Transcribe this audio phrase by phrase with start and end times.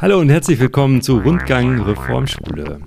[0.00, 2.80] Hallo und herzlich willkommen zu Rundgang Reformschule.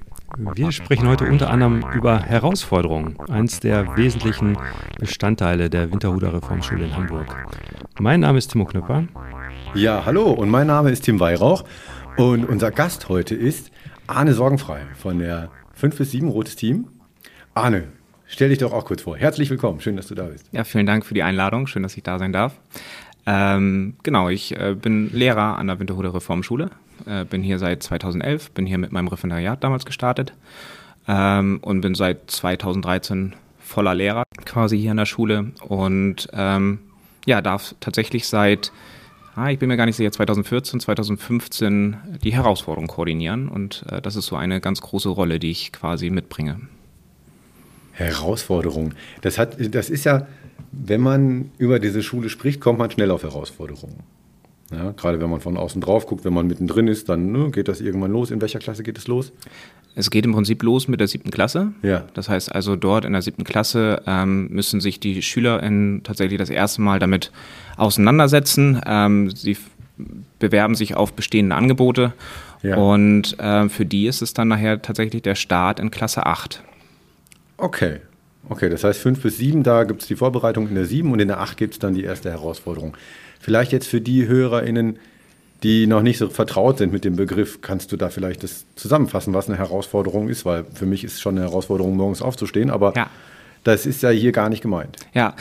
[0.56, 4.58] Wir sprechen heute unter anderem über Herausforderungen, eins der wesentlichen
[5.00, 7.48] Bestandteile der Winterhuder Reformschule in Hamburg.
[8.00, 9.06] Mein Name ist Timo Knüpper.
[9.76, 11.64] Ja, hallo und mein Name ist Tim Weihrauch
[12.18, 13.72] und unser Gast heute ist
[14.08, 16.88] Arne Sorgenfrei von der 5 bis 7 Rotes Team.
[17.54, 17.90] Arne,
[18.32, 19.18] stell dich doch auch kurz vor.
[19.18, 20.48] Herzlich willkommen, schön, dass du da bist.
[20.52, 22.56] Ja, vielen Dank für die Einladung, schön, dass ich da sein darf.
[23.28, 26.72] Ähm, genau, ich äh, bin Lehrer an der Winterhuder Reformschule,
[27.06, 30.34] äh, bin hier seit 2011, bin hier mit meinem Referendariat damals gestartet
[31.08, 36.80] ähm, und bin seit 2013 voller Lehrer quasi hier an der Schule und ähm,
[37.26, 38.72] ja, darf tatsächlich seit,
[39.36, 44.16] ah, ich bin mir gar nicht sicher, 2014, 2015 die Herausforderung koordinieren und äh, das
[44.16, 46.60] ist so eine ganz große Rolle, die ich quasi mitbringe.
[47.94, 48.94] Herausforderung.
[49.22, 50.28] Das, hat, das ist ja
[50.72, 53.98] wenn man über diese Schule spricht, kommt man schnell auf Herausforderungen.
[54.72, 57.68] Ja, gerade wenn man von außen drauf guckt, wenn man mittendrin ist, dann ne, geht
[57.68, 58.32] das irgendwann los.
[58.32, 59.34] In welcher Klasse geht es los?
[59.96, 61.74] Es geht im Prinzip los mit der siebten Klasse.
[61.82, 62.06] Ja.
[62.14, 66.50] Das heißt also dort in der siebten Klasse ähm, müssen sich die SchülerInnen tatsächlich das
[66.50, 67.34] erste Mal damit
[67.76, 68.82] auseinandersetzen.
[68.86, 69.58] Ähm, sie
[70.40, 72.14] bewerben sich auf bestehende Angebote
[72.64, 72.78] ja.
[72.78, 76.64] und äh, für die ist es dann nachher tatsächlich der Start in Klasse 8.
[77.62, 78.00] Okay.
[78.50, 81.20] Okay, das heißt fünf bis sieben, da gibt es die Vorbereitung in der sieben und
[81.20, 82.98] in der acht gibt es dann die erste Herausforderung.
[83.40, 84.98] Vielleicht jetzt für die HörerInnen,
[85.62, 89.36] die noch nicht so vertraut sind mit dem Begriff, kannst du da vielleicht das zusammenfassen,
[89.36, 90.44] was eine Herausforderung ist?
[90.44, 93.12] Weil für mich ist es schon eine Herausforderung, morgens aufzustehen, aber ja.
[93.64, 94.98] das ist ja hier gar nicht gemeint.
[95.14, 95.36] Ja,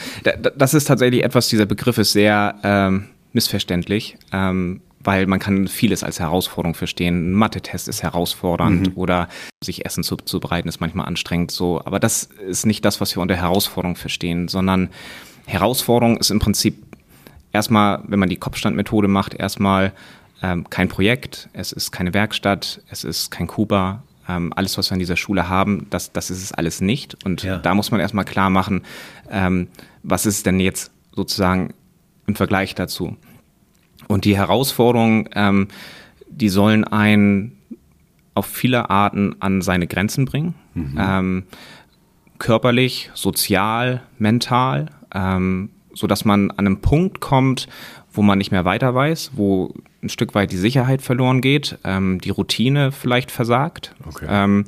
[0.55, 4.15] das ist tatsächlich etwas, dieser Begriff ist sehr ähm, missverständlich.
[4.31, 7.31] Ähm, weil man kann vieles als Herausforderung verstehen.
[7.31, 8.93] Ein Mathe-Test ist herausfordernd mhm.
[8.95, 9.29] oder
[9.63, 11.81] sich Essen zuzubereiten ist manchmal anstrengend so.
[11.85, 14.89] Aber das ist nicht das, was wir unter Herausforderung verstehen, sondern
[15.45, 16.75] Herausforderung ist im Prinzip
[17.51, 19.93] erstmal, wenn man die Kopfstandmethode macht, erstmal
[20.41, 24.03] ähm, kein Projekt, es ist keine Werkstatt, es ist kein Kuba.
[24.27, 27.23] Ähm, alles, was wir an dieser Schule haben, das, das ist es alles nicht.
[27.25, 27.57] Und ja.
[27.57, 28.83] da muss man erstmal klar machen,
[29.29, 29.67] ähm,
[30.03, 31.73] was ist denn jetzt sozusagen
[32.27, 33.17] im Vergleich dazu.
[34.11, 35.67] Und die Herausforderungen, ähm,
[36.29, 37.57] die sollen einen
[38.33, 40.53] auf viele Arten an seine Grenzen bringen.
[40.73, 40.97] Mhm.
[40.99, 41.43] Ähm,
[42.37, 47.67] körperlich, sozial, mental, ähm, so dass man an einen Punkt kommt,
[48.11, 49.73] wo man nicht mehr weiter weiß, wo
[50.03, 54.25] ein Stück weit die Sicherheit verloren geht, ähm, die Routine vielleicht versagt okay.
[54.29, 54.65] ähm,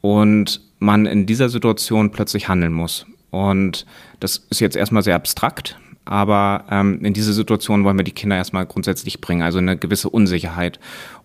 [0.00, 3.06] und man in dieser Situation plötzlich handeln muss.
[3.30, 3.86] Und
[4.18, 5.78] das ist jetzt erstmal sehr abstrakt,
[6.10, 10.10] aber ähm, in diese Situation wollen wir die Kinder erstmal grundsätzlich bringen, also eine gewisse
[10.10, 10.80] Unsicherheit.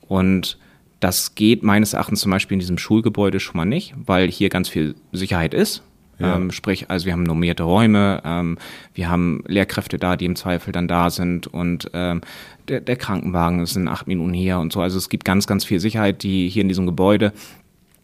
[0.08, 0.60] Und
[1.00, 4.70] das geht meines Erachtens zum Beispiel in diesem Schulgebäude schon mal nicht, weil hier ganz
[4.70, 5.82] viel Sicherheit ist.
[6.20, 6.36] Ja.
[6.36, 8.60] Ähm, sprich, also wir haben normierte Räume, ähm,
[8.94, 12.22] wir haben Lehrkräfte da, die im Zweifel dann da sind und ähm,
[12.68, 14.82] der, der Krankenwagen ist in acht Minuten hier und so.
[14.82, 17.34] Also es gibt ganz, ganz viel Sicherheit, die hier in diesem Gebäude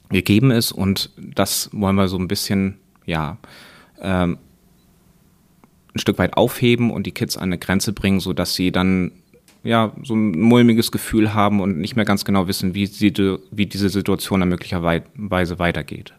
[0.09, 3.38] gegeben ist und das wollen wir so ein bisschen, ja,
[4.02, 4.40] ähm,
[5.94, 9.12] ein Stück weit aufheben und die Kids an eine Grenze bringen, sodass sie dann
[9.63, 13.13] ja so ein mulmiges Gefühl haben und nicht mehr ganz genau wissen, wie, sie,
[13.52, 16.13] wie diese Situation dann möglicherweise weitergeht.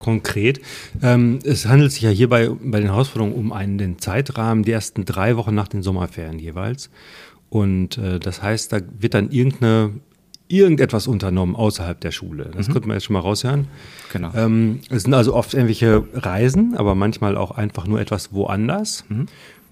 [0.00, 0.60] Konkret,
[1.02, 5.04] ähm, es handelt sich ja hierbei bei den Herausforderungen um einen den Zeitrahmen, die ersten
[5.04, 6.88] drei Wochen nach den Sommerferien jeweils.
[7.50, 9.92] Und äh, das heißt, da wird dann irgendeine
[10.48, 12.50] irgendetwas unternommen außerhalb der Schule.
[12.56, 12.72] Das mhm.
[12.72, 13.68] könnte man jetzt schon mal raushören.
[14.12, 14.30] Genau.
[14.34, 19.04] Ähm, es sind also oft irgendwelche Reisen, aber manchmal auch einfach nur etwas woanders.
[19.08, 19.26] Mhm.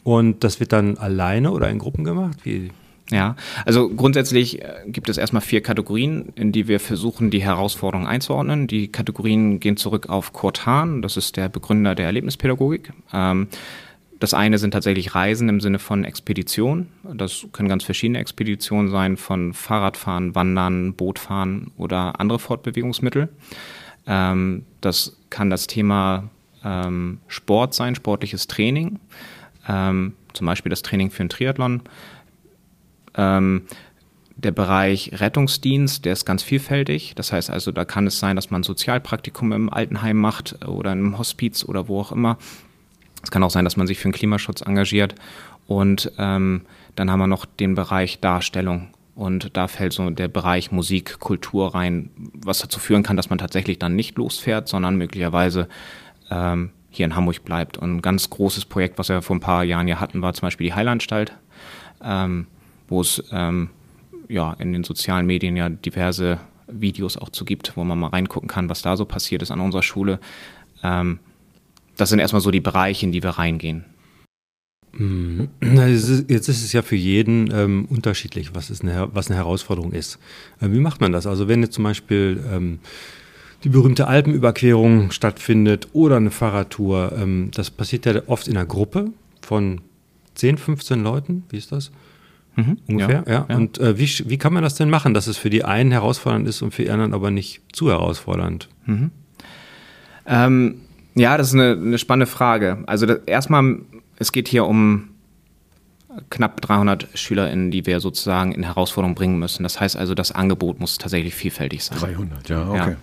[0.05, 2.39] Und das wird dann alleine oder in Gruppen gemacht?
[2.45, 2.71] Wie?
[3.11, 8.09] Ja, also grundsätzlich äh, gibt es erstmal vier Kategorien, in die wir versuchen, die Herausforderungen
[8.09, 8.67] einzuordnen.
[8.67, 12.93] Die Kategorien gehen zurück auf Kurt Hahn, das ist der Begründer der Erlebnispädagogik.
[13.13, 13.47] Ähm,
[14.19, 16.89] das eine sind tatsächlich Reisen im Sinne von Expedition.
[17.03, 23.29] Das können ganz verschiedene Expeditionen sein, von Fahrradfahren, Wandern, Bootfahren oder andere Fortbewegungsmittel.
[24.07, 26.31] Ähm, das kann das Thema
[26.65, 28.99] ähm, Sport sein, sportliches Training,
[29.69, 31.83] ähm, zum Beispiel das Training für einen Triathlon.
[33.15, 33.63] Ähm,
[34.39, 37.15] der Bereich Rettungsdienst, der ist ganz vielfältig.
[37.15, 41.19] Das heißt also, da kann es sein, dass man Sozialpraktikum im Altenheim macht oder im
[41.19, 42.37] Hospiz oder wo auch immer.
[43.27, 45.17] Es kann auch sein, dass man sich für den Klimaschutz engagiert.
[45.67, 46.61] Und ähm,
[46.95, 48.87] dann haben wir noch den Bereich Darstellung.
[49.17, 53.41] Und da fällt so der Bereich Musik, Kultur rein, was dazu führen kann, dass man
[53.41, 55.67] tatsächlich dann nicht losfährt, sondern möglicherweise
[56.31, 57.79] ähm, hier in Hamburg bleibt.
[57.79, 60.47] Und ein ganz großes Projekt, was wir vor ein paar Jahren ja hatten, war zum
[60.47, 61.33] Beispiel die Heilanstalt,
[62.05, 62.47] ähm,
[62.87, 63.71] wo es ähm,
[64.29, 66.39] ja in den sozialen Medien ja diverse
[66.69, 69.59] Videos auch zu gibt, wo man mal reingucken kann, was da so passiert ist an
[69.59, 70.21] unserer Schule.
[70.85, 71.19] Ähm,
[71.97, 73.85] das sind erstmal so die Bereiche, in die wir reingehen.
[74.99, 75.49] Mhm.
[75.61, 80.19] Jetzt ist es ja für jeden ähm, unterschiedlich, was, ist eine, was eine Herausforderung ist.
[80.61, 81.27] Äh, wie macht man das?
[81.27, 82.79] Also wenn jetzt zum Beispiel ähm,
[83.65, 89.11] die berühmte Alpenüberquerung stattfindet oder eine Fahrradtour, ähm, das passiert ja oft in einer Gruppe
[89.43, 89.81] von
[90.35, 91.45] 10, 15 Leuten.
[91.51, 91.91] Wie ist das?
[92.57, 93.33] Mhm, Ungefähr, ja.
[93.33, 93.47] ja.
[93.49, 93.57] ja.
[93.57, 96.49] Und äh, wie, wie kann man das denn machen, dass es für die einen herausfordernd
[96.49, 98.69] ist und für die anderen aber nicht zu herausfordernd?
[98.87, 99.11] Mhm.
[100.27, 100.81] Ähm,
[101.17, 102.85] ja, das ist eine, eine spannende Frage.
[102.87, 103.81] Also das, erstmal
[104.19, 105.11] es geht hier um
[106.31, 109.63] knapp 300 SchülerInnen, die wir sozusagen in Herausforderung bringen müssen.
[109.63, 111.99] Das heißt also, das Angebot muss tatsächlich vielfältig sein.
[111.99, 112.91] 300, ja, okay.
[112.91, 112.97] Ja.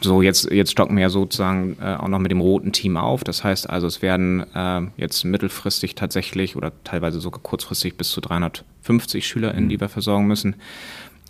[0.00, 3.22] So, jetzt, jetzt stocken wir ja sozusagen äh, auch noch mit dem roten Team auf.
[3.22, 8.20] Das heißt also, es werden äh, jetzt mittelfristig tatsächlich oder teilweise sogar kurzfristig bis zu
[8.20, 9.68] 350 SchülerInnen, mhm.
[9.68, 10.56] die wir versorgen müssen.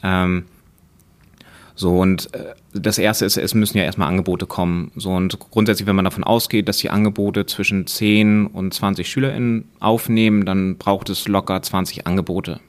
[0.02, 0.44] Ähm,
[1.80, 4.92] so, und äh, das erste ist, es müssen ja erstmal Angebote kommen.
[4.96, 9.66] So, und grundsätzlich, wenn man davon ausgeht, dass die Angebote zwischen 10 und 20 SchülerInnen
[9.80, 12.60] aufnehmen, dann braucht es locker 20 Angebote.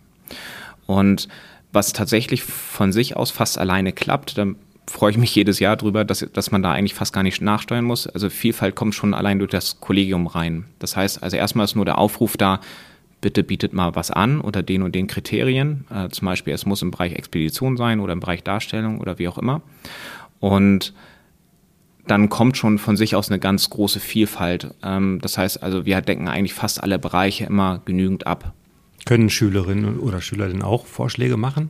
[0.85, 1.27] Und
[1.73, 4.55] was tatsächlich von sich aus fast alleine klappt, dann
[4.87, 7.83] freue ich mich jedes Jahr drüber, dass, dass man da eigentlich fast gar nicht nachsteuern
[7.83, 8.07] muss.
[8.07, 10.63] Also Vielfalt kommt schon allein durch das Kollegium rein.
[10.79, 12.61] Das heißt, also erstmal ist nur der Aufruf da,
[13.21, 15.85] bitte bietet mal was an unter den und den Kriterien.
[15.89, 19.27] Äh, zum Beispiel, es muss im Bereich Expedition sein oder im Bereich Darstellung oder wie
[19.27, 19.61] auch immer.
[20.39, 20.93] Und
[22.07, 24.73] dann kommt schon von sich aus eine ganz große Vielfalt.
[24.83, 28.53] Ähm, das heißt also, wir decken eigentlich fast alle Bereiche immer genügend ab.
[29.05, 31.69] Können Schülerinnen oder Schüler denn auch Vorschläge machen?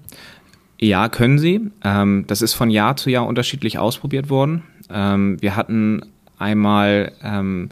[0.79, 1.61] Ja, können sie.
[1.83, 4.63] Ähm, das ist von Jahr zu Jahr unterschiedlich ausprobiert worden.
[4.89, 6.01] Ähm, wir hatten
[6.39, 7.69] einmal ähm,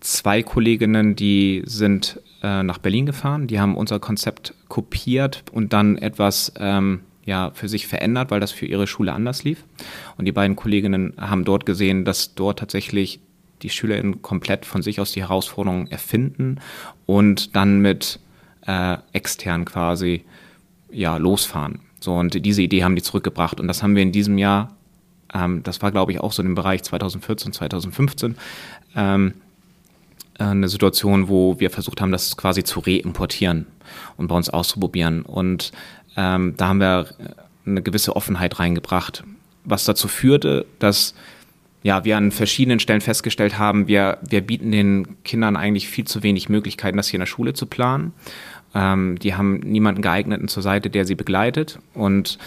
[0.00, 3.46] zwei Kolleginnen, die sind äh, nach Berlin gefahren.
[3.46, 8.50] Die haben unser Konzept kopiert und dann etwas ähm, ja, für sich verändert, weil das
[8.50, 9.64] für ihre Schule anders lief.
[10.16, 13.20] Und die beiden Kolleginnen haben dort gesehen, dass dort tatsächlich
[13.62, 16.60] die SchülerInnen komplett von sich aus die Herausforderungen erfinden
[17.06, 18.18] und dann mit
[18.66, 20.24] äh, extern quasi
[20.90, 21.80] ja, losfahren.
[22.00, 23.60] So, und diese Idee haben die zurückgebracht.
[23.60, 24.74] Und das haben wir in diesem Jahr,
[25.34, 28.36] ähm, das war, glaube ich, auch so im Bereich 2014, 2015,
[28.96, 29.49] ähm, äh,
[30.44, 33.66] eine Situation, wo wir versucht haben, das quasi zu reimportieren
[34.16, 35.22] und bei uns auszuprobieren.
[35.22, 35.72] Und
[36.16, 37.06] ähm, da haben wir
[37.66, 39.24] eine gewisse Offenheit reingebracht,
[39.64, 41.14] was dazu führte, dass
[41.82, 46.22] ja, wir an verschiedenen Stellen festgestellt haben, wir, wir bieten den Kindern eigentlich viel zu
[46.22, 48.12] wenig Möglichkeiten, das hier in der Schule zu planen.
[48.74, 51.78] Ähm, die haben niemanden geeigneten zur Seite, der sie begleitet.
[51.94, 52.38] Und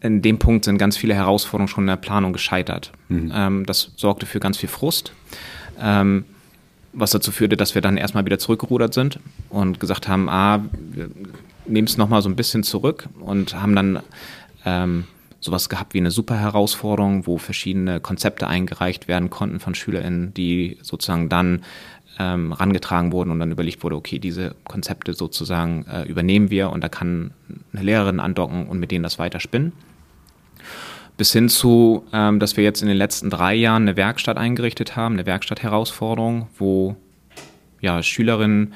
[0.00, 2.92] in dem Punkt sind ganz viele Herausforderungen schon in der Planung gescheitert.
[3.08, 3.32] Mhm.
[3.34, 5.12] Ähm, das sorgte für ganz viel Frust.
[5.80, 6.24] Ähm,
[6.92, 9.18] was dazu führte, dass wir dann erstmal wieder zurückgerudert sind
[9.48, 11.10] und gesagt haben, ah, wir
[11.66, 14.00] nehmen es nochmal so ein bisschen zurück und haben dann
[14.64, 15.04] ähm,
[15.40, 20.78] sowas gehabt wie eine super Herausforderung, wo verschiedene Konzepte eingereicht werden konnten von SchülerInnen, die
[20.82, 21.64] sozusagen dann
[22.18, 26.84] ähm, rangetragen wurden und dann überlegt wurde, okay, diese Konzepte sozusagen äh, übernehmen wir und
[26.84, 27.32] da kann
[27.72, 29.72] eine Lehrerin andocken und mit denen das weiter spinnen
[31.22, 34.96] bis hin zu, ähm, dass wir jetzt in den letzten drei Jahren eine Werkstatt eingerichtet
[34.96, 36.96] haben, eine Werkstattherausforderung, wo
[37.80, 38.74] ja, Schülerinnen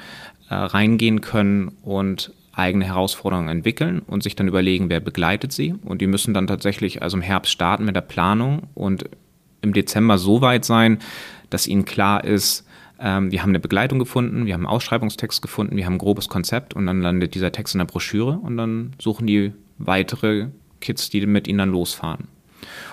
[0.49, 5.75] äh, reingehen können und eigene Herausforderungen entwickeln und sich dann überlegen, wer begleitet sie.
[5.83, 9.09] Und die müssen dann tatsächlich also im Herbst starten mit der Planung und
[9.61, 10.99] im Dezember so weit sein,
[11.49, 12.65] dass ihnen klar ist,
[12.97, 16.29] ähm, wir haben eine Begleitung gefunden, wir haben einen Ausschreibungstext gefunden, wir haben ein grobes
[16.29, 20.47] Konzept und dann landet dieser Text in der Broschüre und dann suchen die weitere
[20.79, 22.36] Kids, die mit ihnen dann losfahren.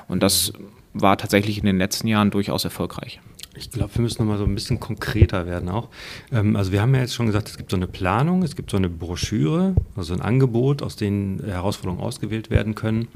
[0.09, 0.53] Und das
[0.93, 3.21] war tatsächlich in den letzten Jahren durchaus erfolgreich.
[3.57, 5.89] Ich glaube, wir müssen noch mal so ein bisschen konkreter werden auch.
[6.33, 8.71] Ähm, also wir haben ja jetzt schon gesagt, es gibt so eine Planung, es gibt
[8.71, 13.09] so eine Broschüre, also ein Angebot, aus denen Herausforderungen ausgewählt werden können.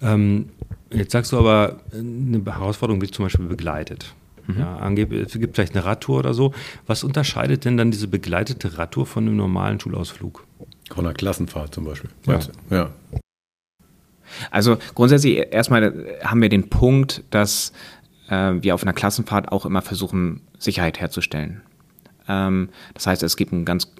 [0.00, 0.50] Ähm,
[0.90, 4.14] jetzt sagst du aber, eine Herausforderung wird zum Beispiel begleitet.
[4.46, 4.58] Mhm.
[4.60, 6.52] Ja, es gibt vielleicht eine Radtour oder so.
[6.86, 10.44] Was unterscheidet denn dann diese begleitete Radtour von einem normalen Schulausflug?
[10.90, 12.10] Von einer Klassenfahrt zum Beispiel.
[12.26, 12.38] Ja.
[12.70, 12.90] ja.
[14.50, 15.92] Also grundsätzlich erstmal
[16.24, 17.72] haben wir den Punkt, dass
[18.28, 21.62] äh, wir auf einer Klassenfahrt auch immer versuchen, Sicherheit herzustellen.
[22.28, 23.92] Ähm, das heißt, es gibt einen ganz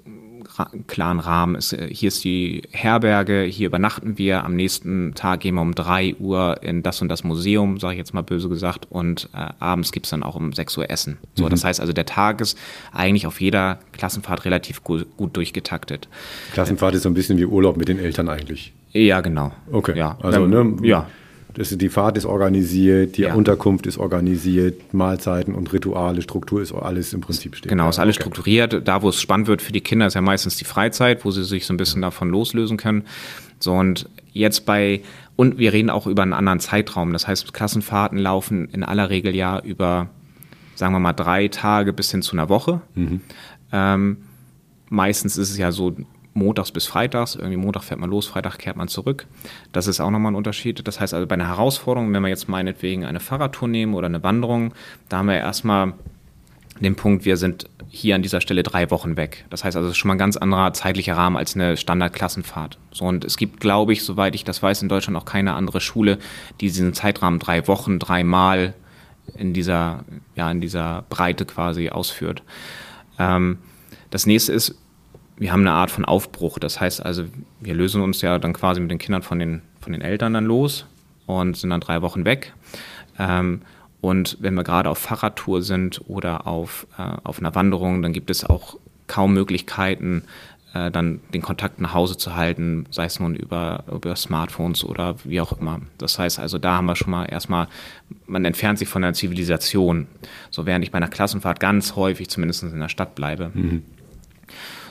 [0.87, 1.57] klaren Rahmen.
[1.57, 4.45] Es, äh, hier ist die Herberge, hier übernachten wir.
[4.45, 7.99] Am nächsten Tag gehen wir um drei Uhr in das und das Museum, sage ich
[7.99, 8.87] jetzt mal böse gesagt.
[8.91, 11.19] Und äh, abends gibt's dann auch um sechs Uhr Essen.
[11.35, 11.51] So, mhm.
[11.51, 12.59] das heißt also, der Tag ist
[12.93, 16.09] eigentlich auf jeder Klassenfahrt relativ gut, gut durchgetaktet.
[16.53, 18.73] Klassenfahrt ist so ein bisschen wie Urlaub mit den Eltern eigentlich.
[18.93, 19.53] Ja, genau.
[19.71, 19.97] Okay.
[19.97, 20.17] Ja.
[20.23, 21.07] Also, ne, ja.
[21.57, 23.35] Das die Fahrt ist organisiert, die ja.
[23.35, 27.71] Unterkunft ist organisiert, Mahlzeiten und Rituale, Struktur ist alles im Prinzip steht.
[27.71, 28.23] Genau, ist alles okay.
[28.25, 28.87] strukturiert.
[28.87, 31.45] Da, wo es spannend wird für die Kinder, ist ja meistens die Freizeit, wo sie
[31.45, 33.05] sich so ein bisschen davon loslösen können.
[33.59, 35.03] So, und jetzt bei,
[35.35, 37.13] und wir reden auch über einen anderen Zeitraum.
[37.13, 40.11] Das heißt, Klassenfahrten laufen in aller Regel ja über
[40.77, 42.81] sagen wir mal, drei Tage bis hin zu einer Woche.
[42.95, 43.21] Mhm.
[43.73, 44.19] Ähm,
[44.89, 45.97] meistens ist es ja so
[46.37, 47.35] montags bis freitags.
[47.35, 49.27] Irgendwie Montag fährt man los, Freitag kehrt man zurück.
[49.73, 50.87] Das ist auch nochmal ein Unterschied.
[50.87, 54.23] Das heißt also bei einer Herausforderung, wenn wir jetzt meinetwegen eine Fahrradtour nehmen oder eine
[54.23, 54.73] Wanderung,
[55.09, 55.95] da haben wir erstmal
[56.81, 59.47] den Punkt, wir sind hier an dieser Stelle drei Wochen weg.
[59.49, 62.79] Das heißt also, es ist schon mal ein ganz anderer zeitlicher Rahmen als eine Standardklassenfahrt.
[62.93, 65.81] So, und es gibt, glaube ich, soweit ich das weiß, in Deutschland auch keine andere
[65.81, 66.19] Schule,
[66.61, 68.75] die diesen Zeitrahmen drei Wochen, dreimal
[69.37, 72.43] in dieser, ja, in dieser Breite quasi ausführt.
[73.19, 73.59] Ähm,
[74.11, 74.77] das nächste ist,
[75.37, 76.59] wir haben eine Art von Aufbruch.
[76.59, 77.25] Das heißt also,
[77.61, 80.47] wir lösen uns ja dann quasi mit den Kindern von den, von den Eltern dann
[80.47, 80.87] los
[81.27, 82.53] und sind dann drei Wochen weg.
[83.19, 83.63] Ähm,
[84.01, 88.31] und wenn wir gerade auf Fahrradtour sind oder auf, äh, auf einer Wanderung, dann gibt
[88.31, 88.77] es auch
[89.07, 90.25] kaum Möglichkeiten,
[90.75, 95.17] äh, dann den Kontakt nach Hause zu halten, sei es nun über, über Smartphones oder
[95.25, 95.81] wie auch immer.
[95.99, 97.69] Das heißt also, da haben wir schon mal erstmal,
[98.27, 100.07] man entfernt sich von der Zivilisation.
[100.51, 103.51] So während ich bei einer Klassenfahrt ganz häufig zumindest in der Stadt bleibe.
[103.55, 103.83] Mhm.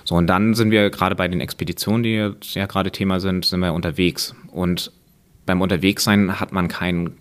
[0.05, 3.43] So, und dann sind wir gerade bei den Expeditionen, die jetzt ja gerade Thema sind,
[3.43, 4.35] sind wir unterwegs.
[4.51, 4.91] Und
[5.45, 7.17] beim Unterwegssein hat man keinen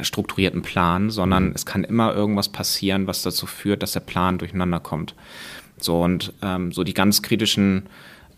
[0.00, 1.52] strukturierten Plan, sondern mhm.
[1.54, 5.14] es kann immer irgendwas passieren, was dazu führt, dass der Plan durcheinander kommt.
[5.78, 7.84] So und ähm, so die ganz kritischen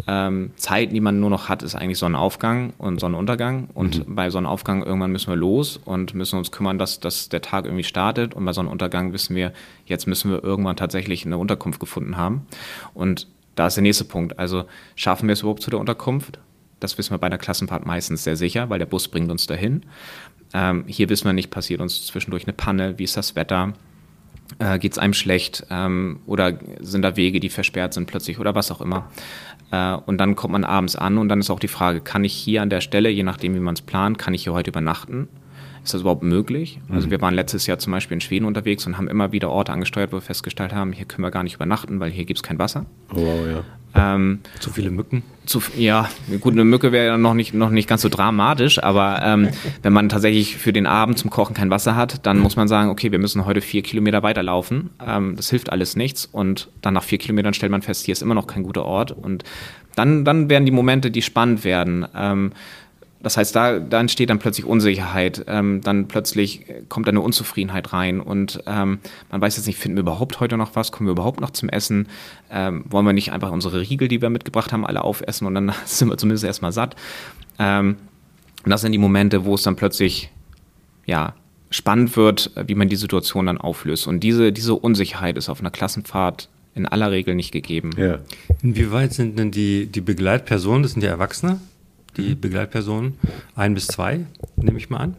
[0.07, 3.69] ähm, Zeiten, die man nur noch hat, ist eigentlich Sonnenaufgang und Sonnenuntergang.
[3.75, 4.15] Und mhm.
[4.15, 7.85] bei Sonnenaufgang irgendwann müssen wir los und müssen uns kümmern, dass, dass der Tag irgendwie
[7.85, 8.35] startet.
[8.35, 9.53] Und bei Sonnenuntergang wissen wir,
[9.87, 12.47] jetzt müssen wir irgendwann tatsächlich eine Unterkunft gefunden haben.
[12.95, 14.39] Und da ist der nächste Punkt.
[14.39, 14.65] Also
[14.95, 16.39] schaffen wir es überhaupt zu der Unterkunft?
[16.81, 19.83] Das wissen wir bei der Klassenfahrt meistens sehr sicher, weil der Bus bringt uns dahin.
[20.55, 23.75] Ähm, hier wissen wir nicht, passiert uns zwischendurch eine Panne, wie ist das Wetter,
[24.59, 28.55] äh, geht es einem schlecht ähm, oder sind da Wege, die versperrt sind plötzlich oder
[28.55, 29.11] was auch immer.
[29.71, 32.33] Äh, und dann kommt man abends an und dann ist auch die Frage, kann ich
[32.33, 35.29] hier an der Stelle, je nachdem wie man es plant, kann ich hier heute übernachten?
[35.85, 36.81] Ist das überhaupt möglich?
[36.91, 37.13] Also mhm.
[37.13, 40.13] wir waren letztes Jahr zum Beispiel in Schweden unterwegs und haben immer wieder Orte angesteuert,
[40.13, 42.59] wo wir festgestellt haben, hier können wir gar nicht übernachten, weil hier gibt es kein
[42.59, 42.87] Wasser.
[43.15, 43.65] Oh, wow, ja.
[43.95, 45.23] Ähm, zu viele Mücken?
[45.47, 46.09] Zu, ja,
[46.41, 49.49] gut, eine Mücke wäre noch nicht, noch nicht ganz so dramatisch, aber ähm,
[49.83, 52.91] wenn man tatsächlich für den Abend zum Kochen kein Wasser hat, dann muss man sagen,
[52.91, 54.91] okay, wir müssen heute vier Kilometer weiterlaufen.
[55.05, 58.23] Ähm, das hilft alles nichts und dann nach vier Kilometern stellt man fest, hier ist
[58.23, 59.45] immer noch kein guter Ort und
[59.97, 62.07] dann, dann werden die Momente, die spannend werden.
[62.15, 62.53] Ähm,
[63.21, 68.21] das heißt, da, da entsteht dann plötzlich Unsicherheit, ähm, dann plötzlich kommt eine Unzufriedenheit rein
[68.21, 68.99] und ähm,
[69.31, 71.69] man weiß jetzt nicht, finden wir überhaupt heute noch was, kommen wir überhaupt noch zum
[71.69, 72.07] Essen,
[72.51, 75.73] ähm, wollen wir nicht einfach unsere Riegel, die wir mitgebracht haben, alle aufessen und dann
[75.85, 76.95] sind wir zumindest erstmal satt.
[77.59, 77.97] Ähm,
[78.65, 80.31] und das sind die Momente, wo es dann plötzlich,
[81.07, 81.35] ja,
[81.71, 84.07] spannend wird, wie man die Situation dann auflöst.
[84.07, 87.91] Und diese, diese Unsicherheit ist auf einer Klassenfahrt in aller Regel nicht gegeben.
[87.97, 88.21] Ja.
[88.63, 91.61] Inwieweit sind denn die, die Begleitpersonen, das sind ja Erwachsene,
[92.19, 93.15] die Begleitpersonen,
[93.55, 95.17] ein bis zwei, nehme ich mal an.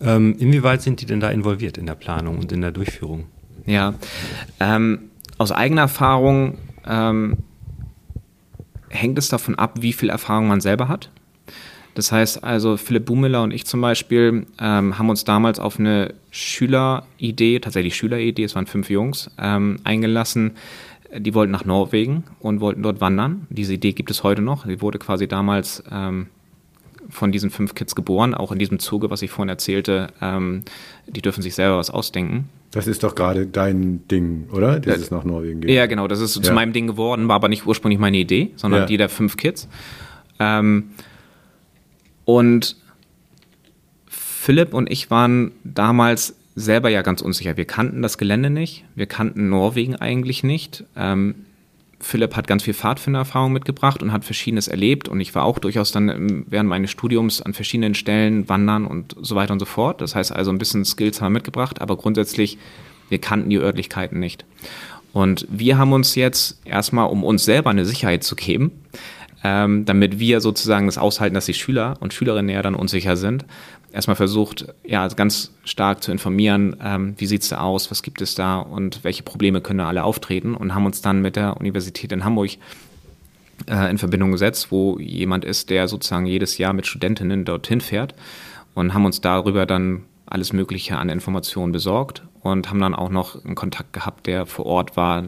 [0.00, 3.26] Ähm, inwieweit sind die denn da involviert in der Planung und in der Durchführung?
[3.66, 3.94] Ja,
[4.60, 7.38] ähm, aus eigener Erfahrung ähm,
[8.88, 11.10] hängt es davon ab, wie viel Erfahrung man selber hat.
[11.94, 16.12] Das heißt also, Philipp Bumiller und ich zum Beispiel ähm, haben uns damals auf eine
[16.30, 20.52] Schüleridee, tatsächlich Schüleridee, es waren fünf Jungs, ähm, eingelassen,
[21.14, 23.46] die wollten nach Norwegen und wollten dort wandern.
[23.50, 24.66] Diese Idee gibt es heute noch.
[24.66, 26.26] Sie wurde quasi damals ähm,
[27.08, 30.08] von diesen fünf Kids geboren, auch in diesem Zuge, was ich vorhin erzählte.
[30.20, 30.62] Ähm,
[31.06, 32.48] die dürfen sich selber was ausdenken.
[32.72, 34.80] Das ist doch gerade dein Ding, oder?
[34.80, 35.70] Dass es nach Norwegen geht.
[35.70, 36.08] Ja, genau.
[36.08, 36.42] Das ist ja.
[36.42, 38.86] zu meinem Ding geworden, war aber nicht ursprünglich meine Idee, sondern ja.
[38.86, 39.68] die der fünf Kids.
[40.38, 40.90] Ähm,
[42.24, 42.76] und
[44.06, 47.56] Philipp und ich waren damals selber ja ganz unsicher.
[47.56, 50.84] Wir kannten das Gelände nicht, wir kannten Norwegen eigentlich nicht.
[50.96, 51.34] Ähm,
[52.00, 55.92] Philipp hat ganz viel Pfadfindererfahrung mitgebracht und hat Verschiedenes erlebt und ich war auch durchaus
[55.92, 60.00] dann während meines Studiums an verschiedenen Stellen wandern und so weiter und so fort.
[60.00, 62.58] Das heißt also ein bisschen Skills haben wir mitgebracht, aber grundsätzlich,
[63.08, 64.44] wir kannten die Örtlichkeiten nicht.
[65.12, 68.72] Und wir haben uns jetzt erstmal, um uns selber eine Sicherheit zu geben,
[69.42, 73.46] ähm, damit wir sozusagen das aushalten, dass die Schüler und Schülerinnen ja dann unsicher sind,
[73.92, 78.20] erstmal versucht, ja, ganz stark zu informieren, ähm, wie sieht es da aus, was gibt
[78.20, 81.56] es da und welche Probleme können da alle auftreten und haben uns dann mit der
[81.56, 82.50] Universität in Hamburg
[83.68, 88.14] äh, in Verbindung gesetzt, wo jemand ist, der sozusagen jedes Jahr mit Studentinnen dorthin fährt
[88.74, 93.44] und haben uns darüber dann alles Mögliche an Informationen besorgt und haben dann auch noch
[93.44, 95.24] einen Kontakt gehabt, der vor Ort war,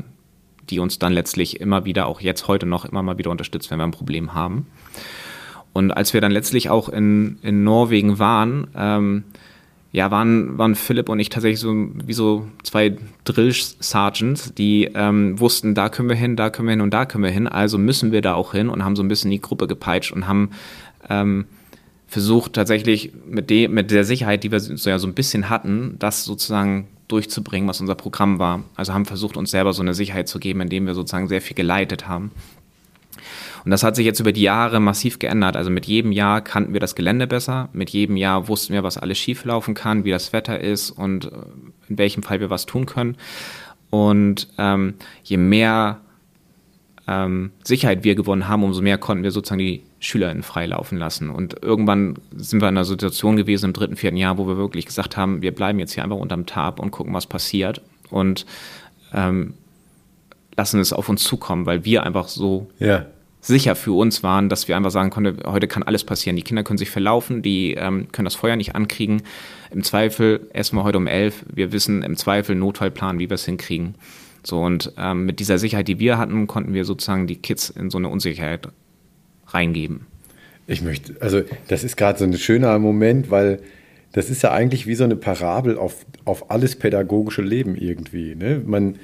[0.69, 3.79] die uns dann letztlich immer wieder, auch jetzt heute noch, immer mal wieder unterstützt, wenn
[3.79, 4.67] wir ein Problem haben.
[5.73, 9.25] Und als wir dann letztlich auch in, in Norwegen waren, ähm,
[9.91, 15.75] ja, waren, waren Philipp und ich tatsächlich so wie so zwei Drill-Sergeants, die ähm, wussten,
[15.75, 17.47] da können wir hin, da können wir hin und da können wir hin.
[17.47, 20.29] Also müssen wir da auch hin und haben so ein bisschen die Gruppe gepeitscht und
[20.29, 20.51] haben
[21.09, 21.47] ähm,
[22.07, 25.97] versucht, tatsächlich mit, de, mit der Sicherheit, die wir so, ja so ein bisschen hatten,
[25.99, 28.65] das sozusagen durchzubringen, was unser Programm war.
[28.77, 31.57] Also haben versucht, uns selber so eine Sicherheit zu geben, indem wir sozusagen sehr viel
[31.57, 32.31] geleitet haben.
[33.65, 35.57] Und das hat sich jetzt über die Jahre massiv geändert.
[35.57, 38.99] Also mit jedem Jahr kannten wir das Gelände besser, mit jedem Jahr wussten wir, was
[38.99, 41.31] alles schieflaufen kann, wie das Wetter ist und äh,
[41.88, 43.17] in welchem Fall wir was tun können.
[43.91, 46.00] Und ähm, je mehr
[47.07, 51.31] ähm, Sicherheit wir gewonnen haben, umso mehr konnten wir sozusagen die SchülerInnen freilaufen lassen.
[51.31, 54.87] Und irgendwann sind wir in einer Situation gewesen im dritten, vierten Jahr, wo wir wirklich
[54.87, 57.81] gesagt haben, wir bleiben jetzt hier einfach unterm Tab und gucken, was passiert.
[58.11, 58.47] Und
[59.12, 59.55] ähm,
[60.57, 63.07] lassen es auf uns zukommen, weil wir einfach so ja.
[63.40, 66.37] Sicher für uns waren, dass wir einfach sagen konnten, heute kann alles passieren.
[66.37, 69.23] Die Kinder können sich verlaufen, die ähm, können das Feuer nicht ankriegen.
[69.71, 71.45] Im Zweifel essen wir heute um elf.
[71.52, 73.95] Wir wissen im Zweifel Notfallplan, wie wir es hinkriegen.
[74.42, 77.90] So, und ähm, mit dieser Sicherheit, die wir hatten, konnten wir sozusagen die Kids in
[77.90, 78.68] so eine Unsicherheit
[79.49, 80.07] reingeben.
[80.66, 83.61] Ich möchte, also das ist gerade so ein schöner Moment, weil
[84.12, 88.35] das ist ja eigentlich wie so eine Parabel auf, auf alles pädagogische Leben irgendwie.
[88.35, 88.62] Ne?
[88.64, 88.97] Man,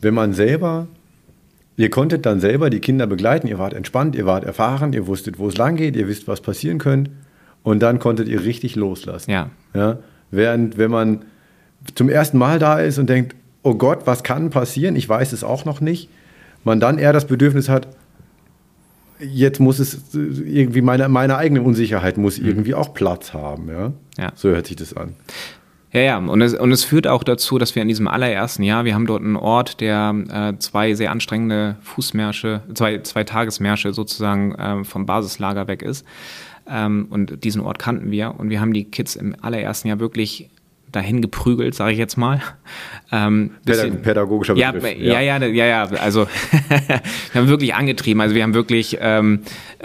[0.00, 0.88] wenn man selber,
[1.76, 5.38] ihr konntet dann selber die Kinder begleiten, ihr wart entspannt, ihr wart erfahren, ihr wusstet,
[5.38, 7.10] wo es lang geht, ihr wisst, was passieren könnte
[7.62, 9.30] und dann konntet ihr richtig loslassen.
[9.30, 9.50] Ja.
[9.74, 9.98] ja?
[10.30, 11.24] Während, wenn man
[11.96, 14.94] zum ersten Mal da ist und denkt, oh Gott, was kann passieren?
[14.94, 16.08] Ich weiß es auch noch nicht.
[16.62, 17.88] Man dann eher das Bedürfnis hat,
[19.18, 22.46] jetzt muss es irgendwie meine, meine eigene Unsicherheit muss mhm.
[22.46, 23.68] irgendwie auch Platz haben.
[23.68, 23.92] Ja?
[24.16, 24.32] ja.
[24.36, 25.16] So hört sich das an.
[25.96, 28.84] Ja, ja, und es, und es führt auch dazu, dass wir in diesem allerersten Jahr,
[28.84, 34.54] wir haben dort einen Ort, der äh, zwei sehr anstrengende Fußmärsche, zwei, zwei Tagesmärsche sozusagen
[34.56, 36.04] äh, vom Basislager weg ist.
[36.68, 40.50] Ähm, und diesen Ort kannten wir und wir haben die Kids im allerersten Jahr wirklich
[40.92, 42.40] dahin geprügelt, sage ich jetzt mal.
[43.12, 44.98] Ähm, bisschen, Pädagogischer Begriff.
[44.98, 45.82] Ja, ja, ja, ja, ja.
[46.00, 46.26] Also
[47.32, 48.20] wir haben wirklich angetrieben.
[48.20, 49.42] Also wir haben wirklich ähm,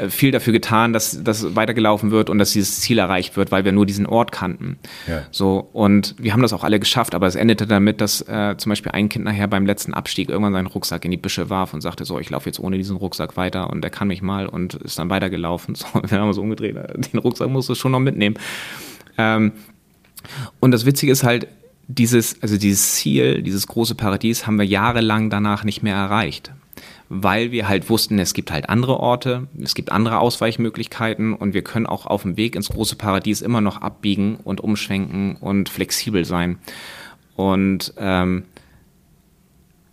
[0.09, 3.71] viel dafür getan, dass das weitergelaufen wird und dass dieses Ziel erreicht wird, weil wir
[3.71, 4.77] nur diesen Ort kannten.
[5.07, 5.23] Ja.
[5.31, 7.15] So und wir haben das auch alle geschafft.
[7.15, 10.53] Aber es endete damit, dass äh, zum Beispiel ein Kind nachher beim letzten Abstieg irgendwann
[10.53, 13.37] seinen Rucksack in die Büsche warf und sagte so, ich laufe jetzt ohne diesen Rucksack
[13.37, 15.75] weiter und er kann mich mal und ist dann weitergelaufen.
[15.81, 16.75] So, wir haben uns umgedreht.
[16.75, 18.35] Den Rucksack musst du schon noch mitnehmen.
[19.17, 19.51] Ähm,
[20.59, 21.47] und das Witzige ist halt,
[21.87, 26.51] dieses, also dieses Ziel, dieses große Paradies haben wir jahrelang danach nicht mehr erreicht.
[27.09, 31.61] Weil wir halt wussten, es gibt halt andere Orte, es gibt andere Ausweichmöglichkeiten und wir
[31.61, 36.23] können auch auf dem Weg ins große Paradies immer noch abbiegen und umschwenken und flexibel
[36.23, 36.57] sein.
[37.35, 38.43] Und ähm,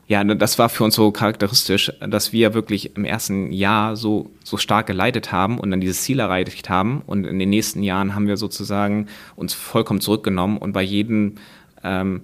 [0.09, 4.31] ja, ne, das war für uns so charakteristisch, dass wir wirklich im ersten Jahr so,
[4.43, 7.03] so stark geleitet haben und dann dieses Ziel erreicht haben.
[7.07, 11.35] Und in den nächsten Jahren haben wir sozusagen uns vollkommen zurückgenommen und bei jedem,
[11.85, 12.23] ähm,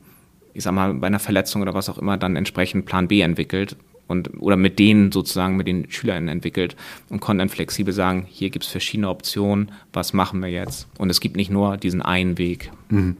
[0.54, 3.76] ich sag mal, bei einer Verletzung oder was auch immer, dann entsprechend Plan B entwickelt
[4.06, 6.76] und oder mit denen sozusagen, mit den SchülerInnen entwickelt
[7.10, 10.88] und konnten dann flexibel sagen, hier gibt es verschiedene Optionen, was machen wir jetzt?
[10.96, 12.70] Und es gibt nicht nur diesen einen Weg.
[12.88, 13.18] Mhm.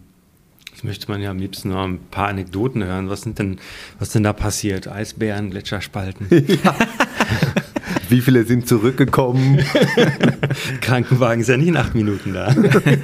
[0.74, 3.08] Das möchte man ja am liebsten noch ein paar Anekdoten hören.
[3.08, 3.58] Was sind denn,
[4.00, 4.88] was denn da passiert?
[4.88, 6.26] Eisbären, Gletscherspalten.
[6.64, 6.74] Ja.
[8.08, 9.64] Wie viele sind zurückgekommen?
[10.80, 12.54] Krankenwagen ist ja nicht in acht Minuten da.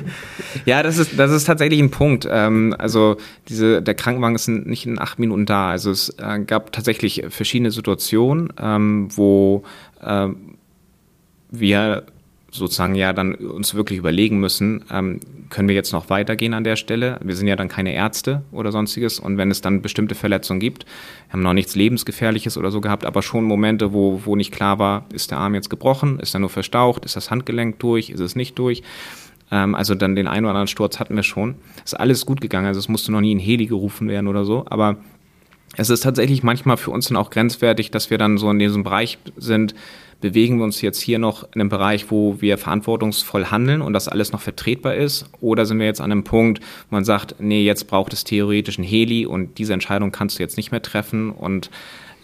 [0.64, 2.26] ja, das ist, das ist tatsächlich ein Punkt.
[2.30, 3.16] Ähm, also
[3.48, 5.70] diese, der Krankenwagen ist nicht in acht Minuten da.
[5.70, 9.64] Also es äh, gab tatsächlich verschiedene Situationen, ähm, wo
[10.02, 10.28] äh,
[11.50, 12.04] wir
[12.50, 16.76] sozusagen ja dann uns wirklich überlegen müssen, ähm, können wir jetzt noch weitergehen an der
[16.76, 17.18] Stelle?
[17.22, 20.86] Wir sind ja dann keine Ärzte oder sonstiges und wenn es dann bestimmte Verletzungen gibt,
[21.30, 25.06] haben noch nichts lebensgefährliches oder so gehabt, aber schon Momente, wo, wo nicht klar war,
[25.12, 28.36] ist der Arm jetzt gebrochen, ist er nur verstaucht, ist das Handgelenk durch, ist es
[28.36, 28.82] nicht durch?
[29.50, 31.56] Ähm, also dann den einen oder anderen Sturz hatten wir schon.
[31.84, 34.64] Ist alles gut gegangen, also es musste noch nie ein Heli gerufen werden oder so,
[34.68, 34.96] aber
[35.76, 38.82] es ist tatsächlich manchmal für uns dann auch grenzwertig, dass wir dann so in diesem
[38.82, 39.74] Bereich sind,
[40.20, 44.09] bewegen wir uns jetzt hier noch in einem Bereich, wo wir verantwortungsvoll handeln und das
[44.09, 45.26] alles noch vertretbar ist?
[45.40, 48.78] Oder sind wir jetzt an einem Punkt, wo man sagt, nee, jetzt braucht es theoretisch
[48.78, 51.70] ein Heli und diese Entscheidung kannst du jetzt nicht mehr treffen und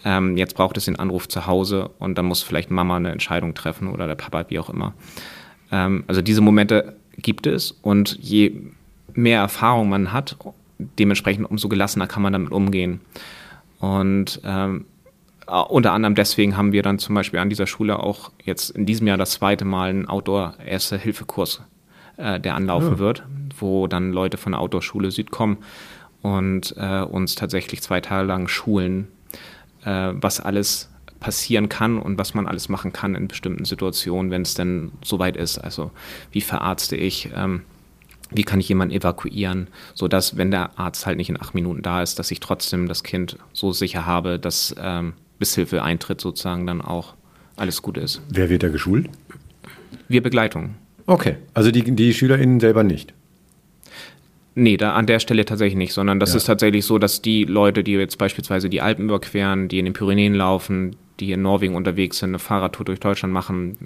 [0.05, 3.53] ähm, jetzt braucht es den Anruf zu Hause und dann muss vielleicht Mama eine Entscheidung
[3.53, 4.93] treffen oder der Papa, wie auch immer.
[5.71, 8.53] Ähm, also diese Momente gibt es und je
[9.13, 10.37] mehr Erfahrung man hat,
[10.77, 13.01] dementsprechend umso gelassener kann man damit umgehen.
[13.79, 14.85] Und ähm,
[15.47, 19.07] unter anderem deswegen haben wir dann zum Beispiel an dieser Schule auch jetzt in diesem
[19.07, 21.61] Jahr das zweite Mal einen Outdoor-Erste-Hilfe-Kurs,
[22.17, 22.99] äh, der anlaufen ja.
[22.99, 23.23] wird,
[23.57, 25.57] wo dann Leute von der Outdoor-Schule Süd kommen
[26.21, 29.07] und äh, uns tatsächlich zwei Tage lang schulen,
[29.85, 34.43] äh, was alles passieren kann und was man alles machen kann in bestimmten Situationen, wenn
[34.43, 35.57] es denn soweit ist.
[35.57, 35.91] Also
[36.31, 37.63] wie verarzte ich, ähm,
[38.29, 42.03] wie kann ich jemanden evakuieren, sodass, wenn der Arzt halt nicht in acht Minuten da
[42.03, 46.65] ist, dass ich trotzdem das Kind so sicher habe, dass ähm, bis Hilfe eintritt sozusagen
[46.67, 47.13] dann auch
[47.55, 48.21] alles gut ist.
[48.29, 49.09] Wer wird da geschult?
[50.07, 50.75] Wir Begleitung.
[51.05, 53.13] Okay, also die, die SchülerInnen selber nicht?
[54.55, 56.37] Nee, da an der Stelle tatsächlich nicht, sondern das Ja.
[56.37, 59.93] ist tatsächlich so, dass die Leute, die jetzt beispielsweise die Alpen überqueren, die in den
[59.93, 63.77] Pyrenäen laufen, die in Norwegen unterwegs sind, eine Fahrradtour durch Deutschland machen,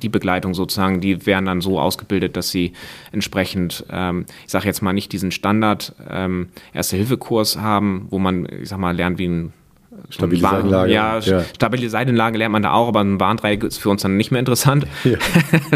[0.00, 2.72] die Begleitung sozusagen, die werden dann so ausgebildet, dass sie
[3.12, 8.68] entsprechend, ähm, ich sage jetzt mal nicht diesen Standard ähm, Erste-Hilfe-Kurs haben, wo man, ich
[8.68, 9.52] sag mal, lernt wie ein
[10.10, 10.92] Stabile Warn- Seitenlage.
[10.92, 11.42] Ja, Ja.
[11.54, 14.38] stabile Seitenlage lernt man da auch, aber ein Warndreieck ist für uns dann nicht mehr
[14.40, 14.86] interessant.
[15.04, 15.18] Ja.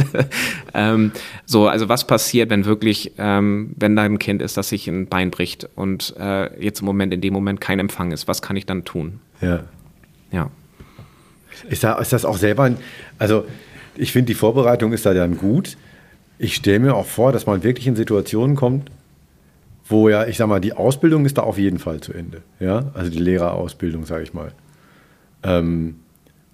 [0.74, 1.12] ähm,
[1.46, 5.06] so, also was passiert, wenn wirklich, ähm, wenn da ein Kind ist, das sich ein
[5.08, 8.56] Bein bricht und äh, jetzt im Moment, in dem Moment kein Empfang ist, was kann
[8.56, 9.20] ich dann tun?
[9.40, 9.60] ja.
[10.32, 10.48] Ja.
[11.68, 12.76] Ist, da, ist das auch selber, ein,
[13.18, 13.44] also
[13.96, 15.76] ich finde, die Vorbereitung ist da dann gut.
[16.38, 18.90] Ich stelle mir auch vor, dass man wirklich in Situationen kommt,
[19.90, 22.42] wo ja, ich sag mal, die Ausbildung ist da auf jeden Fall zu Ende.
[22.58, 24.52] Ja, also die Lehrerausbildung, sage ich mal.
[25.42, 25.96] Ähm,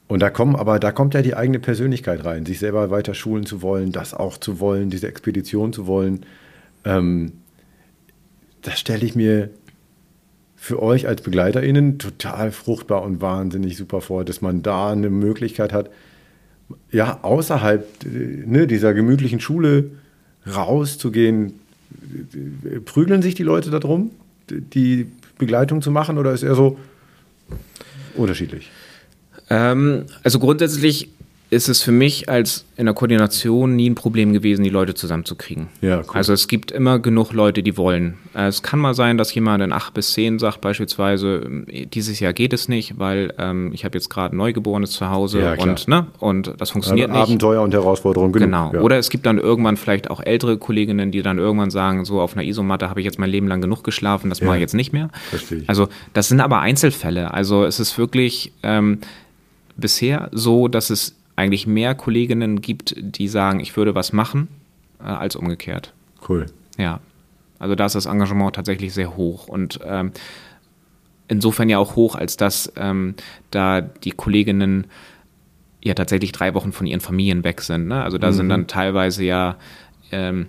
[0.09, 3.45] und da kommen, aber da kommt ja die eigene Persönlichkeit rein, sich selber weiter schulen
[3.45, 6.25] zu wollen, das auch zu wollen, diese Expedition zu wollen.
[6.85, 7.33] Ähm,
[8.63, 9.51] das stelle ich mir
[10.55, 15.73] für euch als BegleiterInnen total fruchtbar und wahnsinnig super vor, dass man da eine Möglichkeit
[15.73, 15.91] hat,
[16.91, 18.09] ja, außerhalb äh,
[18.47, 19.91] ne, dieser gemütlichen Schule
[20.47, 21.61] rauszugehen.
[22.85, 24.11] Prügeln sich die Leute darum,
[24.51, 25.07] die
[25.39, 26.79] Begleitung zu machen, oder ist er so
[28.15, 28.71] unterschiedlich?
[29.51, 31.11] Ähm, also grundsätzlich
[31.49, 35.69] ist es für mich als in der Koordination nie ein Problem gewesen, die Leute zusammenzukriegen.
[35.81, 36.05] Ja, cool.
[36.13, 38.19] Also es gibt immer genug Leute, die wollen.
[38.35, 42.19] Äh, Es kann mal sein, dass jemand in acht bis zehn sagt beispielsweise, ähm, dieses
[42.19, 45.55] Jahr geht es nicht, weil ähm, ich habe jetzt gerade ein Neugeborenes zu Hause Ja,
[45.55, 47.21] und, ne, und das funktioniert nicht.
[47.21, 48.47] Abenteuer und Herausforderung genug.
[48.49, 48.73] Genau.
[48.75, 48.81] Ja.
[48.81, 52.35] Oder es gibt dann irgendwann vielleicht auch ältere Kolleginnen, die dann irgendwann sagen, so auf
[52.37, 54.93] einer Isomatte habe ich jetzt mein Leben lang genug geschlafen, das mache ich jetzt nicht
[54.93, 55.11] mehr.
[55.31, 55.69] Verstehe ich.
[55.69, 57.33] Also das sind aber Einzelfälle.
[57.33, 58.99] Also es ist wirklich ähm,
[59.77, 64.49] bisher so, dass es eigentlich mehr Kolleginnen gibt, die sagen, ich würde was machen,
[65.01, 65.93] äh, als umgekehrt.
[66.29, 66.47] Cool.
[66.79, 67.01] Ja.
[67.59, 70.13] Also da ist das Engagement tatsächlich sehr hoch und ähm,
[71.29, 73.15] insofern ja auch hoch, als dass ähm,
[73.51, 74.87] da die Kolleginnen
[75.83, 77.87] ja tatsächlich drei Wochen von ihren Familien weg sind.
[77.87, 78.03] Ne?
[78.03, 79.57] Also da sind dann teilweise ja
[80.13, 80.49] ähm,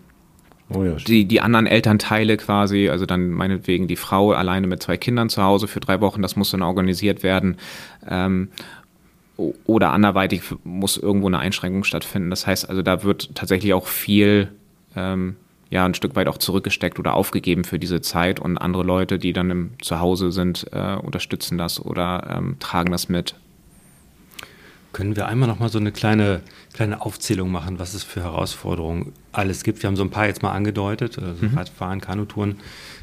[0.69, 4.97] Oh ja, die, die anderen Elternteile quasi, also dann meinetwegen die Frau alleine mit zwei
[4.97, 7.55] Kindern zu Hause für drei Wochen, das muss dann organisiert werden.
[8.05, 8.49] Ähm,
[9.37, 12.29] oder anderweitig muss irgendwo eine Einschränkung stattfinden.
[12.29, 14.51] Das heißt also, da wird tatsächlich auch viel,
[14.95, 15.35] ähm,
[15.69, 19.33] ja, ein Stück weit auch zurückgesteckt oder aufgegeben für diese Zeit und andere Leute, die
[19.33, 23.35] dann im Zuhause sind, äh, unterstützen das oder ähm, tragen das mit.
[24.97, 26.41] Können wir einmal noch mal so eine kleine,
[26.73, 29.83] kleine Aufzählung machen, was es für Herausforderungen alles gibt?
[29.83, 32.55] Wir haben so ein paar jetzt mal angedeutet, also Radfahren, Kanutouren.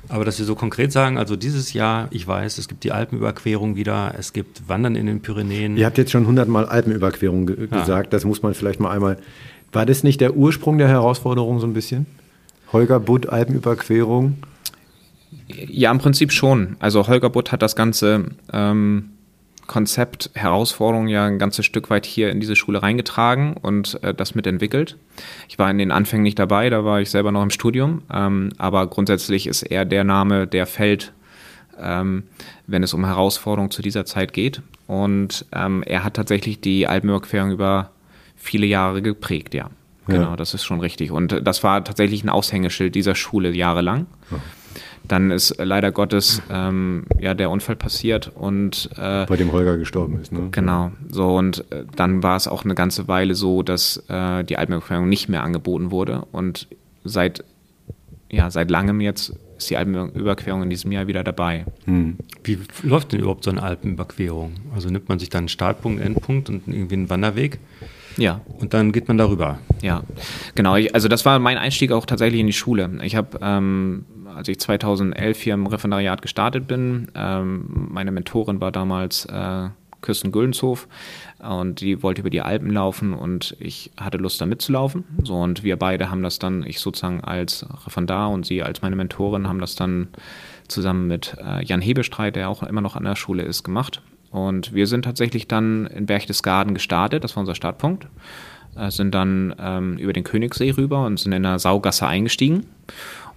[0.09, 3.77] Aber dass wir so konkret sagen, also dieses Jahr, ich weiß, es gibt die Alpenüberquerung
[3.77, 5.77] wieder, es gibt Wandern in den Pyrenäen.
[5.77, 7.79] Ihr habt jetzt schon hundertmal Alpenüberquerung ge Ja.
[7.83, 9.17] gesagt, das muss man vielleicht mal einmal.
[9.71, 12.07] War das nicht der Ursprung der Herausforderung so ein bisschen?
[12.73, 14.39] Holger Butt, Alpenüberquerung.
[15.47, 16.75] Ja, im Prinzip schon.
[16.81, 19.11] Also Holger Butt hat das ganze ähm,
[19.67, 24.35] Konzept Herausforderung ja ein ganzes Stück weit hier in diese Schule reingetragen und äh, das
[24.35, 24.97] mitentwickelt.
[25.49, 28.51] Ich war in den Anfängen nicht dabei, da war ich selber noch im Studium, ähm,
[28.59, 31.13] aber grundsätzlich ist er der Name, der fällt,
[31.81, 32.25] ähm,
[32.67, 34.63] wenn es um Herausforderungen zu dieser Zeit geht.
[34.87, 37.91] Und ähm, er hat tatsächlich die Alpenüberquerung über
[38.37, 39.71] viele Jahre geprägt, ja.
[40.07, 40.37] Genau, Ja.
[40.37, 41.11] das ist schon richtig.
[41.11, 44.07] Und äh, das war tatsächlich ein Aushängeschild dieser Schule jahrelang.
[45.07, 50.19] Dann ist leider Gottes ähm, ja der Unfall passiert und äh, bei dem Holger gestorben
[50.21, 50.33] ist.
[50.33, 50.49] Ne?
[50.51, 54.57] genau so und äh, dann war es auch eine ganze Weile so, dass äh, die
[54.57, 56.69] Alpenüberquerung nicht mehr angeboten wurde und
[57.05, 57.45] seit
[58.31, 61.65] ja seit langem jetzt ist die Alpenüberquerung in diesem Jahr wieder dabei.
[61.87, 64.55] Wie läuft denn überhaupt so eine Alpenüberquerung?
[64.75, 67.59] Also nimmt man sich dann einen Startpunkt, Endpunkt und irgendwie einen Wanderweg
[68.17, 69.59] Ja, und dann geht man darüber.
[69.83, 70.03] Ja,
[70.55, 70.77] genau.
[70.77, 72.91] Ich, also das war mein Einstieg auch tatsächlich in die Schule.
[73.03, 78.73] Ich habe, ähm, als ich 2011 hier im Referendariat gestartet bin, ähm, meine Mentorin war
[78.73, 79.69] damals äh,
[80.05, 80.87] Kirsten Güllenshof
[81.39, 85.05] und die wollte über die Alpen laufen und ich hatte Lust da mitzulaufen.
[85.23, 88.97] So und wir beide haben das dann, ich sozusagen als Referendar und sie als meine
[88.97, 90.09] Mentorin haben das dann
[90.69, 94.03] zusammen mit äh, Jan Hebestreit, der auch immer noch an der Schule ist, gemacht.
[94.31, 98.07] Und wir sind tatsächlich dann in Berchtesgaden gestartet, das war unser Startpunkt
[98.77, 102.67] äh, sind dann ähm, über den Königssee rüber und sind in der Saugasse eingestiegen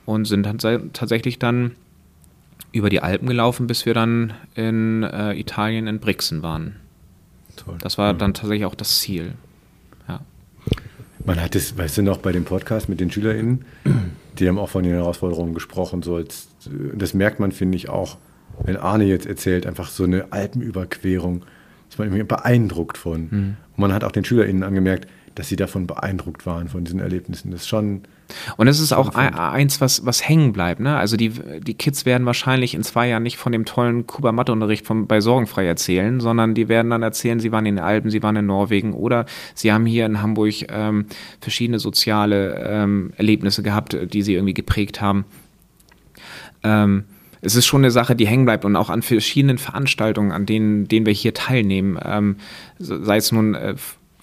[0.08, 0.58] und sind dann
[0.94, 1.72] tatsächlich dann
[2.72, 6.78] über die Alpen gelaufen, bis wir dann in äh, Italien in Brixen waren.
[7.58, 7.78] Toll.
[7.82, 9.34] Das war dann tatsächlich auch das Ziel.
[10.08, 10.22] Ja.
[11.26, 13.66] Man hat es, weißt du noch, bei dem Podcast mit den SchülerInnen,
[14.40, 16.02] die haben auch von den Herausforderungen gesprochen.
[16.04, 16.48] So als,
[16.94, 18.18] das merkt man, finde ich, auch,
[18.64, 21.44] wenn Arne jetzt erzählt, einfach so eine Alpenüberquerung,
[21.90, 23.28] ist man irgendwie beeindruckt von.
[23.30, 27.52] Und man hat auch den SchülerInnen angemerkt, dass sie davon beeindruckt waren, von diesen Erlebnissen.
[27.52, 28.02] Das ist schon.
[28.58, 30.82] Und es ist auch ein, eins, was, was hängen bleibt.
[30.82, 30.98] Ne?
[30.98, 31.30] Also die,
[31.62, 36.20] die Kids werden wahrscheinlich in zwei Jahren nicht von dem tollen Kuba-Matheunterricht bei Sorgenfrei erzählen,
[36.20, 39.26] sondern die werden dann erzählen, sie waren in den Alpen, sie waren in Norwegen oder
[39.54, 41.06] sie haben hier in Hamburg ähm,
[41.40, 45.26] verschiedene soziale ähm, Erlebnisse gehabt, die sie irgendwie geprägt haben.
[46.64, 47.06] Ähm,
[47.42, 50.88] es ist schon eine Sache, die hängen bleibt und auch an verschiedenen Veranstaltungen, an denen,
[50.88, 52.38] denen wir hier teilnehmen, ähm,
[52.80, 53.76] sei es nun äh,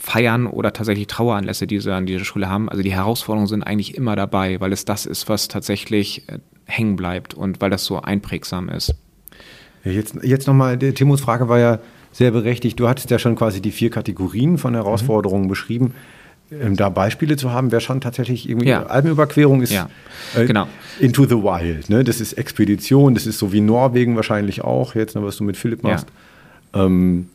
[0.04, 2.68] Feiern oder tatsächlich Traueranlässe, die sie an dieser Schule haben.
[2.68, 6.96] Also die Herausforderungen sind eigentlich immer dabei, weil es das ist, was tatsächlich äh, hängen
[6.96, 8.94] bleibt und weil das so einprägsam ist.
[9.82, 11.78] Jetzt jetzt nochmal, Timos Frage war ja
[12.12, 12.78] sehr berechtigt.
[12.78, 15.48] Du hattest ja schon quasi die vier Kategorien von Herausforderungen mhm.
[15.48, 15.94] beschrieben.
[16.52, 18.84] Ähm, da Beispiele zu haben, wäre schon tatsächlich irgendwie ja.
[18.84, 19.88] Alpenüberquerung ist ja,
[20.36, 20.68] äh, genau.
[21.00, 21.88] äh, into the wild.
[21.88, 22.04] Ne?
[22.04, 25.56] Das ist Expedition, das ist so wie Norwegen wahrscheinlich auch, jetzt, ne, was du mit
[25.56, 26.06] Philipp machst.
[26.74, 26.84] Ja.
[26.84, 27.30] Ähm,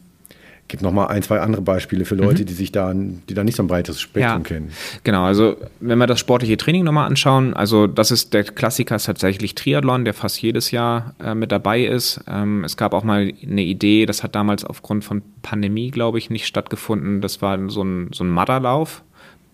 [0.69, 2.45] Gib noch mal ein, zwei andere Beispiele für Leute, mhm.
[2.45, 4.69] die sich da, die da nicht so ein breites Spektrum ja, kennen.
[5.03, 9.05] Genau, also wenn wir das sportliche Training nochmal anschauen, also das ist der Klassiker ist
[9.05, 12.21] tatsächlich Triathlon, der fast jedes Jahr äh, mit dabei ist.
[12.27, 16.29] Ähm, es gab auch mal eine Idee, das hat damals aufgrund von Pandemie, glaube ich,
[16.29, 17.19] nicht stattgefunden.
[17.19, 19.03] Das war so ein, so ein Mudderlauf.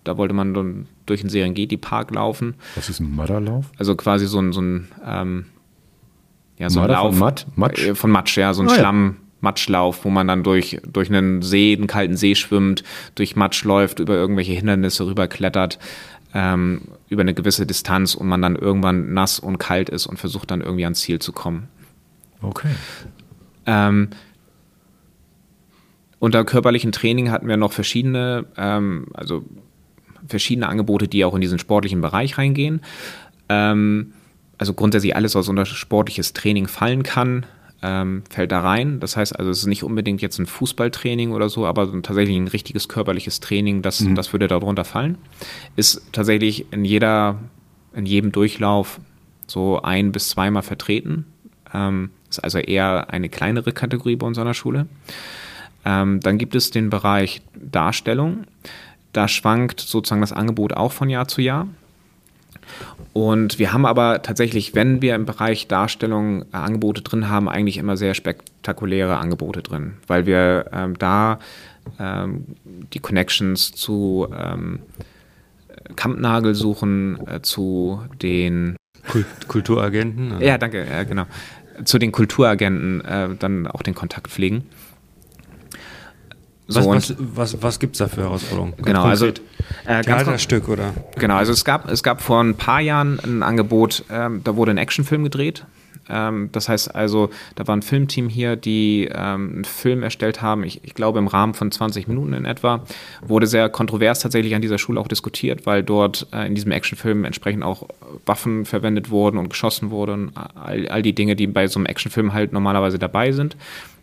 [0.03, 2.55] Da wollte man dann durch den Serengeti-Park laufen.
[2.75, 3.71] Was ist ein Mudderlauf?
[3.77, 5.45] Also quasi so ein, so ein ähm,
[6.57, 7.11] ja, so ein Lauf.
[7.11, 7.47] Von Matt?
[7.55, 7.87] Matsch?
[7.87, 9.15] Äh, von Matsch, ja, so ein ah, Schlamm.
[9.17, 13.63] Ja Matschlauf, wo man dann durch, durch einen See, einen kalten See schwimmt, durch Matsch
[13.63, 15.79] läuft, über irgendwelche Hindernisse rüberklettert,
[16.33, 20.51] ähm, über eine gewisse Distanz und man dann irgendwann nass und kalt ist und versucht
[20.51, 21.67] dann irgendwie ans Ziel zu kommen.
[22.41, 22.71] Okay.
[23.65, 24.09] Ähm,
[26.19, 29.45] unter körperlichen Training hatten wir noch verschiedene, ähm, also
[30.27, 32.81] verschiedene Angebote, die auch in diesen sportlichen Bereich reingehen.
[33.47, 34.13] Ähm,
[34.57, 37.45] also grundsätzlich alles, was unter sportliches Training fallen kann,
[37.85, 38.99] ähm, fällt da rein.
[38.99, 42.47] Das heißt also, es ist nicht unbedingt jetzt ein Fußballtraining oder so, aber tatsächlich ein
[42.47, 44.15] richtiges körperliches Training, das, mhm.
[44.15, 45.19] das würde darunter fallen.
[45.75, 47.39] Ist tatsächlich in jeder,
[47.93, 48.99] in jedem Durchlauf
[49.45, 51.25] so ein bis zweimal vertreten.
[51.73, 54.87] Ähm, ist also eher eine kleinere Kategorie bei uns an der Schule.
[55.85, 58.45] Ähm, dann gibt es den Bereich Darstellung.
[59.13, 61.67] Da schwankt sozusagen das Angebot auch von Jahr zu Jahr.
[63.15, 67.77] Und wir haben aber tatsächlich, wenn wir im Bereich Darstellung äh, Angebote drin haben, eigentlich
[67.77, 71.39] immer sehr spektakuläre Angebote drin, weil wir ähm, da
[71.97, 72.43] ähm,
[72.93, 74.79] die Connections zu ähm,
[75.95, 78.75] Kampnagel suchen, äh, zu den
[79.07, 80.33] Kult Kulturagenten.
[80.33, 80.45] Oder?
[80.45, 81.23] Ja, danke, ja, genau.
[81.85, 84.65] Zu den Kulturagenten äh, dann auch den Kontakt pflegen.
[86.67, 88.73] So was, was, was, was gibt es da für Herausforderungen?
[88.77, 90.93] Genau, also äh, Theaterstück oder?
[91.17, 94.71] Genau, also es gab, es gab vor ein paar Jahren ein Angebot, ähm, da wurde
[94.71, 95.65] ein Actionfilm gedreht.
[96.09, 100.63] Ähm, das heißt also, da war ein Filmteam hier, die ähm, einen Film erstellt haben,
[100.63, 102.81] ich, ich, glaube im Rahmen von 20 Minuten in etwa.
[103.25, 107.25] Wurde sehr kontrovers tatsächlich an dieser Schule auch diskutiert, weil dort äh, in diesem Actionfilm
[107.25, 107.87] entsprechend auch
[108.25, 110.31] Waffen verwendet wurden und geschossen wurden.
[110.35, 113.55] All, all die Dinge, die bei so einem Actionfilm halt normalerweise dabei sind.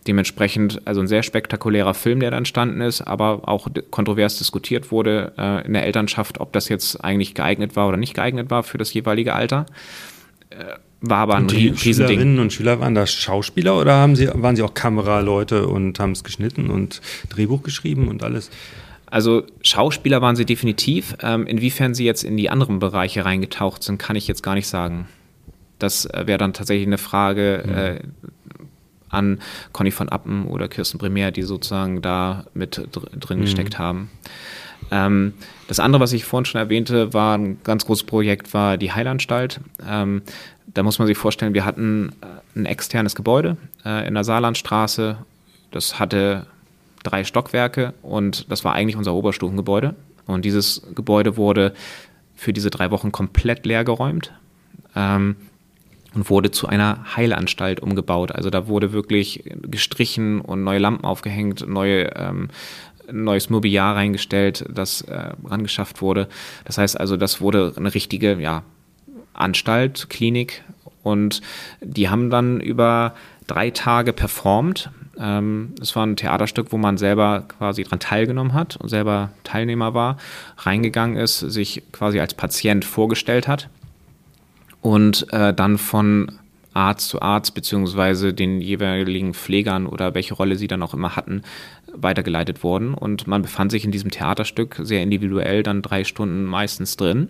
[0.07, 5.33] Dementsprechend also ein sehr spektakulärer Film, der da entstanden ist, aber auch kontrovers diskutiert wurde
[5.39, 8.79] äh, in der Elternschaft, ob das jetzt eigentlich geeignet war oder nicht geeignet war für
[8.79, 9.67] das jeweilige Alter.
[10.51, 10.65] Äh,
[11.03, 14.55] war aber ein und die Schülerinnen und Schüler waren da Schauspieler oder haben sie, waren
[14.55, 18.51] sie auch Kameraleute und haben es geschnitten und Drehbuch geschrieben und alles?
[19.07, 21.17] Also Schauspieler waren sie definitiv.
[21.21, 24.69] Ähm, inwiefern sie jetzt in die anderen Bereiche reingetaucht sind, kann ich jetzt gar nicht
[24.69, 25.07] sagen.
[25.79, 27.75] Das äh, wäre dann tatsächlich eine Frage, mhm.
[27.75, 28.01] äh,
[29.13, 29.41] an
[29.73, 33.43] Conny von Appen oder Kirsten Primär, die sozusagen da mit dr drin mhm.
[33.43, 34.11] gesteckt haben.
[34.91, 35.35] Ähm,
[35.69, 39.61] das andere, was ich vorhin schon erwähnte, war ein ganz großes Projekt, war die Heilanstalt.
[39.89, 40.23] Ähm,
[40.67, 45.19] da muss man sich vorstellen, wir hatten äh, ein externes Gebäude äh, in der Saarlandstraße.
[45.71, 46.47] Das hatte
[47.03, 49.95] drei Stockwerke und das war eigentlich unser Oberstufengebäude.
[50.27, 51.73] Und dieses Gebäude wurde
[52.35, 54.33] für diese drei Wochen komplett leer geräumt.
[54.95, 55.37] Ähm,
[56.15, 58.33] und wurde zu einer Heilanstalt umgebaut.
[58.33, 62.49] Also da wurde wirklich gestrichen und neue Lampen aufgehängt, neue, ähm,
[63.11, 66.29] neues Mobiliar reingestellt, das äh, rangeschafft wurde.
[66.65, 68.63] Das heißt also, das wurde eine richtige ja,
[69.33, 70.63] Anstalt, Klinik
[71.03, 71.41] und
[71.81, 73.15] die haben dann über
[73.47, 74.91] drei Tage performt.
[75.19, 79.95] Ähm, es war ein Theaterstück, wo man selber quasi dran teilgenommen hat und selber Teilnehmer
[79.95, 80.17] war,
[80.59, 83.69] reingegangen ist, sich quasi als Patient vorgestellt hat
[84.83, 86.33] und äh, dann von
[86.75, 91.43] Arzt zu Arzt beziehungsweise den jeweiligen Pflegern oder welche Rolle sie dann auch immer hatten,
[91.95, 92.95] weitergeleitet worden.
[92.95, 97.29] Und man befand sich in diesem Theaterstück sehr individuell dann drei Stunden meistens drin,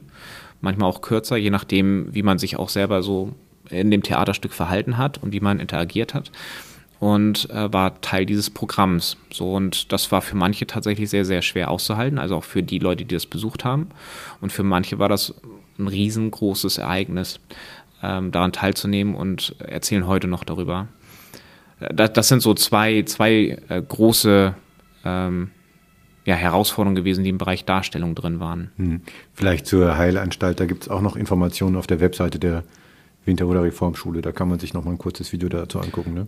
[0.60, 3.34] manchmal auch kürzer, je nachdem, wie man sich auch selber so
[3.68, 6.30] in dem Theaterstück verhalten hat und wie man interagiert hat.
[7.02, 9.16] und äh, war Teil dieses Programms.
[9.32, 12.78] So und das war für manche tatsächlich sehr sehr schwer auszuhalten, also auch für die
[12.78, 13.88] Leute, die das besucht haben
[14.40, 15.34] und für manche war das
[15.82, 17.40] ein riesengroßes Ereignis,
[18.02, 20.88] ähm, daran teilzunehmen und erzählen heute noch darüber.
[21.80, 24.54] Äh, das, das sind so zwei zwei äh, große
[25.04, 25.50] ähm,
[26.24, 28.70] ja, Herausforderungen gewesen, die im Bereich Darstellung drin waren.
[28.76, 29.00] Hm.
[29.34, 32.62] Vielleicht zur Heilanstalt, da gibt es auch noch Informationen auf der Webseite der
[33.24, 34.22] Winterhuder Reformschule.
[34.22, 36.14] Da kann man sich noch mal ein kurzes Video dazu angucken.
[36.14, 36.26] Ne?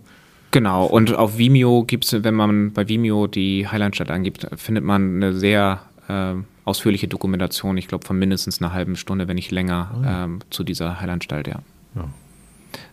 [0.51, 5.17] Genau, und auf Vimeo gibt es, wenn man bei Vimeo die Heilandstadt angibt, findet man
[5.17, 9.95] eine sehr äh, ausführliche Dokumentation, ich glaube von mindestens einer halben Stunde, wenn nicht länger,
[9.97, 10.25] oh ja.
[10.25, 11.59] ähm, zu dieser Heilanstalt, ja.
[11.95, 12.09] ja.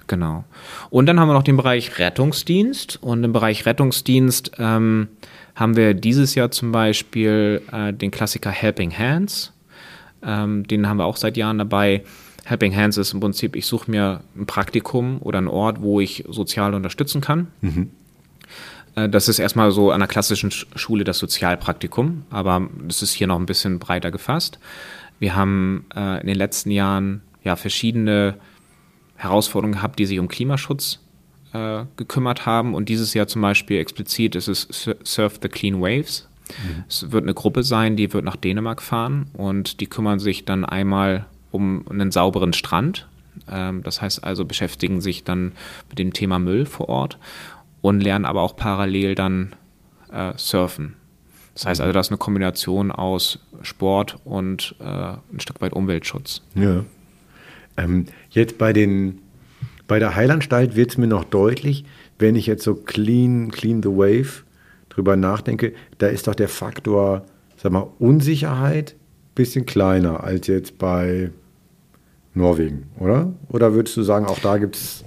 [0.06, 0.44] Genau.
[0.90, 3.02] Und dann haben wir noch den Bereich Rettungsdienst.
[3.02, 5.08] Und im Bereich Rettungsdienst ähm,
[5.54, 9.52] haben wir dieses Jahr zum Beispiel äh, den Klassiker Helping Hands.
[10.22, 12.04] Ähm, den haben wir auch seit Jahren dabei.
[12.44, 16.24] Helping Hands ist im Prinzip, ich suche mir ein Praktikum oder einen Ort, wo ich
[16.28, 17.48] sozial unterstützen kann.
[17.60, 17.90] Mhm.
[18.94, 23.26] Äh, das ist erstmal so an der klassischen Schule das Sozialpraktikum, aber das ist hier
[23.26, 24.58] noch ein bisschen breiter gefasst.
[25.18, 28.36] Wir haben äh, in den letzten Jahren ja verschiedene
[29.16, 30.98] Herausforderungen gehabt, die sich um Klimaschutz
[31.52, 32.74] äh, gekümmert haben.
[32.74, 34.68] Und dieses Jahr zum Beispiel explizit ist es
[35.04, 36.28] Surf the Clean Waves.
[36.48, 36.84] Mhm.
[36.88, 40.64] Es wird eine Gruppe sein, die wird nach Dänemark fahren und die kümmern sich dann
[40.64, 43.06] einmal um einen sauberen Strand.
[43.48, 45.52] Ähm, das heißt also, beschäftigen sich dann
[45.88, 47.18] mit dem Thema Müll vor Ort
[47.82, 49.54] und lernen aber auch parallel dann
[50.10, 50.96] äh, surfen.
[51.54, 56.40] Das heißt also, das ist eine Kombination aus Sport und äh, ein Stück weit Umweltschutz.
[56.54, 56.84] Ja.
[57.76, 59.18] Ähm, jetzt bei den
[59.88, 61.84] bei der Heilanstalt wird es mir noch deutlich,
[62.18, 64.44] wenn ich jetzt so clean, clean the wave
[64.88, 70.78] drüber nachdenke, da ist doch der Faktor, sag mal, Unsicherheit ein bisschen kleiner als jetzt
[70.78, 71.30] bei
[72.34, 73.32] Norwegen, oder?
[73.48, 75.04] Oder würdest du sagen, auch da gibt es.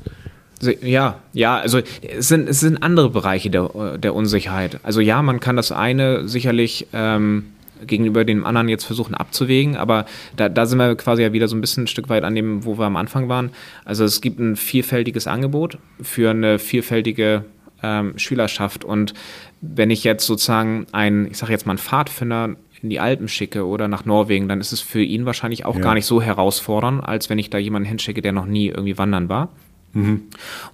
[0.81, 4.79] Ja, ja, also es sind, es sind andere Bereiche der, der Unsicherheit.
[4.83, 7.45] Also ja, man kann das eine sicherlich ähm,
[7.85, 11.55] gegenüber dem anderen jetzt versuchen abzuwägen, aber da, da sind wir quasi ja wieder so
[11.55, 13.51] ein bisschen ein Stück weit an dem, wo wir am Anfang waren.
[13.83, 17.45] Also es gibt ein vielfältiges Angebot für eine vielfältige
[17.83, 19.13] ähm, Schülerschaft und
[19.61, 23.65] wenn ich jetzt sozusagen ein, ich sage jetzt mal einen Pfadfinder in die Alpen schicke
[23.65, 25.81] oder nach Norwegen, dann ist es für ihn wahrscheinlich auch ja.
[25.81, 29.27] gar nicht so herausfordernd, als wenn ich da jemanden hinschicke, der noch nie irgendwie wandern
[29.29, 29.49] war.
[29.95, 30.23] Mhm.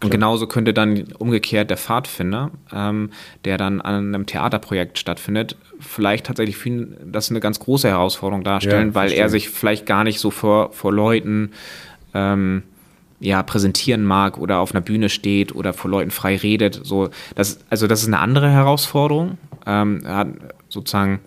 [0.04, 3.12] Und genauso könnte dann umgekehrt der Pfadfinder, ähm,
[3.46, 8.44] der dann an einem Theaterprojekt stattfindet, vielleicht tatsächlich für ihn das eine ganz große Herausforderung
[8.44, 11.52] darstellen, ja, weil er sich vielleicht gar nicht so vor, vor Leuten
[12.16, 12.64] ähm,
[13.20, 16.82] ja, präsentieren mag oder auf einer Bühne steht oder vor Leuten frei redet.
[16.84, 19.38] So, das, also das ist eine andere Herausforderung.
[19.68, 20.28] Ähm, er hat
[20.68, 21.20] sozusagen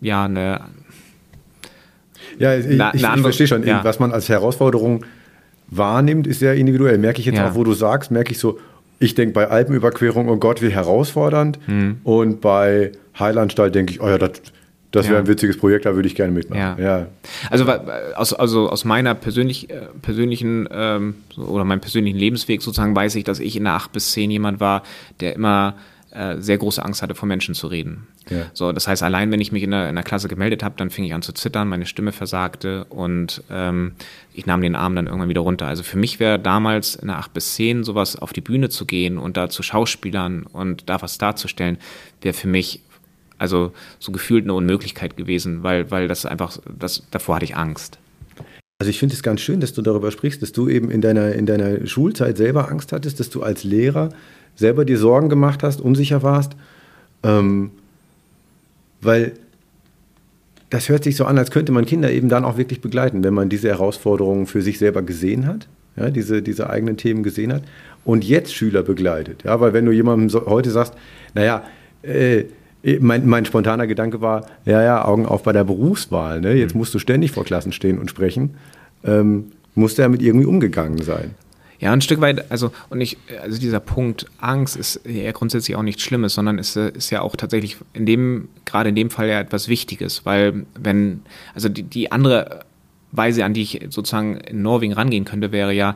[0.00, 0.62] ja eine.
[2.38, 3.84] Ja, ich, ich, ich verstehe schon, ja.
[3.84, 5.04] was man als Herausforderung
[5.70, 6.98] wahrnimmt, ist sehr individuell.
[6.98, 7.50] Merke ich jetzt ja.
[7.50, 8.58] auch, wo du sagst, merke ich so,
[8.98, 11.58] ich denke bei Alpenüberquerung, oh Gott, wie herausfordernd.
[11.68, 12.00] Mhm.
[12.04, 14.32] Und bei Heilandstall denke ich, oh ja, das,
[14.90, 15.20] das wäre ja.
[15.20, 16.60] ein witziges Projekt, da würde ich gerne mitmachen.
[16.60, 16.76] Ja.
[16.78, 17.06] ja.
[17.50, 17.64] Also,
[18.16, 23.24] aus, also aus meiner persönlich, äh, persönlichen ähm, oder meinem persönlichen Lebensweg sozusagen weiß ich,
[23.24, 24.82] dass ich in der 8 bis 10 jemand war,
[25.20, 25.74] der immer
[26.38, 28.06] sehr große Angst hatte, vor Menschen zu reden.
[28.30, 28.46] Ja.
[28.54, 30.90] So, das heißt, allein wenn ich mich in der, in der Klasse gemeldet habe, dann
[30.90, 33.92] fing ich an zu zittern, meine Stimme versagte und ähm,
[34.32, 35.66] ich nahm den Arm dann irgendwann wieder runter.
[35.66, 38.86] Also für mich wäre damals in der 8 bis 10 sowas auf die Bühne zu
[38.86, 41.76] gehen und da zu Schauspielern und da was darzustellen,
[42.22, 42.80] wäre für mich
[43.38, 47.98] also so gefühlt eine Unmöglichkeit gewesen, weil, weil das einfach, das, davor hatte ich Angst.
[48.80, 51.32] Also ich finde es ganz schön, dass du darüber sprichst, dass du eben in deiner,
[51.32, 54.10] in deiner Schulzeit selber Angst hattest, dass du als Lehrer
[54.58, 56.52] selber dir Sorgen gemacht hast, unsicher warst.
[57.22, 57.70] Ähm,
[59.00, 59.32] weil
[60.70, 63.32] das hört sich so an, als könnte man Kinder eben dann auch wirklich begleiten, wenn
[63.32, 67.62] man diese Herausforderungen für sich selber gesehen hat, ja, diese, diese eigenen Themen gesehen hat
[68.04, 69.44] und jetzt Schüler begleitet.
[69.44, 70.94] Ja, weil wenn du jemandem so, heute sagst,
[71.34, 71.62] naja,
[72.02, 72.44] äh,
[73.00, 76.40] mein, mein, spontaner Gedanke war, ja, ja, Augen auf bei der Berufswahl.
[76.40, 76.54] Ne?
[76.54, 76.80] Jetzt mhm.
[76.80, 78.54] musst du ständig vor Klassen stehen und sprechen.
[79.04, 81.34] Ähm, musste er mit irgendwie umgegangen sein.
[81.80, 85.82] Ja, ein Stück weit, also, und ich, also dieser Punkt Angst ist ja grundsätzlich auch
[85.82, 89.38] nichts Schlimmes, sondern ist, ist ja auch tatsächlich in dem, gerade in dem Fall ja
[89.38, 91.22] etwas Wichtiges, weil wenn,
[91.54, 92.64] also die, die andere
[93.12, 95.94] Weise, an die ich sozusagen in Norwegen rangehen könnte, wäre ja,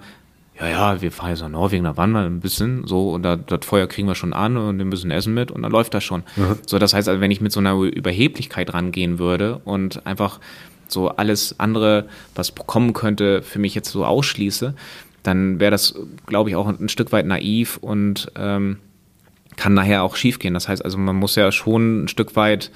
[0.60, 3.36] ja, ja, wir fahren jetzt nach Norwegen, da wandern wir ein bisschen, so, und da,
[3.36, 6.04] das Feuer kriegen wir schon an und ein bisschen Essen mit und dann läuft das
[6.04, 6.22] schon.
[6.36, 6.58] Mhm.
[6.66, 10.38] So, das heißt also, wenn ich mit so einer Überheblichkeit rangehen würde und einfach
[10.86, 14.74] so alles andere, was kommen könnte, für mich jetzt so ausschließe,
[15.22, 15.94] dann wäre das,
[16.26, 18.78] glaube ich, auch ein Stück weit naiv und ähm,
[19.56, 20.54] kann nachher auch schiefgehen.
[20.54, 22.70] Das heißt also, man muss ja schon ein Stück weit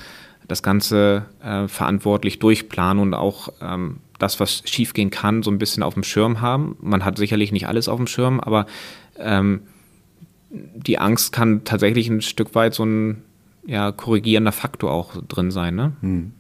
[0.48, 5.82] das Ganze äh, verantwortlich durchplanen und auch ähm, das, was schiefgehen kann, so ein bisschen
[5.82, 6.76] auf dem Schirm haben.
[6.80, 8.66] Man hat sicherlich nicht alles auf dem Schirm, aber
[9.18, 9.62] ähm,
[10.50, 13.22] die Angst kann tatsächlich ein Stück weit so ein
[13.66, 15.74] ja, korrigierender Faktor auch drin sein.
[15.74, 15.92] Ne?
[16.00, 16.32] Hm.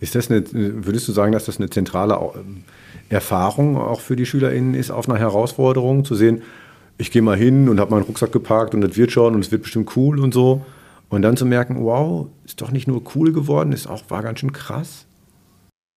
[0.00, 2.18] Ist das eine, würdest du sagen, dass das eine zentrale
[3.08, 6.42] Erfahrung auch für die SchülerInnen ist, auf einer Herausforderung zu sehen,
[6.98, 9.52] ich gehe mal hin und habe meinen Rucksack geparkt und das wird schon und es
[9.52, 10.64] wird bestimmt cool und so.
[11.08, 14.40] Und dann zu merken, wow, ist doch nicht nur cool geworden, ist auch, war ganz
[14.40, 15.06] schön krass.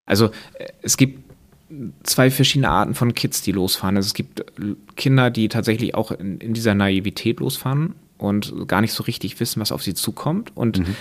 [0.06, 1.30] Also äh, es gibt
[2.04, 3.96] zwei verschiedene Arten von Kids, die losfahren.
[3.96, 4.44] Also es gibt
[4.96, 9.62] Kinder, die tatsächlich auch in, in, dieser Naivität losfahren und gar nicht so richtig wissen,
[9.62, 10.52] was auf sie zukommt.
[10.56, 10.96] Und mhm.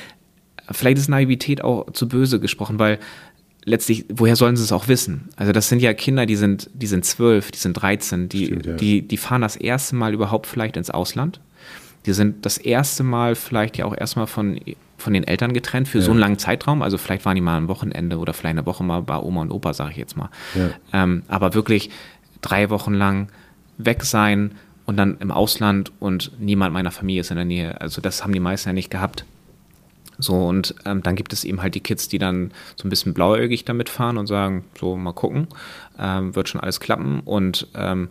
[0.71, 2.99] vielleicht ist Naivität auch zu böse gesprochen, weil
[3.69, 5.29] letztlich, woher sollen sie es auch wissen?
[5.37, 8.67] Also das sind ja Kinder, die sind, die sind zwölf, die sind 13, die, Stimmt,
[8.67, 8.75] ja.
[8.75, 11.41] die, die fahren das erste Mal überhaupt vielleicht ins Ausland.
[12.07, 14.59] Die sind das erste Mal vielleicht ja auch erstmal von,
[14.97, 16.05] von den Eltern getrennt für ja.
[16.05, 16.83] so einen langen Zeitraum.
[16.83, 19.51] Also vielleicht waren die mal ein Wochenende oder vielleicht eine Woche mal bei Oma und
[19.51, 20.31] Opa, sage ich jetzt mal.
[20.55, 20.71] Ja.
[20.93, 21.91] Ähm, aber wirklich
[22.41, 23.29] drei Wochen lang
[23.77, 24.53] weg sein
[24.87, 27.81] und dann im Ausland und niemand meiner Familie ist in der Nähe.
[27.81, 29.25] Also das haben die meisten ja nicht gehabt.
[30.19, 33.15] So, und ähm, dann gibt es eben halt die Kids, die dann so ein bisschen
[33.15, 35.47] blauäugig damit fahren und sagen, so, mal gucken,
[35.99, 37.21] ähm, wird schon alles klappen.
[37.21, 38.09] Und ähm,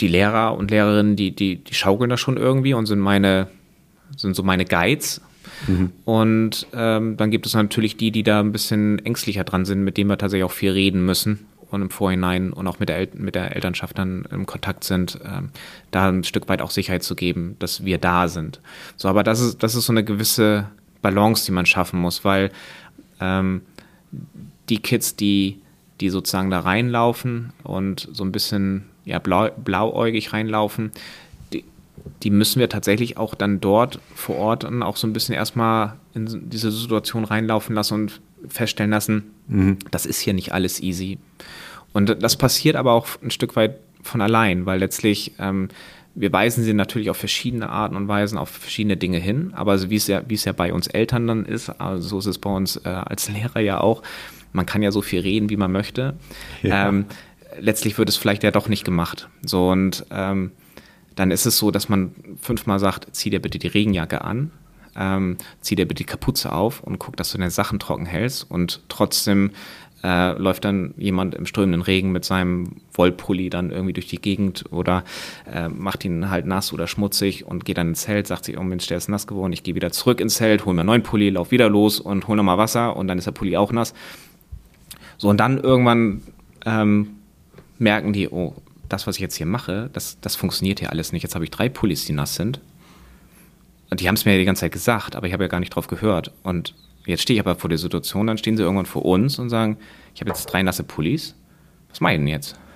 [0.00, 3.48] die Lehrer und Lehrerinnen, die, die, die schaukeln da schon irgendwie und sind meine,
[4.16, 5.20] sind so meine Guides.
[5.66, 5.92] Mhm.
[6.04, 9.98] Und ähm, dann gibt es natürlich die, die da ein bisschen ängstlicher dran sind, mit
[9.98, 13.08] denen wir tatsächlich auch viel reden müssen und im Vorhinein und auch mit der, El
[13.14, 15.50] mit der Elternschaft dann im Kontakt sind, ähm,
[15.90, 18.60] da ein Stück weit auch Sicherheit zu geben, dass wir da sind.
[18.96, 20.68] So, aber das ist, das ist so eine gewisse
[21.00, 22.50] Balance, die man schaffen muss, weil
[23.20, 23.62] ähm,
[24.68, 25.58] die Kids, die,
[26.00, 30.92] die sozusagen da reinlaufen und so ein bisschen ja, blau, blauäugig reinlaufen,
[31.52, 31.64] die,
[32.22, 35.94] die müssen wir tatsächlich auch dann dort vor Ort dann auch so ein bisschen erstmal
[36.14, 39.78] in diese Situation reinlaufen lassen und feststellen lassen, mhm.
[39.90, 41.18] das ist hier nicht alles easy.
[41.92, 45.68] Und das passiert aber auch ein Stück weit von allein, weil letztlich ähm,
[46.14, 49.96] wir weisen sie natürlich auf verschiedene Arten und Weisen auf verschiedene Dinge hin, aber wie
[49.96, 52.50] es ja, wie es ja bei uns Eltern dann ist, also so ist es bei
[52.50, 54.02] uns äh, als Lehrer ja auch,
[54.52, 56.14] man kann ja so viel reden, wie man möchte.
[56.62, 56.88] Ja.
[56.88, 57.06] Ähm,
[57.58, 59.28] letztlich wird es vielleicht ja doch nicht gemacht.
[59.42, 60.52] So und ähm,
[61.14, 64.50] dann ist es so, dass man fünfmal sagt, zieh dir bitte die Regenjacke an,
[64.94, 68.50] ähm, zieh dir bitte die Kapuze auf und guck, dass du deine Sachen trocken hältst
[68.50, 69.50] und trotzdem
[70.02, 74.64] äh, läuft dann jemand im strömenden Regen mit seinem Wollpulli dann irgendwie durch die Gegend
[74.70, 75.04] oder
[75.52, 78.62] äh, macht ihn halt nass oder schmutzig und geht dann ins Zelt, sagt sich, oh
[78.62, 81.02] Mensch, der ist nass geworden, ich gehe wieder zurück ins Zelt, hol mir einen neuen
[81.02, 83.94] Pulli, lauf wieder los und hol nochmal Wasser und dann ist der Pulli auch nass.
[85.18, 86.22] So, und dann irgendwann
[86.66, 87.10] ähm,
[87.78, 88.54] merken die, oh,
[88.88, 91.22] das, was ich jetzt hier mache, das, das funktioniert hier alles nicht.
[91.22, 92.60] Jetzt habe ich drei Pullis, die nass sind.
[93.90, 95.60] Und die haben es mir ja die ganze Zeit gesagt, aber ich habe ja gar
[95.60, 96.32] nicht drauf gehört.
[96.42, 96.74] Und
[97.06, 99.78] jetzt stehe ich aber vor der Situation, dann stehen sie irgendwann vor uns und sagen,
[100.14, 101.36] ich habe jetzt drei nasse Pullis.
[101.90, 102.58] Was mache ich denn jetzt?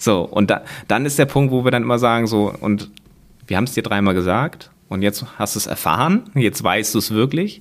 [0.00, 2.88] So, und da, dann ist der Punkt, wo wir dann immer sagen, so, und
[3.48, 6.98] wir haben es dir dreimal gesagt und jetzt hast du es erfahren, jetzt weißt du
[7.00, 7.60] es wirklich.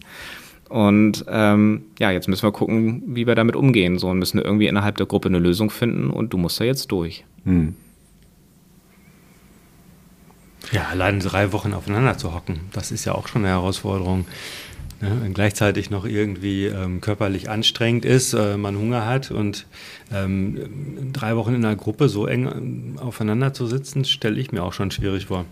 [0.69, 3.97] Und ähm, ja, jetzt müssen wir gucken, wie wir damit umgehen.
[3.97, 6.91] So, und müssen irgendwie innerhalb der Gruppe eine Lösung finden und du musst da jetzt
[6.91, 7.25] durch.
[7.45, 7.73] Hm.
[10.71, 14.25] Ja, allein drei Wochen aufeinander zu hocken, das ist ja auch schon eine Herausforderung.
[14.99, 19.67] Ne, wenn gleichzeitig noch irgendwie ähm, körperlich anstrengend ist, äh, man Hunger hat und
[20.11, 24.63] ähm, drei Wochen in einer Gruppe so eng ähm, aufeinander zu sitzen, stelle ich mir
[24.63, 25.45] auch schon schwierig vor.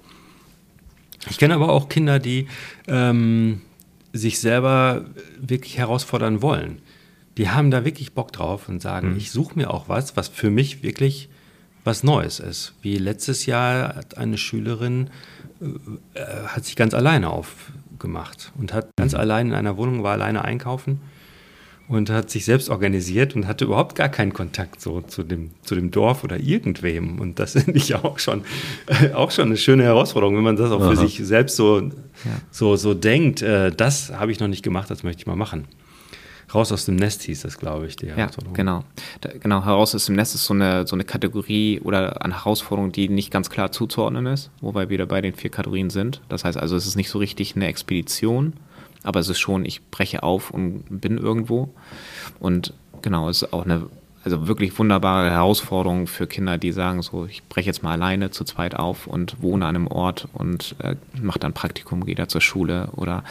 [1.29, 2.47] Ich kenne aber auch Kinder, die
[2.87, 3.61] ähm,
[4.13, 5.05] sich selber
[5.39, 6.79] wirklich herausfordern wollen.
[7.37, 9.17] Die haben da wirklich Bock drauf und sagen, mhm.
[9.17, 11.29] ich suche mir auch was, was für mich wirklich
[11.83, 12.73] was Neues ist.
[12.81, 15.11] Wie letztes Jahr hat eine Schülerin,
[16.15, 19.19] äh hat sich ganz alleine auf gemacht und hat ganz mhm.
[19.19, 21.01] allein in einer Wohnung, war alleine einkaufen
[21.87, 25.75] und hat sich selbst organisiert und hatte überhaupt gar keinen Kontakt so zu dem, zu
[25.75, 27.19] dem Dorf oder irgendwem.
[27.19, 28.43] Und das finde ich auch schon,
[28.87, 30.91] äh, auch schon eine schöne Herausforderung, wenn man das auch Aha.
[30.91, 31.91] für sich selbst so, ja.
[32.49, 35.65] so, so denkt, äh, das habe ich noch nicht gemacht, das möchte ich mal machen.
[36.53, 38.83] Raus aus dem Nest hieß das, glaube ich, die Ja, genau.
[39.21, 42.91] Da, genau, heraus aus dem Nest ist so eine, so eine Kategorie oder eine Herausforderung,
[42.91, 46.21] die nicht ganz klar zuzuordnen ist, wobei wir wieder bei den vier Kategorien sind.
[46.29, 48.53] Das heißt also, es ist nicht so richtig eine Expedition,
[49.03, 51.73] aber es ist schon, ich breche auf und bin irgendwo.
[52.39, 53.87] Und genau, es ist auch eine
[54.25, 58.43] also wirklich wunderbare Herausforderung für Kinder, die sagen so, ich breche jetzt mal alleine zu
[58.43, 62.41] zweit auf und wohne an einem Ort und äh, mache dann Praktikum, gehe da zur
[62.41, 63.23] Schule oder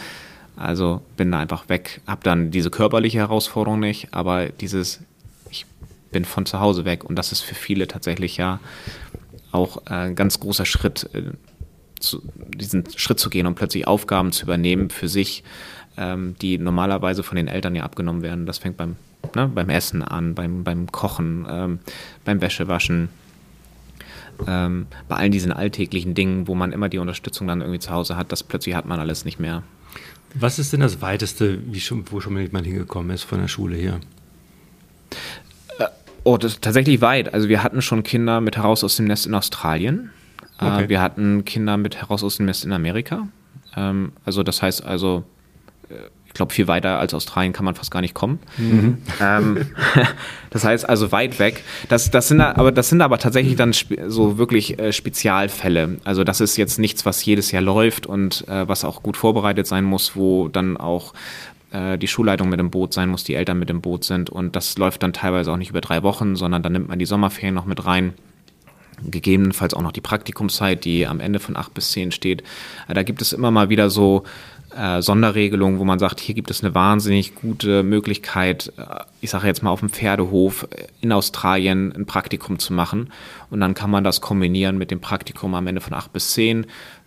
[0.57, 5.00] also bin da einfach weg, habe dann diese körperliche Herausforderung nicht, aber dieses,
[5.50, 5.66] ich
[6.12, 8.61] bin von zu Hause weg und das ist für viele tatsächlich ja
[9.52, 11.22] auch ein ganz großer Schritt, äh,
[12.57, 15.42] diesen Schritt zu gehen und plötzlich Aufgaben zu übernehmen für sich,
[15.96, 18.46] ähm, die normalerweise von den Eltern ja abgenommen werden.
[18.46, 18.96] Das fängt beim,
[19.34, 21.78] ne, beim Essen an, beim, beim Kochen, ähm,
[22.24, 23.09] beim Wäschewaschen,
[24.46, 28.16] ähm, bei allen diesen alltäglichen Dingen, wo man immer die Unterstützung dann irgendwie zu Hause
[28.16, 29.62] hat, das plötzlich hat man alles nicht mehr.
[30.35, 33.76] Was ist denn das Weiteste, schon, wo schon mal jemand hingekommen ist von der Schule
[33.76, 34.01] hier?
[35.78, 35.87] Äh,
[36.24, 37.32] oh, das ist tatsächlich weit.
[37.32, 40.11] Also wir hatten schon Kinder mit heraus aus dem Nest in Australien.
[40.61, 40.89] Äh, okay.
[40.89, 43.28] Wir hatten Kinder mit heraus aus dem Nest in Amerika.
[43.76, 45.24] Ähm, also das heißt also,
[45.89, 45.95] äh,
[46.35, 48.41] ich glaube, viel weiter als Australien kann man fast gar nicht kommen.
[48.59, 48.99] Mhm.
[49.22, 49.66] Ähm,
[50.51, 51.62] das heißt also weit weg.
[51.89, 55.99] Das, das, sind aber, das sind aber tatsächlich dann so wirklich äh, Spezialfälle.
[56.03, 59.68] Also das ist jetzt nichts, was jedes Jahr läuft und äh, was auch gut vorbereitet
[59.68, 61.14] sein muss, wo dann auch
[61.70, 64.28] äh, die Schulleitung mit im Boot sein muss, die Eltern mit im Boot sind.
[64.28, 67.07] Und das läuft dann teilweise auch nicht über drei Wochen, sondern dann nimmt man die
[67.07, 68.12] Sommerferien noch mit rein
[69.03, 72.43] gegebenenfalls auch noch die Praktikumszeit, die am Ende von acht bis zehn steht.
[72.89, 74.24] Äh, da gibt es immer mal wieder so
[74.77, 79.47] äh, Sonderregelungen, wo man sagt, hier gibt es eine wahnsinnig gute Möglichkeit, äh, ich sage
[79.47, 80.66] jetzt mal auf dem Pferdehof
[81.01, 83.12] in Australien ein Praktikum zu machen.
[83.51, 86.66] Und dann kann man das kombinieren mit dem Praktikum am Ende von acht bis zehn.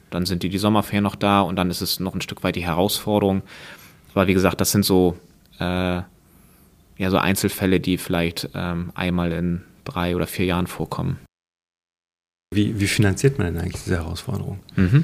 [0.09, 2.55] Dann sind die, die Sommerferien noch da und dann ist es noch ein Stück weit
[2.55, 3.41] die Herausforderung.
[4.13, 5.17] Aber wie gesagt, das sind so,
[5.59, 11.19] äh, ja, so Einzelfälle, die vielleicht ähm, einmal in drei oder vier Jahren vorkommen.
[12.53, 14.59] Wie, wie finanziert man denn eigentlich diese Herausforderung?
[14.75, 15.03] Mhm.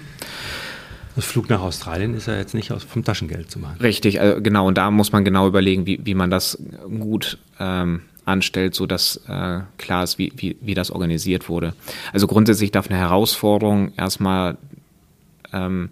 [1.16, 3.78] Das Flug nach Australien ist ja jetzt nicht aus, vom Taschengeld zu machen.
[3.82, 4.68] Richtig, also genau.
[4.68, 6.58] Und da muss man genau überlegen, wie, wie man das
[6.88, 11.74] gut ähm, anstellt, sodass äh, klar ist, wie, wie, wie das organisiert wurde.
[12.14, 14.58] Also grundsätzlich darf eine Herausforderung erstmal
[15.52, 15.90] ähm,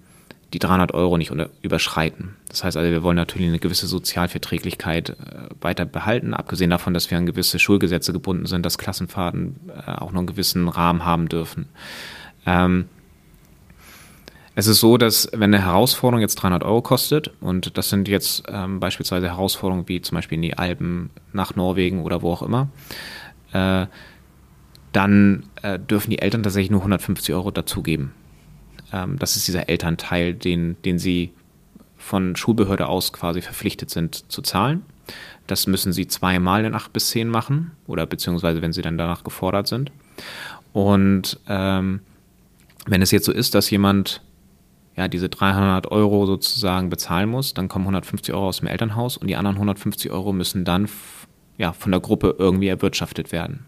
[0.54, 2.36] die 300 Euro nicht überschreiten.
[2.50, 5.14] Das heißt also, wir wollen natürlich eine gewisse Sozialverträglichkeit äh,
[5.62, 10.12] weiter behalten, abgesehen davon, dass wir an gewisse Schulgesetze gebunden sind, dass Klassenfahrten äh, auch
[10.12, 11.68] noch einen gewissen Rahmen haben dürfen.
[12.46, 12.86] Ähm,
[14.56, 18.44] es ist so, dass wenn eine Herausforderung jetzt 300 Euro kostet und das sind jetzt
[18.48, 22.70] ähm, beispielsweise Herausforderungen wie zum Beispiel in die Alpen, nach Norwegen oder wo auch immer,
[23.54, 23.86] äh,
[24.92, 28.12] dann äh, dürfen die Eltern tatsächlich nur 150 Euro dazugeben.
[28.92, 31.32] Ähm, das ist dieser Elternteil, den, den sie
[31.98, 34.84] von Schulbehörde aus quasi verpflichtet sind zu zahlen.
[35.48, 39.24] Das müssen sie zweimal in acht bis zehn machen oder beziehungsweise wenn sie dann danach
[39.24, 39.92] gefordert sind.
[40.74, 42.02] Und ähm,
[42.86, 44.22] wenn es jetzt so ist, dass jemand
[44.96, 49.28] ja, diese 300 Euro sozusagen bezahlen muss, dann kommen 150 Euro aus dem Elternhaus und
[49.28, 50.90] die anderen 150 Euro müssen dann
[51.58, 53.66] ja, von der Gruppe irgendwie erwirtschaftet werden.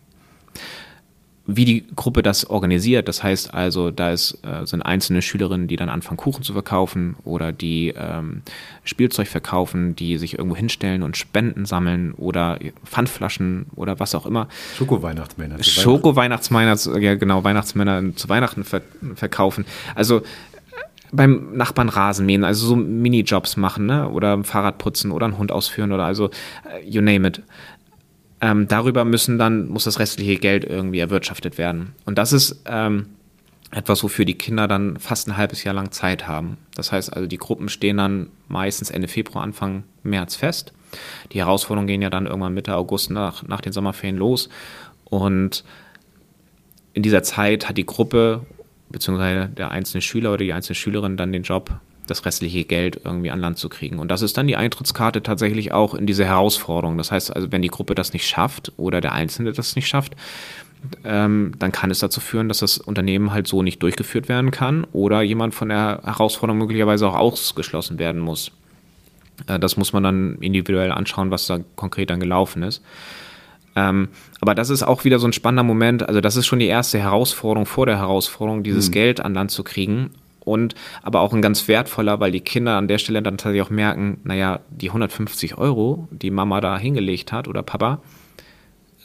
[1.45, 5.75] Wie die Gruppe das organisiert, das heißt also, da ist, äh, sind einzelne Schülerinnen, die
[5.75, 8.43] dann anfangen, Kuchen zu verkaufen oder die ähm,
[8.85, 14.47] Spielzeug verkaufen, die sich irgendwo hinstellen und Spenden sammeln oder Pfandflaschen oder was auch immer.
[14.77, 15.61] Schoko-Weihnachtsmänner.
[15.61, 18.81] Schoko-Weihnachtsmänner, ja genau, Weihnachtsmänner zu Weihnachten ver
[19.15, 19.65] verkaufen.
[19.95, 20.21] Also
[21.13, 24.09] beim Nachbarn Rasen mähen, also so Minijobs machen, ne?
[24.09, 26.29] Oder Fahrrad putzen oder einen Hund ausführen oder also
[26.69, 27.41] äh, you name it.
[28.41, 31.93] Ähm, darüber müssen dann, muss das restliche Geld irgendwie erwirtschaftet werden.
[32.05, 33.05] Und das ist ähm,
[33.71, 36.57] etwas, wofür die Kinder dann fast ein halbes Jahr lang Zeit haben.
[36.75, 40.73] Das heißt also, die Gruppen stehen dann meistens Ende Februar, Anfang März fest.
[41.31, 44.49] Die Herausforderungen gehen ja dann irgendwann Mitte August nach, nach den Sommerferien los.
[45.05, 45.63] Und
[46.93, 48.41] in dieser Zeit hat die Gruppe
[48.93, 51.71] beziehungsweise der einzelne Schüler oder die einzelne Schülerin dann den Job,
[52.07, 53.99] das restliche Geld irgendwie an Land zu kriegen.
[53.99, 56.97] Und das ist dann die Eintrittskarte tatsächlich auch in diese Herausforderung.
[56.97, 60.15] Das heißt also, wenn die Gruppe das nicht schafft oder der Einzelne das nicht schafft,
[61.03, 64.85] ähm, dann kann es dazu führen, dass das Unternehmen halt so nicht durchgeführt werden kann
[64.91, 68.51] oder jemand von der Herausforderung möglicherweise auch ausgeschlossen werden muss.
[69.47, 72.83] Äh, das muss man dann individuell anschauen, was da konkret dann gelaufen ist.
[73.75, 74.09] Ähm,
[74.39, 76.07] aber das ist auch wieder so ein spannender Moment.
[76.07, 78.93] Also das ist schon die erste Herausforderung vor der Herausforderung, dieses mhm.
[78.93, 80.11] Geld an Land zu kriegen.
[80.39, 83.69] Und aber auch ein ganz wertvoller, weil die Kinder an der Stelle dann tatsächlich auch
[83.69, 88.01] merken, naja, die 150 Euro, die Mama da hingelegt hat oder Papa,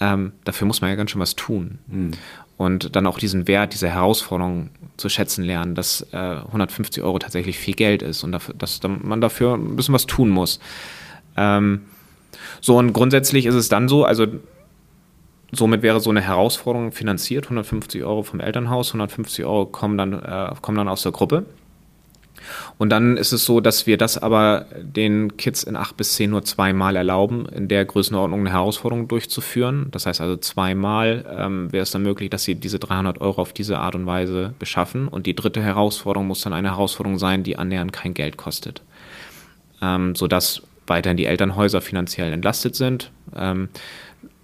[0.00, 1.78] ähm, dafür muss man ja ganz schön was tun.
[1.86, 2.10] Mhm.
[2.56, 7.56] Und dann auch diesen Wert, diese Herausforderung zu schätzen lernen, dass äh, 150 Euro tatsächlich
[7.56, 10.58] viel Geld ist und dafür, dass man dafür ein bisschen was tun muss.
[11.36, 11.82] Ähm,
[12.60, 14.26] so, und grundsätzlich ist es dann so, also
[15.50, 20.52] Somit wäre so eine Herausforderung finanziert, 150 Euro vom Elternhaus, 150 Euro kommen dann, äh,
[20.60, 21.46] kommen dann aus der Gruppe.
[22.76, 26.30] Und dann ist es so, dass wir das aber den Kids in acht bis zehn
[26.30, 29.88] nur zweimal erlauben, in der Größenordnung eine Herausforderung durchzuführen.
[29.90, 33.52] Das heißt also zweimal ähm, wäre es dann möglich, dass sie diese 300 Euro auf
[33.52, 35.08] diese Art und Weise beschaffen.
[35.08, 38.82] Und die dritte Herausforderung muss dann eine Herausforderung sein, die annähernd kein Geld kostet.
[39.80, 43.10] Ähm, sodass weiterhin die Elternhäuser finanziell entlastet sind.
[43.36, 43.68] Ähm,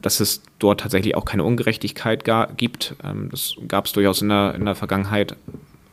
[0.04, 2.24] dass es dort tatsächlich auch keine Ungerechtigkeit
[2.56, 2.94] gibt.
[3.02, 5.36] Ähm, das gab es durchaus in der, in der Vergangenheit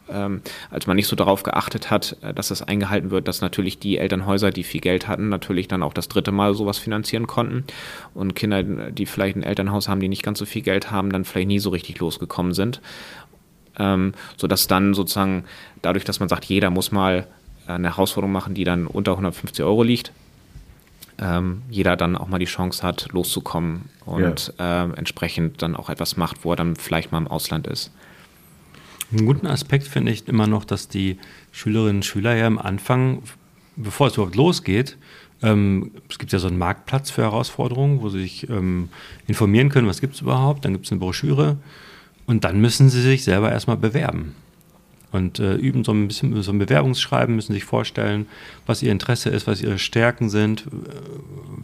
[0.10, 3.80] ähm, als man nicht so darauf geachtet hat, äh, dass das eingehalten wird, dass natürlich
[3.80, 7.64] die Elternhäuser, die viel Geld hatten, natürlich dann auch das dritte Mal sowas finanzieren konnten
[8.14, 11.24] und Kinder, die vielleicht ein Elternhaus haben, die nicht ganz so viel Geld haben, dann
[11.24, 12.82] vielleicht nie so richtig losgekommen sind.
[13.80, 15.46] Ähm, sodass dann sozusagen
[15.82, 17.26] dadurch, dass man sagt, jeder muss mal
[17.68, 20.12] eine Herausforderung machen, die dann unter 150 Euro liegt,
[21.20, 24.86] ähm, jeder dann auch mal die Chance hat, loszukommen und ja.
[24.86, 27.92] äh, entsprechend dann auch etwas macht, wo er dann vielleicht mal im Ausland ist.
[29.12, 31.18] Einen guten Aspekt finde ich immer noch, dass die
[31.52, 33.24] Schülerinnen und Schüler ja am Anfang,
[33.76, 34.98] bevor es überhaupt losgeht,
[35.44, 38.90] ähm, es gibt ja so einen Marktplatz für Herausforderungen, wo sie sich ähm,
[39.28, 41.58] informieren können, was gibt es überhaupt, dann gibt es eine Broschüre
[42.26, 44.36] und dann müssen sie sich selber erstmal bewerben
[45.12, 48.28] und äh, üben so ein bisschen so ein Bewerbungsschreiben, müssen sich vorstellen,
[48.66, 50.70] was ihr Interesse ist, was ihre Stärken sind, äh,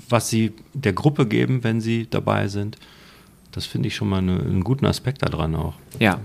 [0.09, 2.77] was sie der Gruppe geben, wenn sie dabei sind.
[3.51, 5.75] Das finde ich schon mal eine, einen guten Aspekt daran auch.
[5.99, 6.19] Ja.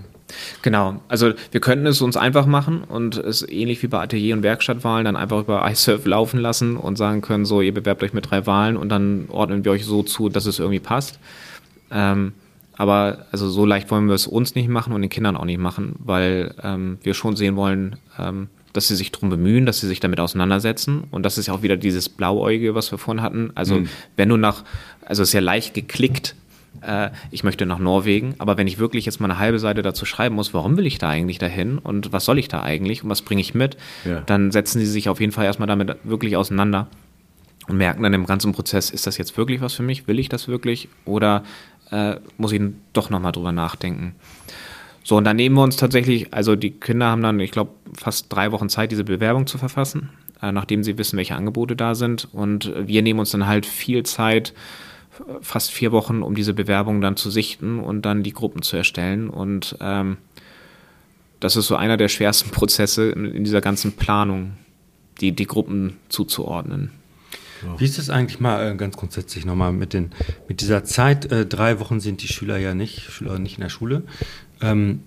[0.63, 4.41] Genau, also wir könnten es uns einfach machen und es ähnlich wie bei Atelier- und
[4.41, 8.31] Werkstattwahlen dann einfach über iSurf laufen lassen und sagen können, so, ihr bewerbt euch mit
[8.31, 11.19] drei Wahlen und dann ordnen wir euch so zu, dass es irgendwie passt.
[11.91, 12.33] Ähm,
[12.77, 15.59] aber also so leicht wollen wir es uns nicht machen und den Kindern auch nicht
[15.59, 19.87] machen, weil ähm, wir schon sehen wollen, ähm, dass sie sich darum bemühen, dass sie
[19.87, 21.03] sich damit auseinandersetzen.
[21.11, 23.51] Und das ist ja auch wieder dieses Blauäugige, was wir vorhin hatten.
[23.55, 23.89] Also mhm.
[24.17, 24.63] wenn du nach,
[25.05, 26.35] also es ist ja leicht geklickt,
[26.81, 30.05] äh, ich möchte nach Norwegen, aber wenn ich wirklich jetzt mal eine halbe Seite dazu
[30.05, 33.09] schreiben muss, warum will ich da eigentlich dahin und was soll ich da eigentlich und
[33.09, 34.21] was bringe ich mit, ja.
[34.21, 36.87] dann setzen sie sich auf jeden Fall erstmal damit wirklich auseinander
[37.67, 40.07] und merken dann im ganzen Prozess, ist das jetzt wirklich was für mich?
[40.07, 40.89] Will ich das wirklich?
[41.05, 41.43] Oder
[41.93, 44.15] äh, muss ich doch nochmal drüber nachdenken.
[45.03, 48.33] So, und dann nehmen wir uns tatsächlich, also die Kinder haben dann, ich glaube, fast
[48.33, 50.09] drei Wochen Zeit, diese Bewerbung zu verfassen,
[50.41, 52.27] äh, nachdem sie wissen, welche Angebote da sind.
[52.33, 54.53] Und wir nehmen uns dann halt viel Zeit,
[55.41, 59.29] fast vier Wochen, um diese Bewerbung dann zu sichten und dann die Gruppen zu erstellen.
[59.29, 60.17] Und ähm,
[61.39, 64.53] das ist so einer der schwersten Prozesse in, in dieser ganzen Planung,
[65.21, 66.91] die, die Gruppen zuzuordnen.
[67.77, 70.11] Wie ist es eigentlich mal äh, ganz grundsätzlich nochmal mit, den,
[70.47, 71.31] mit dieser Zeit?
[71.31, 74.03] Äh, drei Wochen sind die Schüler ja nicht, Schüler nicht in der Schule.
[74.61, 75.01] Ähm,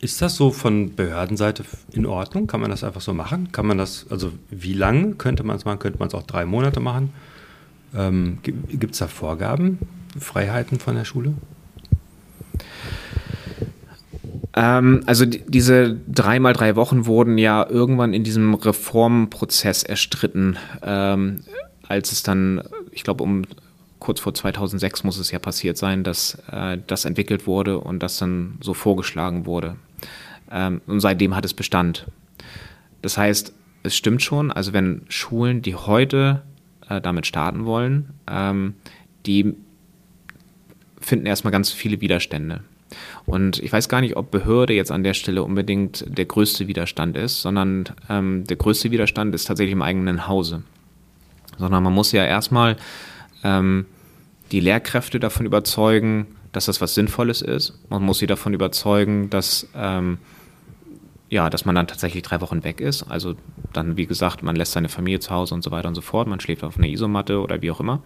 [0.00, 2.46] ist das so von Behördenseite in Ordnung?
[2.46, 3.50] Kann man das einfach so machen?
[3.52, 5.78] Kann man das, also wie lange könnte man es machen?
[5.78, 7.12] Könnte man es auch drei Monate machen?
[7.94, 9.78] Ähm, Gibt es da Vorgaben,
[10.18, 11.34] Freiheiten von der Schule?
[14.54, 20.56] Ähm, also die, diese drei mal drei Wochen wurden ja irgendwann in diesem Reformprozess erstritten.
[20.82, 21.40] Ähm,
[21.88, 22.62] als es dann,
[22.92, 23.44] ich glaube, um
[23.98, 28.18] kurz vor 2006 muss es ja passiert sein, dass äh, das entwickelt wurde und das
[28.18, 29.76] dann so vorgeschlagen wurde.
[30.50, 32.06] Ähm, und seitdem hat es Bestand.
[33.02, 36.42] Das heißt, es stimmt schon, also wenn Schulen, die heute
[36.88, 38.74] äh, damit starten wollen, ähm,
[39.26, 39.54] die
[41.00, 42.62] finden erstmal ganz viele Widerstände.
[43.24, 47.16] Und ich weiß gar nicht, ob Behörde jetzt an der Stelle unbedingt der größte Widerstand
[47.16, 50.62] ist, sondern ähm, der größte Widerstand ist tatsächlich im eigenen Hause
[51.58, 52.76] sondern man muss ja erstmal
[53.44, 53.86] ähm,
[54.52, 57.78] die Lehrkräfte davon überzeugen, dass das was Sinnvolles ist.
[57.90, 60.18] Man muss sie davon überzeugen, dass, ähm,
[61.28, 63.02] ja, dass man dann tatsächlich drei Wochen weg ist.
[63.02, 63.34] Also
[63.72, 66.28] dann, wie gesagt, man lässt seine Familie zu Hause und so weiter und so fort.
[66.28, 68.02] Man schläft auf einer Isomatte oder wie auch immer.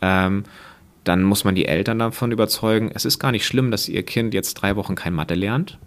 [0.00, 0.44] Ähm,
[1.04, 4.34] dann muss man die Eltern davon überzeugen, es ist gar nicht schlimm, dass ihr Kind
[4.34, 5.78] jetzt drei Wochen kein Mathe lernt.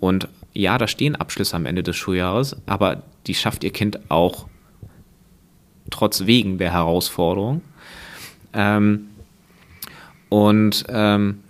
[0.00, 4.46] Und ja, da stehen Abschlüsse am Ende des Schuljahres, aber die schafft ihr Kind auch
[5.92, 7.62] trotz wegen der Herausforderung.
[8.52, 9.08] Ähm,
[10.28, 11.40] und ähm,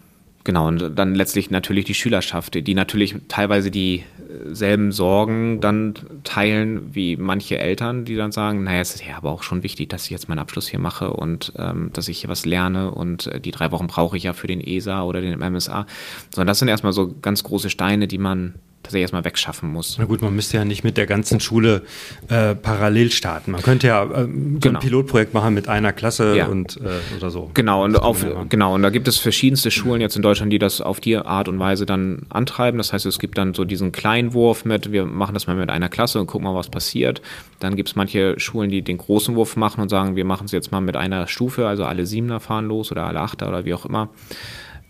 [0.45, 7.16] genau, und dann letztlich natürlich die Schülerschaft, die natürlich teilweise dieselben Sorgen dann teilen wie
[7.16, 10.11] manche Eltern, die dann sagen, naja, es ist ja aber auch schon wichtig, dass ich
[10.11, 13.53] jetzt meinen Abschluss hier mache und ähm, dass ich hier was lerne und äh, die
[13.53, 15.86] drei Wochen brauche ich ja für den ESA oder den MSA.
[16.34, 18.55] Sondern das sind erstmal so ganz große Steine, die man
[18.93, 19.97] tatsächlich erstmal wegschaffen muss.
[19.99, 21.82] Na gut, man müsste ja nicht mit der ganzen Schule
[22.28, 23.53] äh, parallel starten.
[23.53, 24.78] Man könnte ja äh, so genau.
[24.78, 26.47] ein Pilotprojekt machen mit einer Klasse ja.
[26.47, 27.51] und äh, oder so.
[27.55, 30.80] Genau und, auf, genau, und da gibt es verschiedenste Schulen jetzt in Deutschland, die das
[30.80, 32.78] auf die Art und Weise dann antreiben.
[32.78, 35.88] Das heißt, es gibt dann so diesen Kleinwurf mit, wir machen das mal mit einer
[35.88, 37.22] Klasse und gucken mal, was passiert.
[37.61, 40.53] Dann gibt es manche Schulen, die den großen Wurf machen und sagen, wir machen es
[40.53, 43.74] jetzt mal mit einer Stufe, also alle Siebener fahren los oder alle Achter oder wie
[43.74, 44.11] auch immer.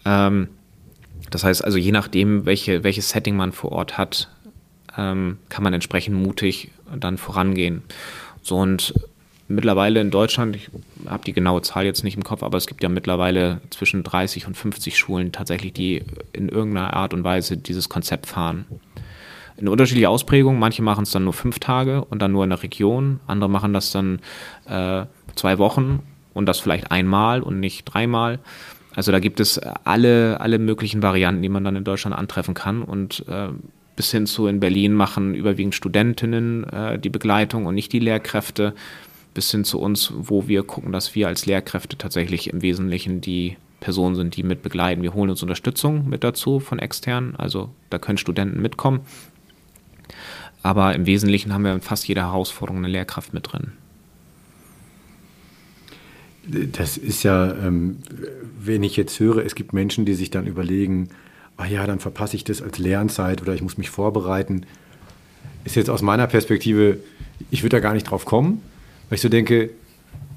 [0.04, 0.48] Ähm,
[1.34, 4.28] das heißt also, je nachdem, welche, welches Setting man vor Ort hat,
[4.96, 7.82] ähm, kann man entsprechend mutig dann vorangehen.
[8.42, 8.94] So und
[9.48, 10.70] mittlerweile in Deutschland, ich
[11.06, 14.46] habe die genaue Zahl jetzt nicht im Kopf, aber es gibt ja mittlerweile zwischen 30
[14.46, 16.02] und 50 Schulen tatsächlich, die
[16.32, 18.66] in irgendeiner Art und Weise dieses Konzept fahren.
[19.56, 22.62] In unterschiedlicher Ausprägung, manche machen es dann nur fünf Tage und dann nur in der
[22.62, 24.20] Region, andere machen das dann
[24.66, 26.00] äh, zwei Wochen
[26.34, 28.38] und das vielleicht einmal und nicht dreimal.
[28.94, 32.82] Also da gibt es alle, alle möglichen Varianten, die man dann in Deutschland antreffen kann.
[32.82, 33.48] Und äh,
[33.96, 38.74] bis hin zu in Berlin machen überwiegend Studentinnen äh, die Begleitung und nicht die Lehrkräfte,
[39.34, 43.56] bis hin zu uns, wo wir gucken, dass wir als Lehrkräfte tatsächlich im Wesentlichen die
[43.80, 45.02] Personen sind, die mit begleiten.
[45.02, 49.00] Wir holen uns Unterstützung mit dazu von externen, also da können Studenten mitkommen.
[50.62, 53.72] Aber im Wesentlichen haben wir in fast jeder Herausforderung eine Lehrkraft mit drin.
[56.44, 57.98] Das ist ja, ähm,
[58.60, 61.08] wenn ich jetzt höre, es gibt Menschen, die sich dann überlegen,
[61.56, 64.66] ah ja, dann verpasse ich das als Lernzeit oder ich muss mich vorbereiten.
[65.64, 66.98] Ist jetzt aus meiner Perspektive,
[67.50, 68.60] ich würde da gar nicht drauf kommen,
[69.08, 69.70] weil ich so denke,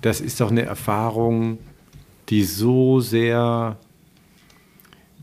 [0.01, 1.58] das ist doch eine Erfahrung,
[2.30, 3.78] die so sehr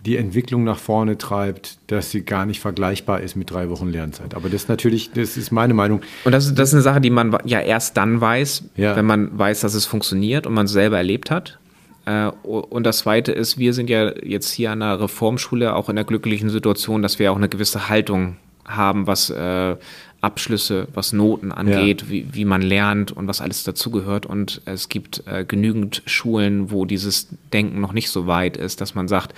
[0.05, 4.35] die Entwicklung nach vorne treibt, dass sie gar nicht vergleichbar ist mit drei Wochen Lernzeit.
[4.35, 6.01] Aber das ist natürlich, das ist meine Meinung.
[6.25, 8.97] Und das ist, das ist eine Sache, die man ja erst dann weiß, ja.
[8.97, 11.59] wenn man weiß, dass es funktioniert und man es selber erlebt hat.
[12.05, 15.97] Äh, und das Zweite ist, wir sind ja jetzt hier an der Reformschule auch in
[15.97, 19.77] der glücklichen Situation, dass wir auch eine gewisse Haltung haben, was äh,
[20.23, 22.09] Abschlüsse, was Noten angeht, ja.
[22.09, 24.25] wie, wie man lernt und was alles dazugehört.
[24.25, 28.95] Und es gibt äh, genügend Schulen, wo dieses Denken noch nicht so weit ist, dass
[28.95, 29.35] man sagt,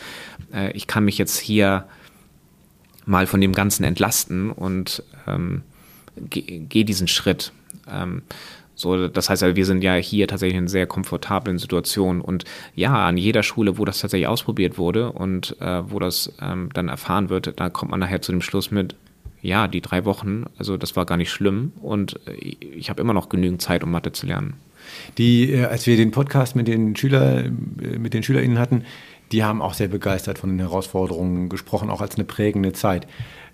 [0.55, 1.87] äh, ich kann mich jetzt hier
[3.07, 5.63] mal von dem Ganzen entlasten und ähm,
[6.17, 7.53] gehe geh diesen Schritt.
[7.91, 8.23] Ähm,
[8.77, 12.21] so, das heißt, wir sind ja hier tatsächlich in sehr komfortablen Situation.
[12.21, 12.45] Und
[12.75, 16.89] ja, an jeder Schule, wo das tatsächlich ausprobiert wurde und äh, wo das ähm, dann
[16.89, 18.97] erfahren wird, da kommt man nachher zu dem Schluss mit,
[19.43, 23.13] ja, die drei Wochen, also das war gar nicht schlimm und äh, ich habe immer
[23.13, 24.55] noch genügend Zeit, um Mathe zu lernen.
[25.19, 27.51] Die, äh, als wir den Podcast mit den Schüler, äh,
[27.99, 28.85] mit den SchülerInnen hatten,
[29.33, 33.07] die haben auch sehr begeistert von den Herausforderungen gesprochen, auch als eine prägende Zeit.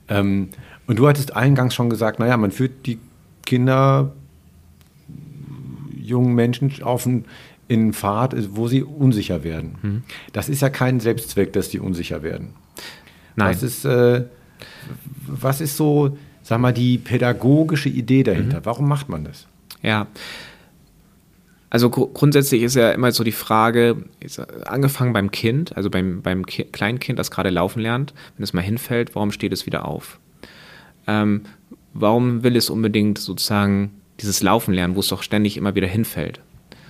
[0.08, 0.48] Ähm,
[0.86, 2.98] und du hattest eingangs schon gesagt, naja, man führt die
[3.46, 4.12] Kinder,
[5.96, 7.24] jungen Menschen auf einen,
[7.68, 9.76] in Pfad, wo sie unsicher werden.
[9.80, 10.02] Mhm.
[10.32, 12.54] Das ist ja kein Selbstzweck, dass die unsicher werden.
[13.36, 13.52] Nein.
[13.52, 14.24] Das ist, äh,
[15.26, 18.58] was ist so, sag mal, die pädagogische Idee dahinter?
[18.58, 18.64] Mhm.
[18.64, 19.46] Warum macht man das?
[19.82, 20.08] Ja.
[21.70, 24.04] Also gr grundsätzlich ist ja immer so die Frage,
[24.64, 28.60] angefangen beim Kind, also beim, beim Ki Kleinkind, das gerade laufen lernt, wenn es mal
[28.60, 30.18] hinfällt, warum steht es wieder auf?
[31.06, 31.42] Ähm,
[31.94, 36.40] warum will es unbedingt sozusagen dieses Laufen lernen, wo es doch ständig immer wieder hinfällt?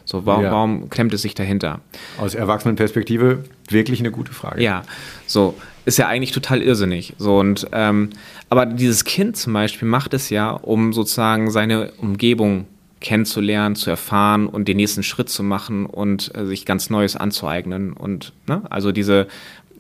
[0.06, 0.50] So, warum, ja.
[0.50, 1.80] warum klemmt es sich dahinter?
[2.18, 4.60] Aus Erwachsenenperspektive wirklich eine gute Frage.
[4.60, 4.82] Ja,
[5.26, 5.54] so
[5.84, 7.14] ist ja eigentlich total irrsinnig.
[7.18, 8.10] So und ähm,
[8.48, 12.66] aber dieses Kind zum Beispiel macht es ja, um sozusagen seine Umgebung
[13.00, 17.92] kennenzulernen, zu erfahren und den nächsten Schritt zu machen und äh, sich ganz Neues anzueignen
[17.92, 19.26] und ne, also diese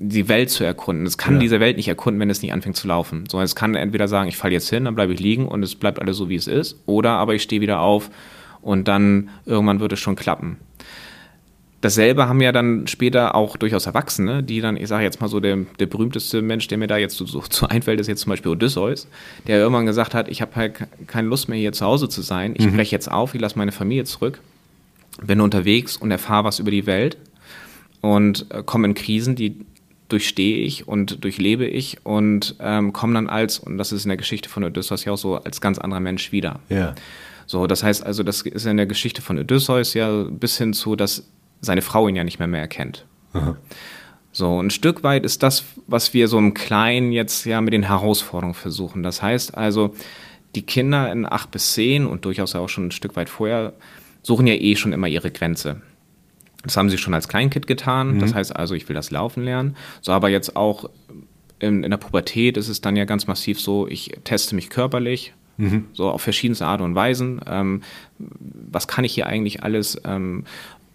[0.02, 1.04] die Welt zu erkunden.
[1.04, 1.40] Es kann ja.
[1.40, 3.24] diese Welt nicht erkunden, wenn es nicht anfängt zu laufen.
[3.28, 5.74] So, es kann entweder sagen, ich falle jetzt hin, dann bleibe ich liegen und es
[5.74, 8.10] bleibt alles so, wie es ist, oder aber ich stehe wieder auf
[8.62, 10.56] und dann irgendwann wird es schon klappen.
[11.80, 15.40] Dasselbe haben ja dann später auch durchaus Erwachsene, die dann, ich sage jetzt mal so,
[15.40, 18.30] der, der berühmteste Mensch, der mir da jetzt so, so, so einfällt, ist jetzt zum
[18.30, 19.08] Beispiel Odysseus,
[19.46, 20.74] der irgendwann gesagt hat, ich habe halt
[21.06, 22.76] keine Lust mehr hier zu Hause zu sein, ich mhm.
[22.76, 24.40] breche jetzt auf, ich lasse meine Familie zurück,
[25.22, 27.16] bin unterwegs und erfahre was über die Welt
[28.02, 29.64] und äh, komme in Krisen, die
[30.10, 34.18] durchstehe ich und durchlebe ich und ähm, komme dann als, und das ist in der
[34.18, 36.60] Geschichte von Odysseus ja auch so, als ganz anderer Mensch wieder.
[36.68, 36.94] Ja.
[37.46, 40.94] So, das heißt also, das ist in der Geschichte von Odysseus ja bis hin zu,
[40.94, 41.24] dass
[41.60, 43.06] seine Frau ihn ja nicht mehr mehr erkennt.
[43.32, 43.56] Aha.
[44.32, 47.82] So, ein Stück weit ist das, was wir so im Kleinen jetzt ja mit den
[47.82, 49.02] Herausforderungen versuchen.
[49.02, 49.94] Das heißt also,
[50.54, 53.72] die Kinder in acht bis zehn und durchaus auch schon ein Stück weit vorher
[54.22, 55.82] suchen ja eh schon immer ihre Grenze.
[56.62, 58.14] Das haben sie schon als Kleinkind getan.
[58.14, 58.18] Mhm.
[58.20, 59.76] Das heißt also, ich will das Laufen lernen.
[60.00, 60.90] So, aber jetzt auch
[61.58, 65.32] in, in, der Pubertät ist es dann ja ganz massiv so, ich teste mich körperlich.
[65.56, 65.86] Mhm.
[65.92, 67.40] So auf verschiedenste Art und Weisen.
[67.46, 67.82] Ähm,
[68.18, 70.00] was kann ich hier eigentlich alles?
[70.04, 70.44] Ähm,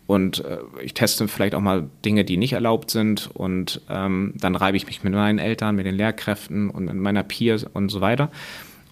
[0.08, 3.30] und äh, ich teste vielleicht auch mal Dinge, die nicht erlaubt sind.
[3.34, 7.24] Und ähm, dann reibe ich mich mit meinen Eltern, mit den Lehrkräften und mit meiner
[7.24, 8.30] Peer und so weiter.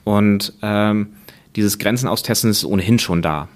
[0.04, 1.14] Und ähm,
[1.56, 3.48] dieses Grenzen austesten ist ohnehin schon da.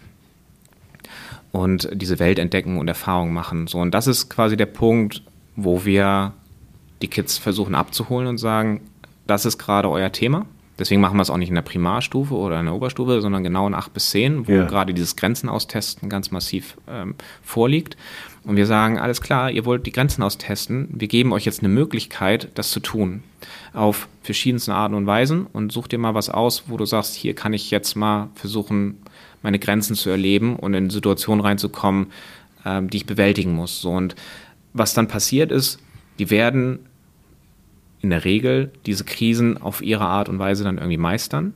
[1.51, 3.67] Und diese Welt entdecken und Erfahrungen machen.
[3.67, 5.23] So, und das ist quasi der Punkt,
[5.55, 6.33] wo wir
[7.01, 8.81] die Kids versuchen abzuholen und sagen,
[9.25, 10.45] das ist gerade euer Thema.
[10.79, 13.67] Deswegen machen wir es auch nicht in der Primarstufe oder in der Oberstufe, sondern genau
[13.67, 14.65] in 8 bis 10, wo ja.
[14.65, 17.97] gerade dieses Grenzen austesten ganz massiv ähm, vorliegt.
[18.43, 21.69] Und wir sagen, alles klar, ihr wollt die Grenzen austesten, wir geben euch jetzt eine
[21.69, 23.23] Möglichkeit, das zu tun.
[23.73, 27.33] Auf verschiedensten Arten und Weisen und such dir mal was aus, wo du sagst, hier
[27.33, 28.99] kann ich jetzt mal versuchen,
[29.41, 32.07] meine Grenzen zu erleben und in Situationen reinzukommen,
[32.65, 33.81] ähm, die ich bewältigen muss.
[33.81, 34.15] So, und
[34.73, 35.79] was dann passiert ist,
[36.19, 36.79] die werden
[38.01, 41.53] in der Regel diese Krisen auf ihre Art und Weise dann irgendwie meistern.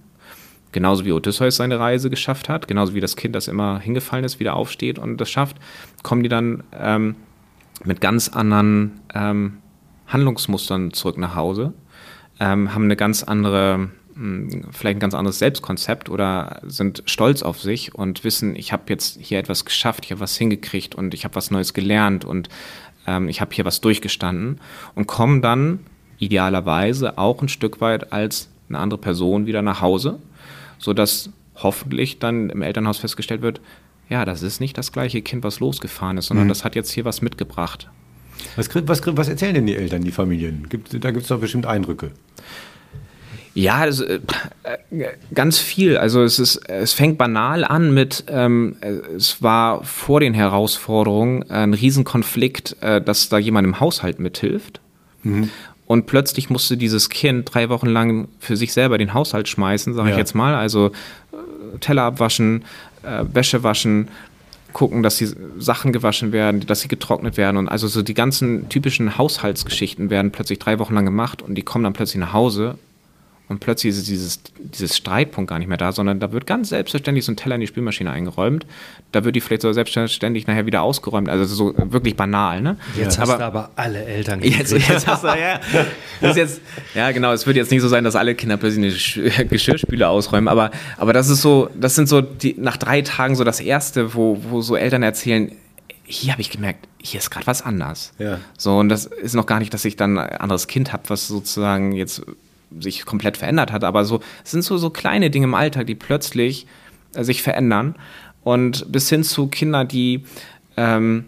[0.72, 4.40] Genauso wie Odysseus seine Reise geschafft hat, genauso wie das Kind, das immer hingefallen ist,
[4.40, 5.58] wieder aufsteht und das schafft,
[6.02, 7.16] kommen die dann ähm,
[7.84, 9.58] mit ganz anderen ähm,
[10.08, 11.74] Handlungsmustern zurück nach Hause,
[12.40, 17.60] ähm, haben eine ganz andere, hm, vielleicht ein ganz anderes Selbstkonzept oder sind stolz auf
[17.60, 21.26] sich und wissen, ich habe jetzt hier etwas geschafft, ich habe was hingekriegt und ich
[21.26, 22.48] habe was Neues gelernt und
[23.08, 24.62] ähm, ich habe hier was durchgestanden
[24.96, 25.80] und kommen dann
[26.22, 30.20] idealerweise auch ein Stück weit als eine andere Person wieder nach Hause,
[30.78, 33.60] sodass hoffentlich dann im Elternhaus festgestellt wird,
[34.08, 36.50] ja, das ist nicht das gleiche Kind, was losgefahren ist, sondern mhm.
[36.50, 37.90] das hat jetzt hier was mitgebracht.
[38.56, 40.68] Was, was, was erzählen denn die Eltern, die Familien?
[40.70, 42.12] Gibt, da gibt es doch bestimmt Eindrücke.
[43.54, 44.20] Ja, das, äh,
[45.34, 45.98] ganz viel.
[45.98, 48.78] Also es ist, es fängt banal an mit, ähm,
[49.16, 54.80] es war vor den Herausforderungen ein Riesenkonflikt, äh, dass da jemand im Haushalt mithilft.
[55.24, 55.50] Mhm.
[55.92, 60.08] Und plötzlich musste dieses Kind drei Wochen lang für sich selber den Haushalt schmeißen, sage
[60.08, 60.16] ja.
[60.16, 60.56] ich jetzt mal.
[60.56, 60.94] Also
[61.34, 62.64] äh, Teller abwaschen,
[63.04, 64.08] äh, Wäsche waschen,
[64.72, 65.28] gucken, dass die
[65.60, 70.32] Sachen gewaschen werden, dass sie getrocknet werden und also so die ganzen typischen Haushaltsgeschichten werden
[70.32, 72.78] plötzlich drei Wochen lang gemacht und die kommen dann plötzlich nach Hause
[73.52, 77.26] und plötzlich ist dieses, dieses Streitpunkt gar nicht mehr da, sondern da wird ganz selbstverständlich
[77.26, 78.66] so ein Teller in die Spülmaschine eingeräumt.
[79.12, 81.28] Da wird die vielleicht so selbstverständlich nachher wieder ausgeräumt.
[81.28, 82.78] Also so wirklich banal, ne?
[82.98, 83.24] Jetzt ja.
[83.24, 85.60] hast aber, du aber alle Eltern jetzt, jetzt hast du, ja,
[86.22, 86.62] das jetzt,
[86.96, 87.34] ja, genau.
[87.34, 91.12] Es wird jetzt nicht so sein, dass alle Kinder plötzlich eine Geschirrspüle ausräumen, aber, aber
[91.12, 94.62] das ist so, das sind so die, nach drei Tagen so das Erste, wo, wo
[94.62, 95.52] so Eltern erzählen,
[96.06, 98.14] hier habe ich gemerkt, hier ist gerade was anders.
[98.18, 98.40] Ja.
[98.58, 101.28] So, und das ist noch gar nicht, dass ich dann ein anderes Kind habe, was
[101.28, 102.22] sozusagen jetzt
[102.80, 105.96] sich komplett verändert hat, aber so es sind so, so kleine Dinge im Alltag, die
[105.96, 106.68] plötzlich
[107.16, 107.96] äh, sich verändern.
[108.44, 110.24] Und bis hin zu Kindern, die
[110.78, 111.26] ähm,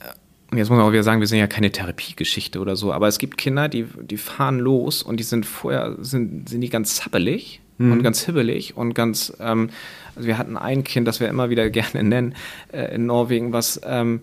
[0.00, 3.08] äh, jetzt muss man auch wieder sagen, wir sind ja keine Therapiegeschichte oder so, aber
[3.08, 6.96] es gibt Kinder, die, die fahren los und die sind vorher, sind, sind die ganz
[6.96, 7.92] zappelig mhm.
[7.92, 9.70] und ganz hibbelig und ganz, ähm,
[10.14, 12.34] also wir hatten ein Kind, das wir immer wieder gerne nennen,
[12.72, 14.20] äh, in Norwegen, was ähm,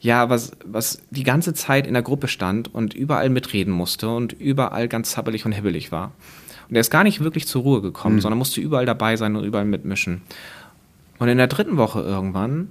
[0.00, 4.32] ja, was, was die ganze Zeit in der Gruppe stand und überall mitreden musste und
[4.32, 6.12] überall ganz zappelig und hibbelig war.
[6.68, 8.20] Und er ist gar nicht wirklich zur Ruhe gekommen, mhm.
[8.20, 10.22] sondern musste überall dabei sein und überall mitmischen.
[11.18, 12.68] Und in der dritten Woche irgendwann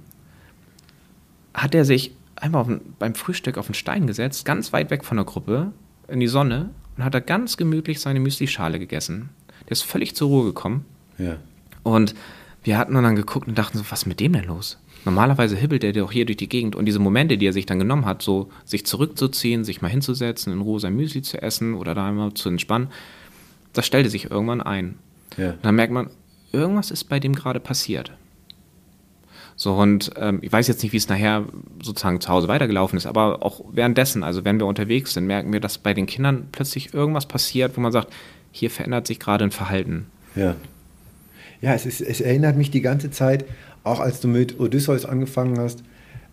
[1.54, 5.16] hat er sich einfach den, beim Frühstück auf den Stein gesetzt, ganz weit weg von
[5.16, 5.72] der Gruppe,
[6.08, 9.30] in die Sonne und hat da ganz gemütlich seine Müsli-Schale gegessen.
[9.66, 10.84] Der ist völlig zur Ruhe gekommen.
[11.18, 11.36] Ja.
[11.82, 12.14] Und
[12.64, 14.78] wir hatten dann geguckt und dachten so, was ist mit dem denn los?
[15.04, 17.78] Normalerweise hibbelt er doch hier durch die Gegend und diese Momente, die er sich dann
[17.78, 21.94] genommen hat, so sich zurückzuziehen, sich mal hinzusetzen, in Ruhe sein Müsli zu essen oder
[21.94, 22.88] da einmal zu entspannen,
[23.72, 24.98] das stellte sich irgendwann ein.
[25.36, 25.54] Ja.
[25.62, 26.10] dann merkt man,
[26.52, 28.12] irgendwas ist bei dem gerade passiert.
[29.54, 31.44] So, und ähm, ich weiß jetzt nicht, wie es nachher
[31.82, 35.60] sozusagen zu Hause weitergelaufen ist, aber auch währenddessen, also wenn wir unterwegs sind, merken wir,
[35.60, 38.12] dass bei den Kindern plötzlich irgendwas passiert, wo man sagt,
[38.52, 40.06] hier verändert sich gerade ein Verhalten.
[40.34, 40.56] Ja.
[41.60, 43.44] Ja, es, ist, es erinnert mich die ganze Zeit
[43.84, 45.82] auch als du mit Odysseus angefangen hast,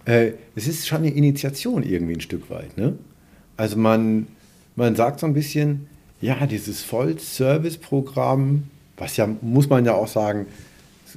[0.06, 2.78] äh, es ist schon eine Initiation irgendwie ein Stück weit.
[2.78, 2.98] Ne?
[3.58, 4.28] Also man,
[4.76, 5.88] man sagt so ein bisschen,
[6.22, 8.64] ja, dieses Voll-Service-Programm,
[8.98, 10.48] was ja, muss man ja auch sagen,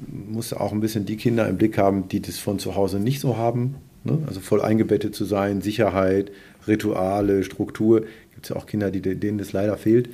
[0.09, 3.20] muss auch ein bisschen die Kinder im Blick haben, die das von zu Hause nicht
[3.20, 3.76] so haben.
[4.05, 4.18] Ne?
[4.26, 6.31] Also voll eingebettet zu sein, Sicherheit,
[6.66, 8.01] Rituale, Struktur.
[8.35, 10.09] Gibt es ja auch Kinder, die, denen das leider fehlt.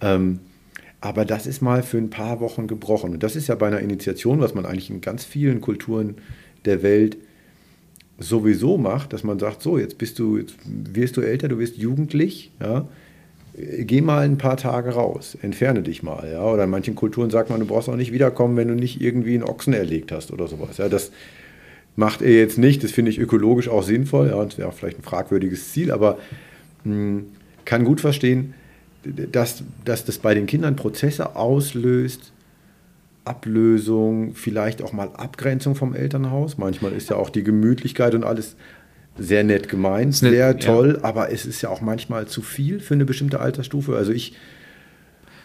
[0.00, 0.40] Ähm,
[1.00, 3.12] aber das ist mal für ein paar Wochen gebrochen.
[3.12, 6.16] Und das ist ja bei einer Initiation, was man eigentlich in ganz vielen Kulturen
[6.64, 7.16] der Welt
[8.18, 11.76] sowieso macht, dass man sagt, so, jetzt bist du, jetzt wirst du älter, du bist
[11.76, 12.88] jugendlich, ja,
[13.56, 16.42] geh mal ein paar Tage raus, entferne dich mal, ja.
[16.42, 19.34] Oder in manchen Kulturen sagt man, du brauchst auch nicht wiederkommen, wenn du nicht irgendwie
[19.34, 20.78] einen Ochsen erlegt hast oder sowas.
[20.78, 21.12] Ja, das
[21.94, 25.02] macht er jetzt nicht, das finde ich ökologisch auch sinnvoll, ja, das wäre vielleicht ein
[25.02, 26.18] fragwürdiges Ziel, aber
[26.84, 27.26] mh, hm,
[27.64, 28.54] kann gut verstehen,
[29.32, 32.32] dass, dass das bei den Kindern Prozesse auslöst,
[33.24, 36.58] Ablösung, vielleicht auch mal Abgrenzung vom Elternhaus.
[36.58, 38.56] Manchmal ist ja auch die Gemütlichkeit und alles
[39.18, 41.04] sehr nett gemeint, sehr toll, ja.
[41.04, 43.96] aber es ist ja auch manchmal zu viel für eine bestimmte Altersstufe.
[43.96, 44.34] Also ich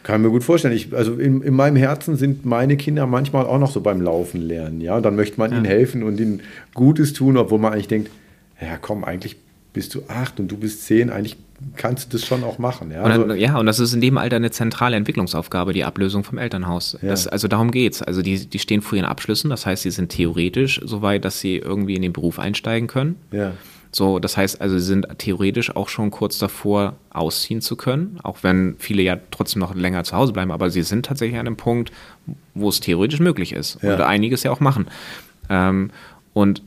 [0.03, 3.59] kann mir gut vorstellen, ich, also in, in meinem Herzen sind meine Kinder manchmal auch
[3.59, 4.82] noch so beim Laufen lernen.
[4.82, 5.57] Ja, und dann möchte man ja.
[5.57, 6.41] ihnen helfen und ihnen
[6.74, 8.12] Gutes tun, obwohl man eigentlich denkt,
[8.59, 9.38] ja komm, eigentlich
[9.74, 11.38] bist du acht und du bist zehn, eigentlich
[11.76, 12.91] kannst du das schon auch machen.
[12.91, 15.84] Ja, und dann, also, ja, und das ist in dem Alter eine zentrale Entwicklungsaufgabe, die
[15.84, 16.97] Ablösung vom Elternhaus.
[17.01, 17.09] Ja.
[17.09, 18.01] Das, also darum geht's.
[18.01, 21.39] Also die, die stehen vor ihren Abschlüssen, das heißt, sie sind theoretisch so weit, dass
[21.39, 23.16] sie irgendwie in den Beruf einsteigen können.
[23.32, 23.53] Ja.
[23.93, 28.38] So, das heißt also, sie sind theoretisch auch schon kurz davor, ausziehen zu können, auch
[28.41, 31.57] wenn viele ja trotzdem noch länger zu Hause bleiben, aber sie sind tatsächlich an einem
[31.57, 31.91] Punkt,
[32.53, 33.95] wo es theoretisch möglich ist ja.
[33.95, 34.88] und einiges ja auch machen.
[35.49, 35.91] Ähm,
[36.34, 36.64] und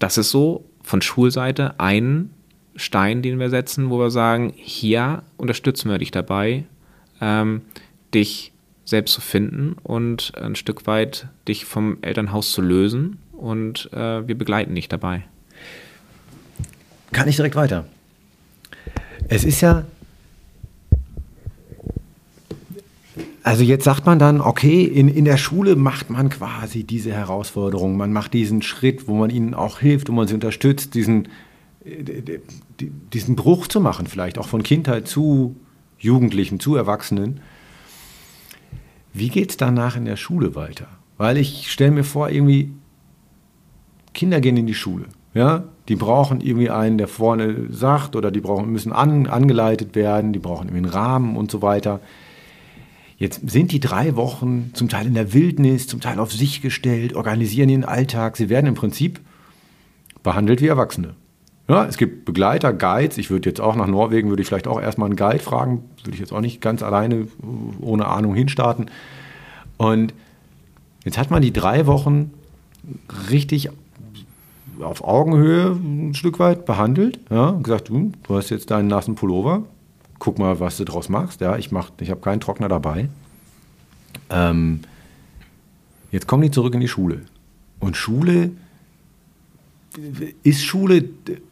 [0.00, 2.30] das ist so von Schulseite ein
[2.78, 6.64] Stein, den wir setzen, wo wir sagen, hier unterstützen wir dich dabei,
[7.20, 7.62] ähm,
[8.14, 8.52] dich
[8.84, 14.36] selbst zu finden und ein Stück weit dich vom Elternhaus zu lösen und äh, wir
[14.36, 15.24] begleiten dich dabei.
[17.12, 17.86] Kann ich direkt weiter?
[19.28, 19.84] Es ist ja
[23.48, 27.96] Also jetzt sagt man dann, okay, in, in der Schule macht man quasi diese Herausforderung,
[27.96, 31.28] man macht diesen Schritt, wo man ihnen auch hilft, wo man sie unterstützt, diesen,
[31.82, 32.40] äh,
[32.80, 35.56] diesen Bruch zu machen, vielleicht auch von Kindheit zu
[35.98, 37.40] Jugendlichen, zu Erwachsenen.
[39.12, 40.86] Wie geht es danach in der Schule weiter?
[41.16, 42.72] Weil ich stelle mir vor, irgendwie,
[44.14, 45.06] Kinder gehen in die Schule.
[45.34, 50.32] Ja, die brauchen irgendwie einen, der vorne sagt, oder die brauchen, müssen an, angeleitet werden,
[50.32, 52.00] die brauchen irgendwie einen Rahmen und so weiter.
[53.16, 57.14] Jetzt sind die drei Wochen zum Teil in der Wildnis, zum Teil auf sich gestellt,
[57.14, 58.36] organisieren ihren Alltag.
[58.36, 59.20] Sie werden im Prinzip
[60.22, 61.14] behandelt wie Erwachsene.
[61.68, 63.18] Ja, es gibt Begleiter, Guides.
[63.18, 65.84] Ich würde jetzt auch nach Norwegen, würde ich vielleicht auch erstmal einen Guide fragen.
[66.02, 67.28] Würde ich jetzt auch nicht ganz alleine
[67.80, 68.90] ohne Ahnung hinstarten.
[69.76, 70.14] Und
[71.04, 72.32] jetzt hat man die drei Wochen
[73.30, 73.68] richtig
[74.80, 77.20] auf Augenhöhe ein Stück weit behandelt.
[77.30, 79.64] Ja, und gesagt, du, du hast jetzt deinen nassen Pullover,
[80.18, 81.42] guck mal, was du draus machst.
[81.42, 83.08] Ja, ich, ich habe keinen Trockner dabei.
[84.30, 84.80] Ähm,
[86.12, 87.22] jetzt kommen die zurück in die Schule.
[87.80, 88.52] Und Schule,
[90.42, 91.04] ist Schule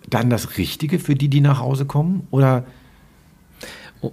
[0.09, 2.27] dann das Richtige für die, die nach Hause kommen?
[2.31, 2.65] Oder?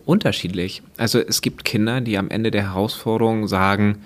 [0.05, 0.81] Unterschiedlich.
[0.97, 3.97] Also es gibt Kinder, die am Ende der Herausforderung sagen,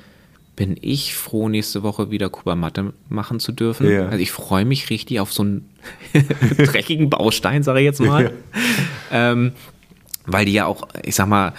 [0.55, 3.89] bin ich froh, nächste Woche wieder Kuba Matte machen zu dürfen.
[3.89, 4.07] Ja.
[4.07, 5.69] Also ich freue mich richtig auf so einen
[6.57, 8.23] dreckigen Baustein, sage ich jetzt mal.
[9.11, 9.31] Ja.
[9.31, 9.51] Ähm,
[10.25, 11.53] weil die ja auch, ich sag mal,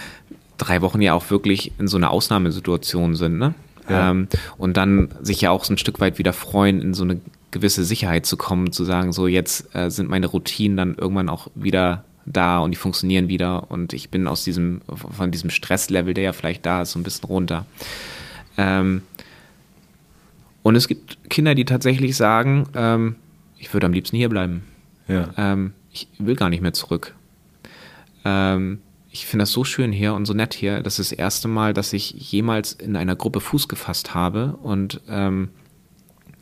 [0.57, 3.55] drei Wochen ja auch wirklich in so einer Ausnahmesituation sind, ne?
[3.89, 4.11] Ja.
[4.11, 7.21] Ähm, und dann sich ja auch so ein Stück weit wieder freuen, in so eine
[7.51, 11.47] gewisse Sicherheit zu kommen, zu sagen, so jetzt äh, sind meine Routinen dann irgendwann auch
[11.55, 16.25] wieder da und die funktionieren wieder und ich bin aus diesem, von diesem Stresslevel, der
[16.25, 17.65] ja vielleicht da ist, so ein bisschen runter.
[18.57, 19.01] Ähm,
[20.61, 23.15] und es gibt Kinder, die tatsächlich sagen, ähm,
[23.57, 24.63] ich würde am liebsten hier bleiben.
[25.07, 25.29] Ja.
[25.37, 27.15] Ähm, ich will gar nicht mehr zurück.
[28.25, 28.79] Ähm,
[29.11, 30.81] ich finde das so schön hier und so nett hier.
[30.81, 34.57] Das ist das erste Mal, dass ich jemals in einer Gruppe Fuß gefasst habe.
[34.61, 35.49] Und ähm,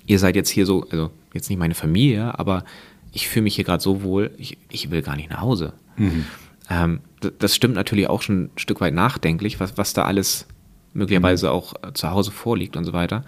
[0.08, 2.64] ihr seid jetzt hier so, also jetzt nicht meine Familie, aber
[3.12, 5.74] ich fühle mich hier gerade so wohl, ich, ich, will gar nicht nach Hause.
[5.97, 6.26] Mhm.
[6.70, 6.99] Ähm,
[7.39, 10.47] das stimmt natürlich auch schon ein Stück weit nachdenklich, was, was da alles
[10.93, 11.51] möglicherweise mhm.
[11.51, 13.24] auch äh, zu Hause vorliegt und so weiter.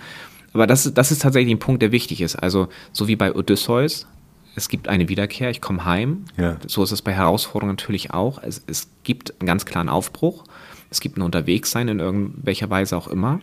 [0.54, 2.36] Aber das, das ist tatsächlich ein Punkt, der wichtig ist.
[2.36, 4.08] Also, so wie bei Odysseus,
[4.56, 6.26] es gibt eine Wiederkehr, ich komme heim.
[6.38, 6.58] Ja.
[6.68, 8.42] So ist es bei Herausforderungen natürlich auch.
[8.42, 10.44] Es, es gibt einen ganz klaren Aufbruch.
[10.90, 13.42] Es gibt ein Unterwegssein in irgendwelcher Weise auch immer.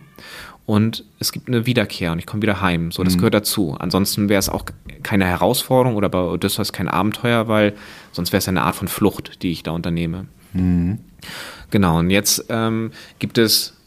[0.67, 2.91] Und es gibt eine Wiederkehr und ich komme wieder heim.
[2.91, 3.19] So, das mhm.
[3.19, 3.77] gehört dazu.
[3.79, 4.65] Ansonsten wäre es auch
[5.01, 7.73] keine Herausforderung oder bei Odysseus kein Abenteuer, weil
[8.11, 10.25] sonst wäre es eine Art von Flucht, die ich da unternehme.
[10.51, 10.99] Mhm.
[11.71, 13.77] Genau, und jetzt ähm, gibt es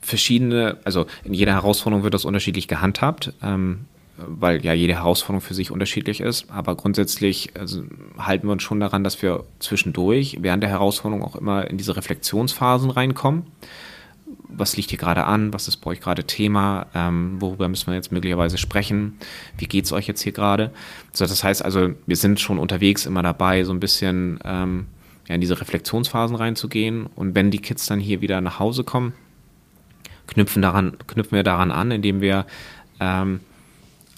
[0.00, 3.80] verschiedene, also in jeder Herausforderung wird das unterschiedlich gehandhabt, ähm,
[4.16, 6.50] weil ja jede Herausforderung für sich unterschiedlich ist.
[6.50, 7.82] Aber grundsätzlich also,
[8.16, 11.96] halten wir uns schon daran, dass wir zwischendurch während der Herausforderung auch immer in diese
[11.96, 13.42] Reflexionsphasen reinkommen.
[14.48, 15.52] Was liegt hier gerade an?
[15.52, 16.86] Was ist bei euch gerade Thema?
[16.94, 19.18] Ähm, worüber müssen wir jetzt möglicherweise sprechen?
[19.58, 20.70] Wie geht es euch jetzt hier gerade?
[21.10, 24.86] Also das heißt also, wir sind schon unterwegs immer dabei, so ein bisschen ähm,
[25.28, 27.06] ja, in diese Reflexionsphasen reinzugehen.
[27.06, 29.14] Und wenn die Kids dann hier wieder nach Hause kommen,
[30.26, 32.46] knüpfen, daran, knüpfen wir daran an, indem wir
[33.00, 33.40] ähm,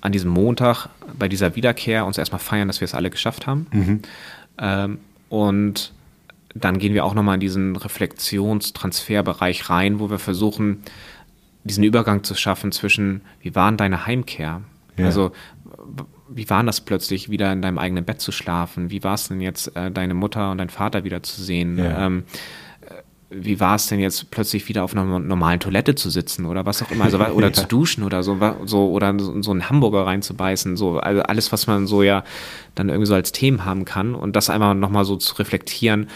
[0.01, 0.89] an diesem Montag
[1.19, 3.67] bei dieser Wiederkehr uns erstmal feiern, dass wir es alle geschafft haben.
[3.73, 4.03] Mhm.
[4.59, 4.99] Ähm,
[5.29, 5.93] und
[6.61, 10.83] dann gehen wir auch nochmal in diesen Reflexionstransferbereich rein, wo wir versuchen,
[11.65, 14.63] diesen Übergang zu schaffen zwischen, wie war denn deine Heimkehr?
[14.97, 15.07] Ja.
[15.07, 15.33] Also,
[16.29, 18.91] wie war das plötzlich, wieder in deinem eigenen Bett zu schlafen?
[18.91, 21.79] Wie war es denn jetzt, äh, deine Mutter und deinen Vater wieder zu sehen?
[21.79, 22.07] Ja.
[22.07, 22.25] Ähm,
[23.29, 26.83] wie war es denn jetzt plötzlich wieder auf einer normalen Toilette zu sitzen oder was
[26.83, 27.53] auch immer, also, oder ja.
[27.53, 31.89] zu duschen oder so, so oder so einen Hamburger reinzubeißen, so also alles, was man
[31.89, 32.23] so ja
[32.77, 36.09] dann irgendwie so als Themen haben kann und das einmal nochmal so zu reflektieren, äh,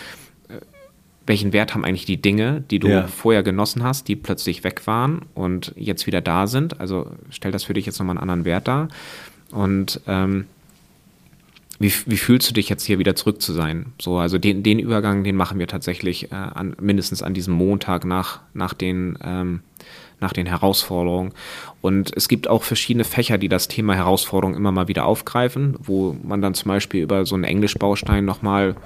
[1.27, 3.07] welchen Wert haben eigentlich die Dinge, die du ja.
[3.07, 6.81] vorher genossen hast, die plötzlich weg waren und jetzt wieder da sind.
[6.81, 8.89] Also stell das für dich jetzt nochmal einen anderen Wert dar
[9.51, 10.47] und ähm,
[11.79, 13.87] wie, wie fühlst du dich jetzt hier wieder zurück zu sein?
[14.01, 18.05] So, also den, den Übergang, den machen wir tatsächlich äh, an, mindestens an diesem Montag
[18.05, 19.61] nach, nach den ähm,
[20.21, 21.33] nach den Herausforderungen.
[21.81, 26.17] Und es gibt auch verschiedene Fächer, die das Thema Herausforderung immer mal wieder aufgreifen, wo
[26.23, 28.77] man dann zum Beispiel über so einen Englischbaustein nochmal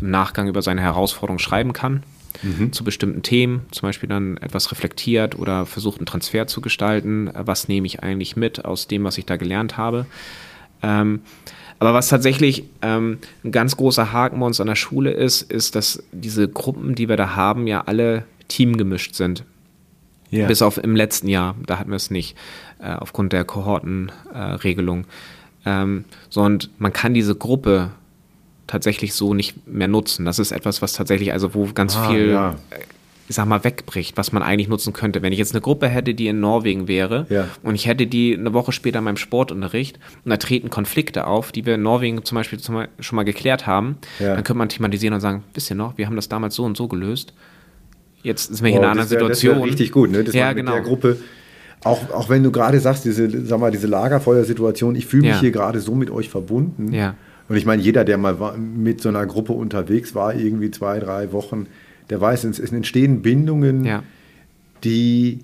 [0.00, 2.02] im Nachgang über seine Herausforderung schreiben kann.
[2.42, 2.72] Mhm.
[2.72, 7.30] zu bestimmten Themen, zum Beispiel dann etwas reflektiert oder versucht einen Transfer zu gestalten.
[7.34, 10.06] Was nehme ich eigentlich mit aus dem, was ich da gelernt habe?
[10.82, 11.22] Ähm,
[11.78, 15.74] aber was tatsächlich ähm, ein ganz großer Haken bei uns an der Schule ist, ist,
[15.74, 19.44] dass diese Gruppen, die wir da haben, ja alle teamgemischt sind.
[20.32, 20.46] Yeah.
[20.46, 22.36] Bis auf im letzten Jahr, da hatten wir es nicht,
[22.80, 25.04] äh, aufgrund der Kohortenregelung.
[25.64, 27.90] Äh, ähm, sondern man kann diese Gruppe
[28.68, 30.24] tatsächlich so nicht mehr nutzen.
[30.24, 32.54] Das ist etwas, was tatsächlich, also wo ganz ah, viel ja.
[33.28, 35.20] ich sag mal, wegbricht, was man eigentlich nutzen könnte.
[35.22, 37.48] Wenn ich jetzt eine Gruppe hätte, die in Norwegen wäre Ja.
[37.62, 41.50] und ich hätte die eine Woche später in meinem Sportunterricht und da treten Konflikte auf,
[41.52, 44.28] die wir in Norwegen zum Beispiel schon mal geklärt haben, Ja.
[44.34, 46.76] dann könnte man thematisieren und sagen, wisst ihr noch, wir haben das damals so und
[46.76, 47.32] so gelöst.
[48.22, 49.68] Jetzt sind wir hier Boah, in einer das anderen Das wär Situation.
[49.68, 50.24] richtig gut, ne?
[50.24, 50.72] dass ja, genau.
[50.72, 51.16] der Gruppe,
[51.84, 55.40] auch, auch wenn du gerade sagst, diese, sag mal, diese Lagerfeuersituation, ich fühle mich Ja.
[55.40, 56.92] hier gerade so mit euch verbunden.
[56.92, 57.14] Ja.
[57.48, 61.32] Und ich meine, jeder, der mal mit so einer Gruppe unterwegs war, irgendwie zwei, drei
[61.32, 61.66] Wochen,
[62.10, 64.02] der weiß, es, es entstehen Bindungen, Ja.
[64.84, 65.40] die,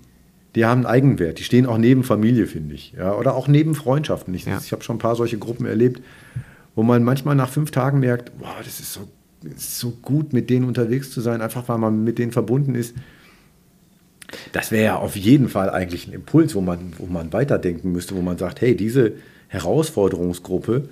[0.55, 1.39] die haben einen Eigenwert.
[1.39, 2.93] Die stehen auch neben Familie, finde ich.
[2.93, 3.15] Ja?
[3.15, 4.35] Oder auch neben Freundschaften.
[4.35, 4.59] Ich, Ja.
[4.63, 6.03] ich habe schon ein paar solche Gruppen erlebt,
[6.75, 9.09] wo man manchmal nach fünf Tagen merkt, boah, das ist so,
[9.43, 12.75] das ist so gut, mit denen unterwegs zu sein, einfach weil man mit denen verbunden
[12.75, 12.95] ist.
[14.53, 18.17] Das wäre ja auf jeden Fall eigentlich ein Impuls, wo man, wo man weiterdenken müsste,
[18.17, 19.13] wo man sagt, hey, diese
[19.49, 20.89] Herausforderungsgruppe,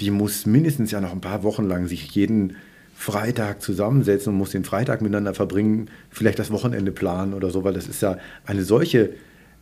[0.00, 2.56] die muss mindestens ja noch ein paar Wochen lang sich jeden
[2.94, 7.74] Freitag zusammensetzen und muss den Freitag miteinander verbringen, vielleicht das Wochenende planen oder so, weil
[7.74, 9.10] das ist ja eine solche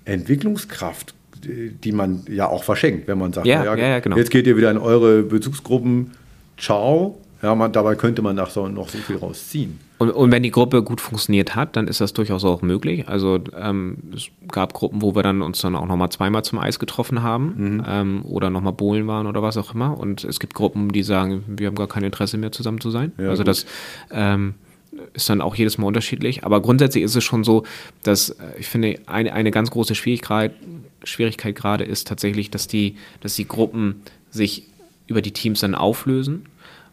[0.05, 4.17] Entwicklungskraft, die man ja auch verschenkt, wenn man sagt, Ja, ja, ja, genau.
[4.17, 6.13] jetzt geht ihr wieder in eure Bezugsgruppen,
[6.57, 7.19] ciao.
[7.45, 9.79] Ja, man, dabei könnte man nach so, noch so viel rausziehen.
[9.99, 13.07] Und, und wenn die Gruppe gut funktioniert hat, dann ist das durchaus auch möglich.
[13.07, 16.79] Also ähm, es gab Gruppen, wo wir dann uns dann auch nochmal zweimal zum Eis
[16.79, 19.99] getroffen haben ähm, oder nochmal bowlen waren oder was auch immer.
[19.99, 23.13] Und es gibt Gruppen, die sagen, wir haben gar kein Interesse mehr zusammen zu sein.
[23.19, 23.49] Ja, also gut.
[23.49, 23.67] das
[24.11, 24.55] ähm,
[25.13, 26.45] ist dann auch jedes Mal unterschiedlich.
[26.45, 27.65] Aber grundsätzlich ist es schon so,
[28.05, 30.55] dass äh, ich finde, eine, eine ganz große Schwierigkeit,
[31.05, 33.97] Schwierigkeit gerade ist tatsächlich, dass die, dass die Gruppen
[34.31, 34.63] sich
[35.07, 36.47] über die Teams dann auflösen.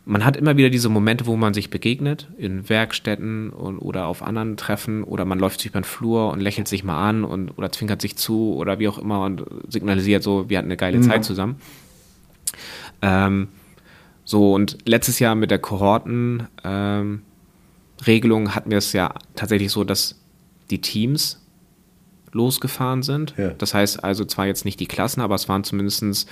[0.03, 4.23] Man hat immer wieder diese Momente, wo man sich begegnet, in Werkstätten und, oder auf
[4.23, 7.51] anderen Treffen oder man läuft sich über den Flur und lächelt sich mal an und,
[7.51, 11.01] oder zwinkert sich zu oder wie auch immer und signalisiert so, wir hatten eine geile
[11.01, 11.57] Zeit zusammen.
[13.03, 13.49] Ähm,
[14.23, 20.19] so, und letztes Jahr mit der Kohortenregelung ähm, hatten wir es ja tatsächlich so, dass
[20.69, 21.41] die Teams
[22.31, 23.33] losgefahren sind.
[23.37, 23.49] Ja.
[23.49, 26.27] Das heißt also zwar jetzt nicht die Klassen, aber es waren zumindest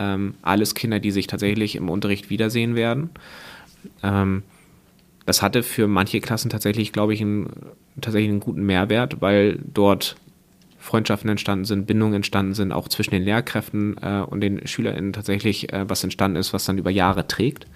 [0.00, 3.10] ähm, alles Kinder, die sich tatsächlich im Unterricht wiedersehen werden.
[4.02, 4.42] Ähm,
[5.26, 7.50] das hatte für manche Klassen tatsächlich, glaube ich, einen,
[8.00, 10.16] tatsächlich einen guten Mehrwert, weil dort
[10.78, 15.72] Freundschaften entstanden sind, Bindungen entstanden sind, auch zwischen den Lehrkräften äh, und den SchülerInnen tatsächlich
[15.72, 17.66] äh, was entstanden ist, was dann über Jahre trägt.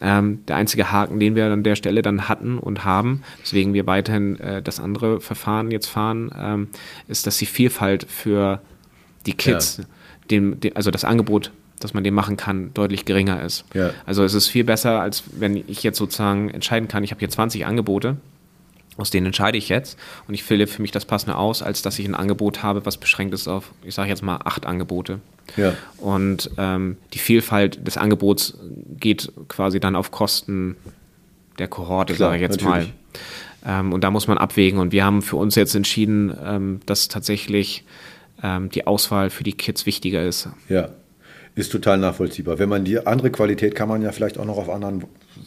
[0.00, 3.86] Ähm, der einzige Haken, den wir an der Stelle dann hatten und haben, weswegen wir
[3.86, 6.68] weiterhin äh, das andere Verfahren jetzt fahren, ähm,
[7.06, 8.60] ist, dass die Vielfalt für
[9.24, 9.80] die Kids,
[10.30, 11.50] dem, dem, also das Angebot,
[11.80, 13.64] das man dem machen kann, deutlich geringer ist.
[13.74, 13.90] Ja.
[14.06, 17.28] Also es ist viel besser, als wenn ich jetzt sozusagen entscheiden kann, ich habe hier
[17.28, 18.16] 20 Angebote,
[18.96, 19.98] aus denen entscheide ich jetzt
[20.28, 22.96] und ich wähle für mich das Passende aus, als dass ich ein Angebot habe, was
[22.96, 25.20] beschränkt ist auf, ich sage jetzt mal, acht Angebote.
[25.56, 25.74] Ja.
[25.98, 28.56] Und ähm, die Vielfalt des Angebots
[28.98, 30.76] geht quasi dann auf Kosten
[31.58, 32.88] der Kohorte, sage ich jetzt natürlich.
[32.88, 33.80] mal.
[33.80, 34.78] Ähm, und da muss man abwägen.
[34.78, 37.84] Und wir haben für uns jetzt entschieden, ähm, dass tatsächlich
[38.44, 40.48] ähm, die Auswahl für die Kids wichtiger ist.
[40.68, 40.90] Ja,
[41.56, 42.58] ist total nachvollziehbar.
[42.58, 45.04] Wenn man die andere Qualität kann man ja vielleicht auch noch auf anderen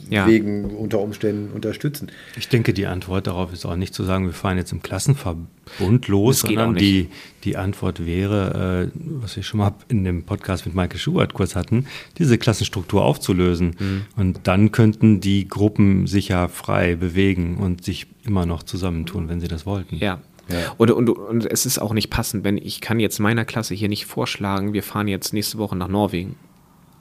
[0.09, 0.25] Ja.
[0.25, 2.09] Wegen unter Umständen unterstützen.
[2.37, 6.07] Ich denke, die Antwort darauf ist auch nicht zu sagen, wir fahren jetzt im Klassenverbund
[6.07, 7.09] los, Das geht sondern die,
[7.43, 11.55] die Antwort wäre, äh, was wir schon mal in dem Podcast mit Michael Schubert kurz
[11.55, 11.87] hatten,
[12.17, 13.75] diese Klassenstruktur aufzulösen.
[13.77, 14.05] Mhm.
[14.15, 19.41] Und dann könnten die Gruppen sich ja frei bewegen und sich immer noch zusammentun, wenn
[19.41, 19.97] sie das wollten.
[19.97, 20.21] Ja.
[20.49, 20.73] Ja.
[20.77, 23.89] Und, und, und es ist auch nicht passend, wenn ich kann jetzt meiner Klasse hier
[23.89, 26.35] nicht vorschlagen, wir fahren jetzt nächste Woche nach Norwegen.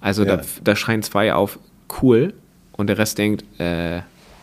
[0.01, 0.37] Also Ja.
[0.37, 1.59] da, da schreien zwei auf
[2.03, 2.35] cool
[2.73, 4.01] und der Rest denkt, äh,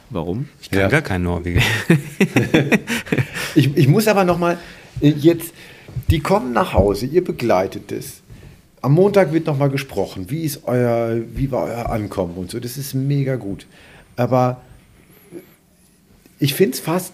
[0.10, 0.48] warum?
[0.62, 0.88] Ich kann Ja.
[0.88, 1.62] gar kein Norweger.
[3.56, 4.58] Ich, ich muss aber noch mal
[5.00, 5.54] äh, jetzt,
[6.10, 8.22] die kommen nach Hause, ihr begleitet es.
[8.82, 12.60] Am Montag wird noch mal gesprochen, wie ist euer, wie war euer Ankommen und so.
[12.60, 13.66] Das ist mega gut.
[14.16, 14.62] Aber
[16.40, 17.14] ich finde es fast,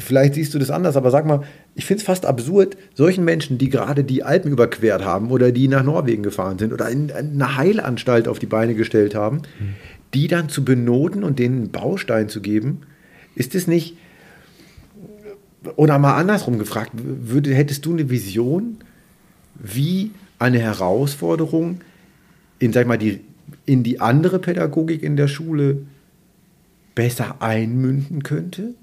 [0.00, 1.42] vielleicht siehst du das anders, aber sag mal,
[1.74, 5.68] ich finde es fast absurd, solchen Menschen, die gerade die Alpen überquert haben oder die
[5.68, 9.42] nach Norwegen gefahren sind oder in eine Heilanstalt auf die Beine gestellt haben,
[10.14, 12.82] die dann zu benoten und denen einen Baustein zu geben,
[13.34, 13.96] ist es nicht,
[15.76, 18.78] oder mal andersrum gefragt, würde, hättest du eine Vision,
[19.54, 21.80] wie eine Herausforderung
[22.58, 23.20] in, sag mal, die,
[23.64, 25.82] in die andere Pädagogik in der Schule
[26.94, 28.74] besser einmünden könnte?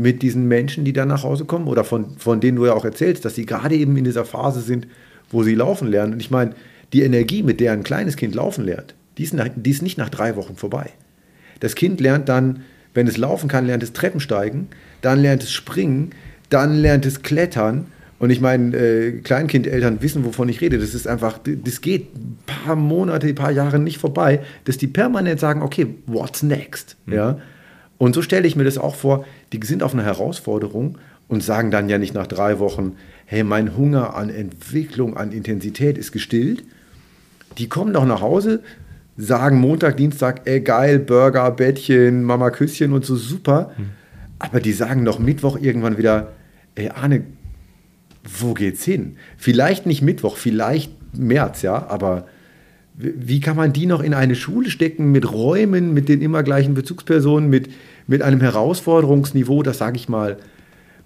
[0.00, 1.66] Mit diesen Menschen, die dann nach Hause kommen?
[1.66, 4.60] Oder von, von denen du ja auch erzählst, dass sie gerade eben in dieser Phase
[4.60, 4.86] sind,
[5.30, 6.14] wo sie laufen lernen.
[6.14, 6.54] Und ich meine,
[6.92, 9.98] die Energie, mit der ein kleines Kind laufen lernt, die ist, nach, die ist nicht
[9.98, 10.90] nach drei Wochen vorbei.
[11.60, 12.62] Das Kind lernt dann,
[12.94, 14.68] wenn es laufen kann, lernt es Treppensteigen,
[15.02, 16.10] dann lernt es Springen,
[16.48, 17.86] dann lernt es Klettern.
[18.18, 20.78] Und ich meine, äh, Kleinkindeltern wissen, wovon ich rede.
[20.78, 24.88] Das ist einfach, das geht ein paar Monate, ein paar Jahre nicht vorbei, dass die
[24.88, 26.96] permanent sagen, okay, what's next?
[27.06, 27.38] Ja.
[27.96, 30.98] Und so stelle ich mir das auch vor, die sind auf einer Herausforderung
[31.28, 32.96] und sagen dann ja nicht nach drei Wochen,
[33.26, 36.64] hey, mein Hunger an Entwicklung, an Intensität ist gestillt.
[37.58, 38.62] Die kommen doch nach Hause,
[39.16, 43.72] sagen Montag, Dienstag, ey geil, Burger, Bettchen, Mama Küsschen und so super.
[43.76, 43.90] Mhm.
[44.38, 46.32] Aber die sagen doch Mittwoch irgendwann wieder,
[46.74, 47.22] ey Arne,
[48.24, 49.16] wo geht's hin?
[49.36, 52.26] Vielleicht nicht Mittwoch, vielleicht März, ja, aber
[52.94, 56.74] wie kann man die noch in eine Schule stecken mit Räumen, mit den immer gleichen
[56.74, 57.70] Bezugspersonen, mit,
[58.06, 60.38] mit einem Herausforderungsniveau, das sage ich mal,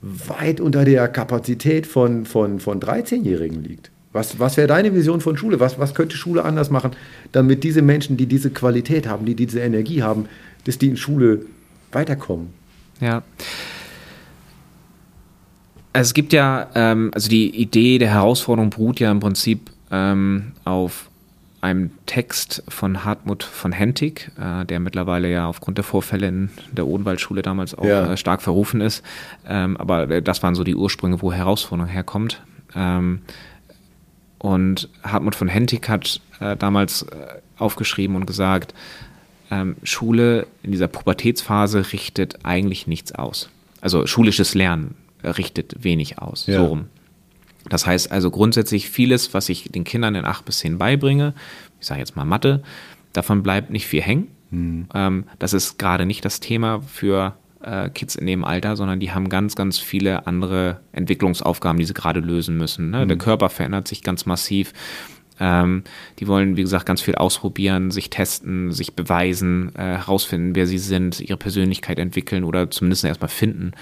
[0.00, 3.90] weit unter der Kapazität von, von, von 13-Jährigen liegt?
[4.12, 5.58] Was, was wäre deine Vision von Schule?
[5.58, 6.92] Was, was könnte Schule anders machen,
[7.32, 10.26] damit diese Menschen, die diese Qualität haben, die diese Energie haben,
[10.64, 11.46] dass die in Schule
[11.90, 12.50] weiterkommen?
[13.00, 13.22] Ja.
[15.92, 20.52] Also es gibt ja, ähm, also die Idee der Herausforderung beruht ja im Prinzip ähm,
[20.64, 21.08] auf
[21.64, 26.86] einem Text von Hartmut von Hentig, äh, der mittlerweile ja aufgrund der Vorfälle in der
[26.86, 28.12] Odenwaldschule damals auch ja.
[28.12, 29.02] äh, stark verrufen ist.
[29.48, 32.42] Ähm, aber das waren so die Ursprünge, wo Herausforderung herkommt.
[32.76, 33.22] Ähm,
[34.38, 38.74] und Hartmut von Hentig hat äh, damals äh, aufgeschrieben und gesagt,
[39.50, 43.48] ähm, Schule in dieser Pubertätsphase richtet eigentlich nichts aus.
[43.80, 46.46] Also schulisches Lernen richtet wenig aus.
[46.46, 46.58] Ja.
[46.58, 46.84] So rum.
[47.68, 51.34] Das heißt also grundsätzlich vieles, was ich den Kindern in acht bis zehn beibringe,
[51.80, 52.62] ich sage jetzt mal Mathe,
[53.12, 54.28] davon bleibt nicht viel hängen.
[54.50, 54.88] Mhm.
[54.94, 59.12] Ähm, das ist gerade nicht das Thema für äh, Kids in dem Alter, sondern die
[59.12, 62.90] haben ganz, ganz viele andere Entwicklungsaufgaben, die sie gerade lösen müssen.
[62.90, 63.04] Ne?
[63.04, 63.08] Mhm.
[63.08, 64.72] Der Körper verändert sich ganz massiv.
[65.40, 65.82] Ähm,
[66.20, 70.78] die wollen, wie gesagt, ganz viel ausprobieren, sich testen, sich beweisen, äh, herausfinden, wer sie
[70.78, 73.72] sind, ihre Persönlichkeit entwickeln oder zumindest erstmal finden.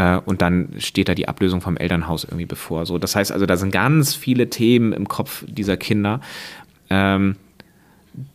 [0.00, 2.86] Äh, und dann steht da die Ablösung vom Elternhaus irgendwie bevor.
[2.86, 6.20] So, das heißt also, da sind ganz viele Themen im Kopf dieser Kinder,
[6.88, 7.36] ähm,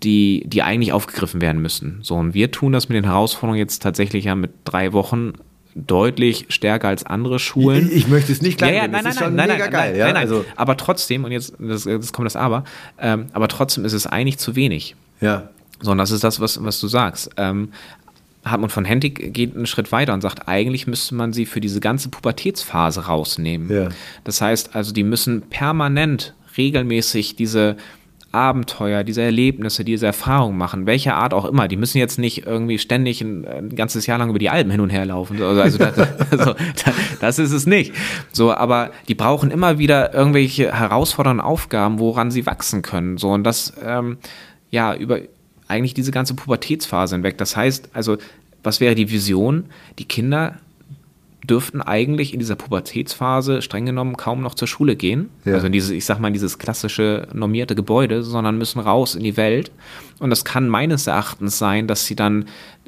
[0.03, 1.99] die, die eigentlich aufgegriffen werden müssen.
[2.01, 5.33] So, und wir tun das mit den Herausforderungen jetzt tatsächlich ja mit drei Wochen
[5.73, 7.87] deutlich stärker als andere Schulen.
[7.87, 9.95] Ich, ich möchte es nicht klein ja, ja, nein, nein, nein, nein, nein, geil, nein,
[9.95, 10.05] ja?
[10.05, 10.45] nein, also.
[10.55, 12.63] Aber trotzdem, und jetzt das, das kommt das Aber,
[12.99, 14.95] ähm, aber trotzdem ist es eigentlich zu wenig.
[15.19, 15.49] Ja.
[15.81, 17.31] So, und das ist das, was, was du sagst.
[17.37, 17.69] Ähm,
[18.45, 21.79] Hartmut von Hentig geht einen Schritt weiter und sagt, eigentlich müsste man sie für diese
[21.79, 23.71] ganze Pubertätsphase rausnehmen.
[23.71, 23.89] Ja.
[24.23, 27.75] Das heißt also, die müssen permanent, regelmäßig diese
[28.35, 31.67] Abenteuer, diese Erlebnisse, diese Erfahrungen machen, welcher Art auch immer.
[31.67, 34.81] Die müssen jetzt nicht irgendwie ständig ein, ein ganzes Jahr lang über die Alpen hin
[34.81, 35.41] und her laufen.
[35.41, 35.97] Also, also das,
[36.31, 36.55] also,
[37.21, 37.93] das ist es nicht.
[38.31, 43.17] So, aber die brauchen immer wieder irgendwelche herausfordernden Aufgaben, woran sie wachsen können.
[43.17, 44.17] So und das ähm,
[44.69, 45.19] ja über
[45.67, 47.37] eigentlich diese ganze Pubertätsphase hinweg.
[47.37, 48.17] Das heißt, also,
[48.63, 49.65] was wäre die Vision?
[49.99, 50.55] Die Kinder
[51.45, 55.29] dürften eigentlich in dieser Pubertätsphase streng genommen kaum noch zur Schule gehen.
[55.45, 55.53] Ja.
[55.53, 59.37] Also in dieses, ich sag mal, dieses klassische normierte Gebäude, sondern müssen raus in die
[59.37, 59.71] Welt.
[60.19, 62.45] Und das kann meines Erachtens sein, dass sie dann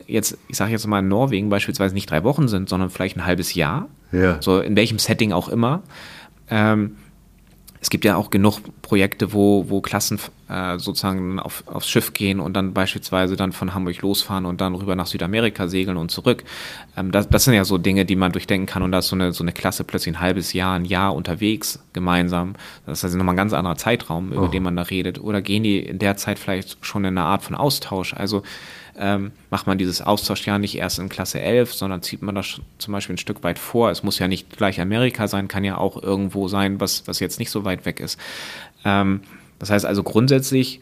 [0.07, 3.25] jetzt, ich sage jetzt mal in Norwegen beispielsweise nicht drei Wochen sind, sondern vielleicht ein
[3.25, 3.87] halbes Jahr.
[4.11, 4.41] Ja.
[4.41, 5.83] So in welchem Setting auch immer.
[6.49, 6.95] Ähm,
[7.79, 12.39] es gibt ja auch genug Projekte, wo, wo Klassen äh, sozusagen auf, aufs Schiff gehen
[12.39, 16.43] und dann beispielsweise dann von Hamburg losfahren und dann rüber nach Südamerika segeln und zurück.
[16.95, 19.15] Ähm, das, das sind ja so Dinge, die man durchdenken kann und da ist so
[19.15, 22.55] eine, so eine Klasse plötzlich ein halbes Jahr, ein Jahr unterwegs gemeinsam.
[22.85, 24.47] Das ist also nochmal ein ganz anderer Zeitraum, über oh.
[24.47, 25.19] den man da redet.
[25.19, 28.13] Oder gehen die in der Zeit vielleicht schon in eine Art von Austausch?
[28.13, 28.43] Also
[28.99, 32.91] ähm, macht man dieses Austauschjahr nicht erst in Klasse 11, sondern zieht man das zum
[32.93, 33.91] Beispiel ein Stück weit vor.
[33.91, 37.37] Es muss ja nicht gleich Amerika sein, kann ja auch irgendwo sein, was, was jetzt
[37.39, 38.19] nicht so weit weg ist.
[38.83, 39.21] Ähm,
[39.59, 40.79] das heißt also grundsätzlich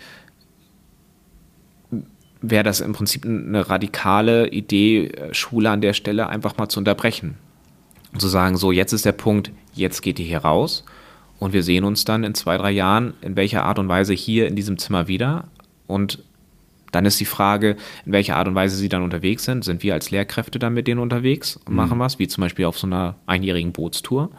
[2.41, 6.79] wäre das im Prinzip eine radikale Idee, äh, Schule an der Stelle einfach mal zu
[6.79, 7.35] unterbrechen.
[8.13, 10.85] Und zu sagen, so, jetzt ist der Punkt, jetzt geht ihr hier raus
[11.39, 14.47] und wir sehen uns dann in zwei, drei Jahren in welcher Art und Weise hier
[14.47, 15.45] in diesem Zimmer wieder
[15.87, 16.23] und
[16.91, 17.75] dann ist die Frage,
[18.05, 19.65] in welcher Art und Weise sie dann unterwegs sind.
[19.65, 21.75] Sind wir als Lehrkräfte dann mit denen unterwegs und mhm.
[21.75, 24.31] machen was, wie zum Beispiel auf so einer einjährigen Bootstour?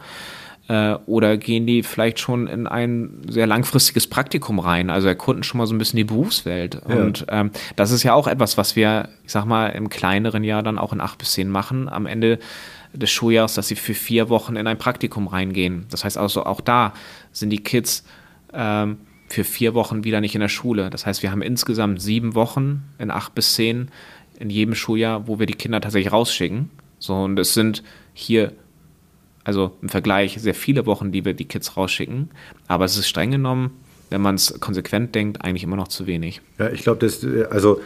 [0.67, 5.59] Äh, oder gehen die vielleicht schon in ein sehr langfristiges Praktikum rein, also erkunden schon
[5.59, 6.81] mal so ein bisschen die Berufswelt.
[6.87, 6.95] Ja.
[6.95, 10.63] Und ähm, das ist ja auch etwas, was wir, ich sag mal, im kleineren Jahr
[10.63, 11.87] dann auch in acht bis zehn machen.
[11.87, 12.39] Am Ende
[12.93, 15.85] des Schuljahres, dass sie für vier Wochen in ein Praktikum reingehen.
[15.89, 16.93] Das heißt also, auch da
[17.31, 18.03] sind die Kids
[18.53, 20.89] ähm, für vier Wochen wieder nicht in der Schule.
[20.89, 23.89] Das heißt, wir haben insgesamt sieben Wochen in acht bis zehn
[24.39, 26.69] in jedem Schuljahr, wo wir die Kinder tatsächlich rausschicken.
[26.99, 27.83] So, und es sind
[28.13, 28.53] hier,
[29.47, 32.29] also im Vergleich, sehr viele Wochen, die wir die Kids rausschicken.
[32.67, 33.71] Aber es ist streng genommen,
[34.09, 36.41] wenn man es konsequent denkt, eigentlich immer noch zu wenig.
[36.59, 37.79] Ja, ich glaube, dass äh, also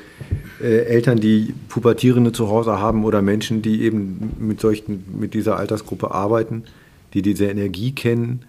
[0.59, 5.57] äh, Eltern, die Pubertierende zu Hause haben oder Menschen, die eben mit solchen, mit dieser
[5.57, 6.63] Altersgruppe arbeiten,
[7.13, 8.43] die diese Energie kennen,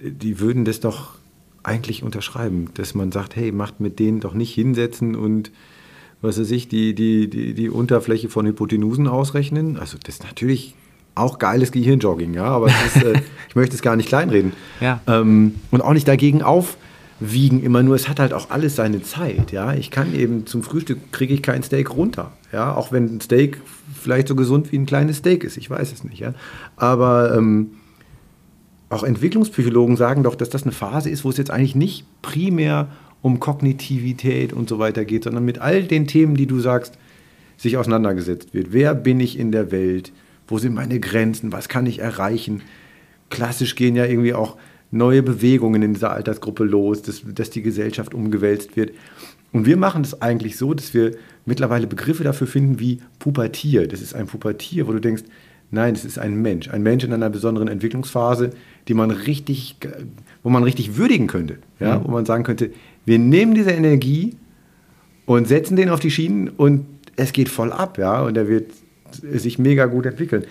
[0.00, 1.16] die würden das doch
[1.64, 5.50] eigentlich unterschreiben, dass man sagt, hey, macht mit denen doch nicht hinsetzen und
[6.22, 9.76] was weiß ich, die, die, die, die Unterfläche von Hypotenusen ausrechnen.
[9.78, 10.74] Also das natürlich
[11.14, 14.52] auch geiles Gehirnjogging, ja, aber ist, äh, ich möchte es gar nicht kleinreden.
[14.80, 15.00] Ja.
[15.06, 19.52] Ähm, und auch nicht dagegen aufwiegen immer nur, es hat halt auch alles seine Zeit,
[19.52, 19.74] ja.
[19.74, 23.60] Ich kann eben zum Frühstück kriege ich kein Steak runter, ja, auch wenn ein Steak
[24.00, 26.34] vielleicht so gesund wie ein kleines Steak ist, ich weiß es nicht, ja.
[26.76, 27.72] Aber ähm,
[28.88, 32.88] auch Entwicklungspsychologen sagen doch, dass das eine Phase ist, wo es jetzt eigentlich nicht primär
[33.22, 36.98] um Kognitivität und so weiter geht, sondern mit all den Themen, die du sagst,
[37.56, 38.72] sich auseinandergesetzt wird.
[38.72, 40.12] Wer bin ich in der Welt?
[40.50, 41.52] Wo sind meine Grenzen?
[41.52, 42.62] Was kann ich erreichen?
[43.30, 44.56] Klassisch gehen ja irgendwie auch
[44.90, 48.92] neue Bewegungen in dieser Altersgruppe los, dass, dass die Gesellschaft umgewälzt wird.
[49.52, 51.12] Und wir machen das eigentlich so, dass wir
[51.46, 53.86] mittlerweile Begriffe dafür finden wie Pubertier.
[53.86, 55.22] Das ist ein Pubertier, wo du denkst,
[55.70, 56.68] nein, das ist ein Mensch.
[56.68, 58.50] Ein Mensch in einer besonderen Entwicklungsphase,
[58.88, 59.76] die man richtig,
[60.42, 61.58] wo man richtig würdigen könnte.
[61.78, 61.98] Ja?
[61.98, 62.04] Mhm.
[62.04, 62.70] Wo man sagen könnte,
[63.04, 64.36] wir nehmen diese Energie
[65.26, 66.86] und setzen den auf die Schienen und
[67.16, 67.98] es geht voll ab.
[67.98, 68.22] Ja?
[68.22, 68.72] Und er wird
[69.16, 70.44] sich mega gut entwickeln.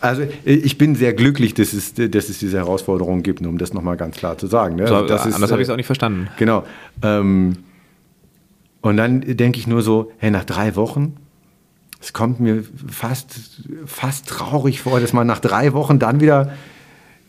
[0.00, 3.96] Also ich bin sehr glücklich, dass es, dass es diese Herausforderungen gibt, um das nochmal
[3.96, 4.76] ganz klar zu sagen.
[4.76, 4.86] Ne?
[4.86, 6.28] So, also das anders habe ich es auch nicht verstanden.
[6.38, 6.64] Genau.
[7.02, 7.56] Ähm,
[8.82, 11.16] und dann denke ich nur so, hey, nach drei Wochen,
[12.00, 16.52] es kommt mir fast, fast traurig vor, dass man nach drei Wochen dann wieder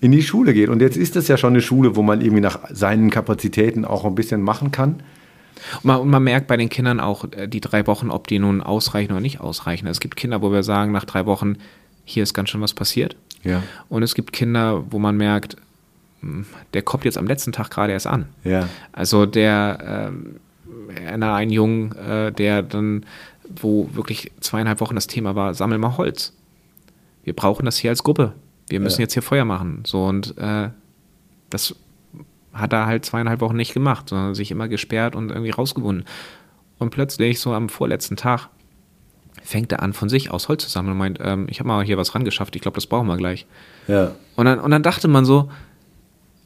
[0.02, 0.70] in die Schule geht.
[0.70, 4.06] Und jetzt ist das ja schon eine Schule, wo man irgendwie nach seinen Kapazitäten auch
[4.06, 5.02] ein bisschen machen kann.
[5.76, 8.40] Und man, und man, merkt bei den Kindern auch äh, die drei Wochen, ob die
[8.40, 9.88] nun ausreichen oder nicht ausreichen.
[9.88, 11.58] Es gibt Kinder, wo wir sagen, nach drei Wochen,
[12.06, 13.16] hier ist ganz schön was passiert.
[13.44, 13.64] Ja.
[13.90, 15.58] Und es gibt Kinder, wo man merkt,
[16.22, 18.28] hm, der kommt jetzt am letzten Tag gerade erst an.
[18.44, 18.68] Ja.
[18.92, 20.12] Also der,
[20.96, 23.06] äh, ein Jungen, äh, der dann,
[23.62, 26.34] wo wirklich zweieinhalb Wochen das Thema war, sammel mal Holz.
[27.24, 28.34] Wir brauchen das hier als Gruppe.
[28.70, 29.04] Wir müssen ja.
[29.04, 29.84] jetzt hier Feuer machen.
[29.86, 30.70] So und äh,
[31.50, 31.76] das
[32.54, 36.06] hat er halt zweieinhalb Wochen nicht gemacht, sondern sich immer gesperrt und irgendwie rausgewunden.
[36.80, 38.50] Und plötzlich, so am vorletzten Tag,
[39.44, 41.84] fängt er an, von sich aus Holz zu sammeln und meint, ähm, ich habe mal
[41.86, 43.46] hier was rangeschafft, ich glaube, das brauchen wir gleich.
[43.88, 44.12] Ja.
[44.36, 45.50] Und dann, und dann dachte man so,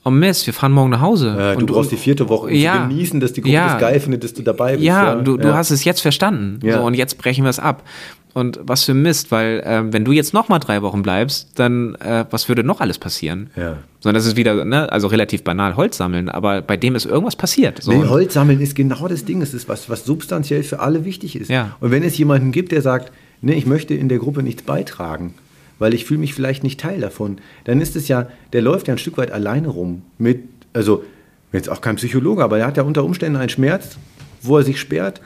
[0.04, 1.36] oh Mist, wir fahren morgen nach Hause.
[1.38, 3.74] Ja, und du brauchst die vierte Woche, um ja, zu genießen, dass die Gruppe ja,
[3.74, 4.84] das geil findet, dass du dabei bist.
[4.84, 6.60] Ja, du, du hast es jetzt verstanden.
[6.64, 6.78] Ja.
[6.78, 7.84] So, und jetzt brechen wir es ab.
[8.34, 11.96] Und was für Mist, weil äh, wenn du jetzt noch mal drei Wochen bleibst, dann
[11.96, 13.50] äh, was würde noch alles passieren?
[13.56, 13.78] Ja.
[14.00, 17.36] Sondern das ist wieder, ne, also relativ banal Holz sammeln, aber bei dem ist irgendwas
[17.36, 17.84] passiert.
[17.84, 17.92] So.
[17.92, 19.42] Nee, Holz sammeln ist genau das Ding.
[19.42, 21.50] Es ist was, was substanziell für alle wichtig ist.
[21.50, 21.76] Ja.
[21.80, 25.34] Und wenn es jemanden gibt, der sagt, nee, ich möchte in der Gruppe nichts beitragen,
[25.78, 28.94] weil ich fühle mich vielleicht nicht Teil davon, dann ist es ja, der läuft ja
[28.94, 30.44] ein Stück weit alleine rum mit,
[30.74, 31.04] also
[31.52, 33.98] jetzt auch kein Psychologe, aber er hat ja unter Umständen einen Schmerz,
[34.42, 35.22] wo er sich sperrt,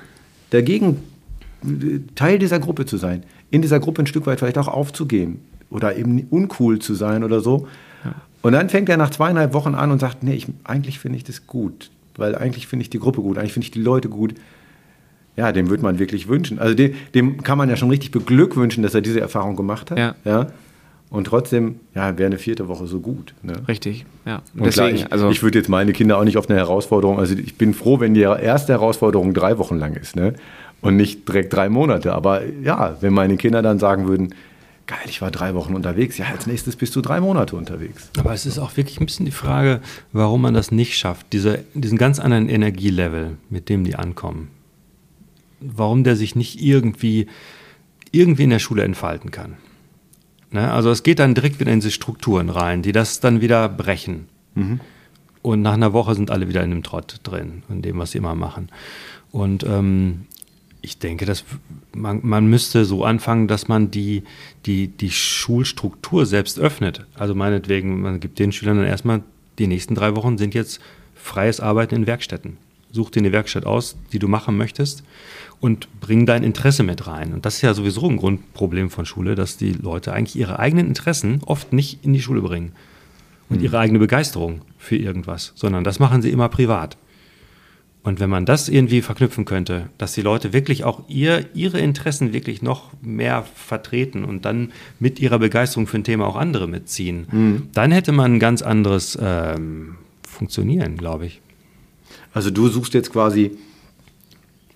[0.50, 0.98] dagegen
[2.16, 5.40] Teil dieser Gruppe zu sein, in dieser Gruppe ein Stück weit vielleicht auch aufzugehen
[5.70, 7.68] oder eben uncool zu sein oder so.
[8.04, 8.14] Ja.
[8.42, 11.24] Und dann fängt er nach zweieinhalb Wochen an und sagt, nee, ich, eigentlich finde ich
[11.24, 14.36] das gut, weil eigentlich finde ich die Gruppe gut, eigentlich finde ich die Leute gut.
[15.38, 16.60] Ja, dem würde man wirklich wünschen.
[16.60, 19.98] Also dem, dem, kann man ja schon richtig beglückwünschen, dass er diese Erfahrung gemacht hat.
[19.98, 20.16] Ja.
[20.24, 20.48] ja?
[21.10, 23.34] Und trotzdem, ja, wäre eine vierte Woche so gut.
[23.44, 23.54] Ne?
[23.68, 24.42] Richtig, ja.
[24.56, 27.20] Und Deswegen, klar, ich, also ich würde jetzt meine Kinder auch nicht auf eine Herausforderung,
[27.20, 30.16] also ich bin froh, wenn die erste Herausforderung drei Wochen lang ist.
[30.16, 30.34] Ne?
[30.82, 32.14] Und nicht direkt drei Monate.
[32.14, 34.34] Aber ja, wenn meine Kinder dann sagen würden,
[34.88, 38.10] geil, ich war drei Wochen unterwegs, ja, als nächstes bist du drei Monate unterwegs.
[38.18, 39.82] Aber es ist auch wirklich ein bisschen die Frage,
[40.14, 44.50] warum man das nicht schafft, diese, diesen ganz anderen Energielevel, mit dem die ankommen.
[45.60, 47.28] Warum der sich nicht irgendwie,
[48.12, 49.58] irgendwie in der Schule entfalten kann.
[50.52, 50.72] Ne?
[50.72, 54.28] Also es geht dann direkt wieder in diese Strukturen rein, die das dann wieder brechen.
[54.54, 54.80] Mhm.
[55.42, 58.18] Und nach einer Woche sind alle wieder in dem Trott drin, in dem, was sie
[58.18, 58.70] immer machen.
[59.32, 60.26] Und ähm,
[60.86, 61.44] ich denke, dass
[61.94, 64.24] man, man müsste so anfangen, dass man die,
[64.66, 67.06] die, die Schulstruktur selbst öffnet.
[67.16, 69.24] Also meinetwegen, man gibt den Schülern dann erstmal,
[69.58, 70.80] die nächsten drei Wochen sind jetzt
[71.16, 72.58] freies Arbeiten in Werkstätten.
[72.92, 75.04] Such dir eine Werkstatt aus, die du machen möchtest
[75.60, 77.34] und bring dein Interesse mit rein.
[77.34, 80.88] Und das ist ja sowieso ein Grundproblem von Schule, dass die Leute eigentlich ihre eigenen
[80.88, 82.74] Interessen oft nicht in die Schule bringen
[83.50, 86.98] und ihre eigene Begeisterung für irgendwas, sondern das machen sie immer privat.
[88.06, 92.34] Und wenn man das irgendwie verknüpfen könnte, dass die Leute wirklich auch ihr, ihre Interessen
[92.34, 97.26] wirklich noch mehr vertreten und dann mit ihrer Begeisterung für ein Thema auch andere mitziehen,
[97.32, 97.64] Mhm.
[97.74, 99.96] dann hätte man ein ganz anderes ähm,
[100.28, 101.42] Funktionieren, glaube ich.
[102.34, 103.52] Also du suchst jetzt quasi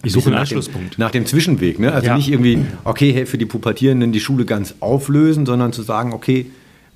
[0.04, 0.96] Ich suche einen nach Anschlusspunkt.
[0.98, 1.92] Dem, nach dem Zwischenweg, ne?
[1.92, 2.16] Also Ja.
[2.16, 6.48] nicht irgendwie, okay, hey, für die Pubertierenden die Schule ganz auflösen, sondern zu sagen, okay,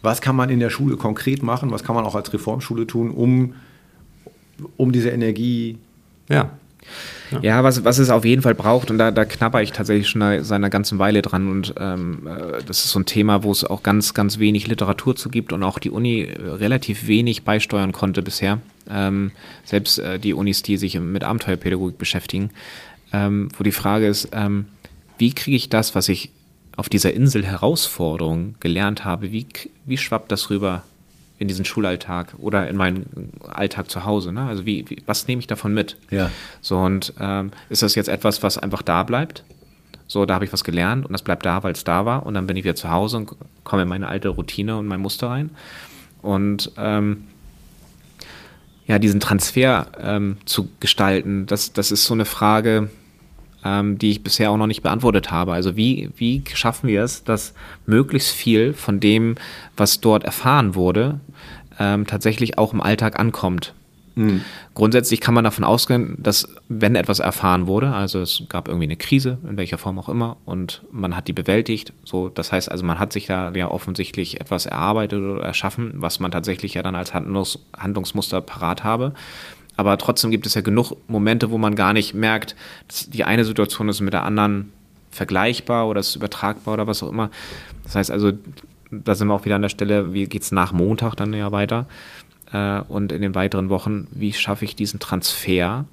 [0.01, 3.11] was kann man in der Schule konkret machen, was kann man auch als Reformschule tun,
[3.11, 3.53] um,
[4.77, 5.77] um diese Energie
[6.33, 6.49] Ja.
[7.41, 10.21] Ja, was, was es auf jeden Fall braucht, und da, da knapper ich tatsächlich schon
[10.43, 11.49] seit einer ganzen Weile dran.
[11.49, 15.15] Und ähm, äh, das ist so ein Thema, wo es auch ganz, ganz wenig Literatur
[15.15, 18.59] zu gibt und auch die Uni äh, relativ wenig beisteuern konnte bisher.
[18.87, 19.31] Ähm,
[19.63, 22.51] selbst äh, die Unis, die sich mit Abenteuerpädagogik beschäftigen.
[23.13, 24.65] ähm, wo die Frage ist, ähm,
[25.17, 26.31] wie kriege ich das, was ich
[26.75, 29.45] auf dieser Insel Herausforderung gelernt habe, wie,
[29.85, 30.83] wie schwappt das rüber
[31.39, 34.31] in diesen Schulalltag oder in meinen Alltag zu Hause?
[34.31, 34.45] Ne?
[34.45, 35.97] Also wie, wie, was nehme ich davon mit?
[36.09, 36.29] Ja.
[36.61, 39.43] So und ähm, ist das jetzt etwas, was einfach da bleibt?
[40.07, 42.33] So, da habe ich was gelernt und das bleibt da, weil es da war und
[42.33, 43.31] dann bin ich wieder zu Hause und
[43.63, 45.49] komme in meine alte Routine und mein Muster rein.
[46.21, 47.23] Und ähm,
[48.85, 52.89] ja, diesen Transfer ähm, zu gestalten, das, das ist so eine Frage,
[53.63, 55.53] ähm, die ich bisher auch noch nicht beantwortet habe.
[55.53, 57.53] Also wie, wie schaffen wir es, dass
[57.85, 59.35] möglichst viel von dem,
[59.77, 61.19] was dort erfahren wurde,
[61.79, 63.73] ähm, tatsächlich auch im Alltag ankommt?
[64.15, 64.41] Mhm.
[64.75, 68.95] Grundsätzlich kann man davon ausgehen, dass wenn etwas erfahren wurde, also es gab irgendwie eine
[68.95, 72.85] Krise, in welcher Form auch immer, und man hat die bewältigt, so, das heißt also,
[72.85, 76.95] man hat sich da ja offensichtlich etwas erarbeitet oder erschaffen, was man tatsächlich ja dann
[76.95, 79.13] als Handlungs Handlungsmuster parat habe.
[79.75, 82.55] Aber trotzdem gibt es ja genug Momente, wo man gar nicht merkt,
[82.87, 84.71] dass die eine Situation ist mit der anderen
[85.11, 87.29] vergleichbar oder ist übertragbar oder was auch immer.
[87.83, 88.33] Das heißt also,
[88.91, 91.51] da sind wir auch wieder an der Stelle, wie geht es nach Montag dann ja
[91.51, 91.87] weiter?
[92.51, 95.85] Äh, und in den weiteren Wochen, wie schaffe ich diesen Transfer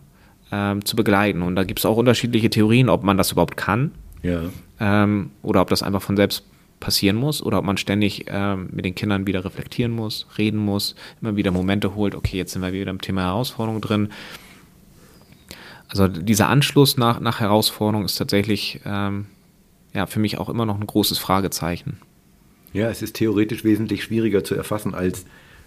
[0.51, 1.43] äh, zu begleiten?
[1.43, 3.93] Und da gibt es auch unterschiedliche Theorien, ob man das überhaupt kann
[4.23, 4.43] ja.
[4.79, 6.45] ähm, oder ob das einfach von selbst
[6.81, 10.95] passieren muss oder ob man ständig ähm, mit den Kindern wieder reflektieren muss, reden muss,
[11.21, 14.09] immer wieder Momente holt, okay, jetzt sind wir wieder im Thema Herausforderung drin.
[15.89, 19.27] Also dieser Anschluss nach, nach Herausforderung ist tatsächlich ähm,
[19.93, 21.99] ja, für mich auch immer noch ein großes Fragezeichen.
[22.73, 25.25] Ja, es ist theoretisch wesentlich schwieriger zu erfassen als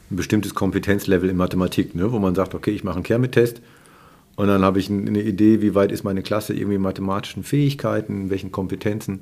[0.09, 2.11] ein bestimmtes Kompetenzlevel in Mathematik, ne?
[2.11, 3.61] wo man sagt, okay, ich mache einen Kermit-Test
[4.35, 8.29] und dann habe ich eine Idee, wie weit ist meine Klasse irgendwie mathematischen Fähigkeiten, in
[8.29, 9.21] welchen Kompetenzen.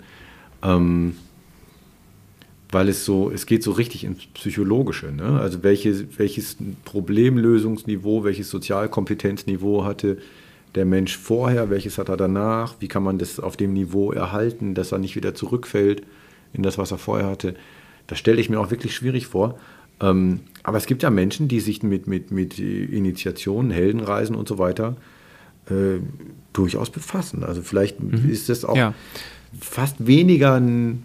[0.64, 1.16] Ähm,
[2.72, 5.12] weil es so, es geht so richtig ins Psychologische.
[5.12, 5.40] Ne?
[5.40, 10.18] Also welche, welches Problemlösungsniveau, welches Sozialkompetenzniveau hatte
[10.76, 14.74] der Mensch vorher, welches hat er danach, wie kann man das auf dem Niveau erhalten,
[14.74, 16.04] dass er nicht wieder zurückfällt
[16.54, 17.56] in das, was er vorher hatte.
[18.08, 19.60] Das stelle ich mir auch wirklich schwierig vor.
[20.00, 24.58] Ähm, aber es gibt ja Menschen, die sich mit, mit, mit Initiationen, Heldenreisen und so
[24.58, 24.96] weiter
[25.70, 26.00] äh,
[26.54, 27.44] durchaus befassen.
[27.44, 28.30] Also vielleicht mhm.
[28.30, 28.94] ist das auch ja.
[29.60, 31.04] fast weniger ein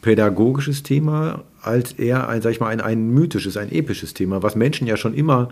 [0.00, 4.56] pädagogisches Thema als eher ein, sag ich mal, ein, ein mythisches, ein episches Thema, was
[4.56, 5.50] Menschen ja schon immer,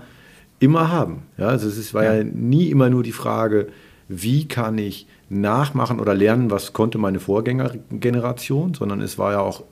[0.59, 1.23] immer haben.
[1.37, 2.15] Ja, also es war ja.
[2.17, 3.69] ja nie immer nur die Frage,
[4.09, 9.65] wie kann ich nachmachen oder lernen, was konnte meine Vorgängergeneration, sondern es war ja auch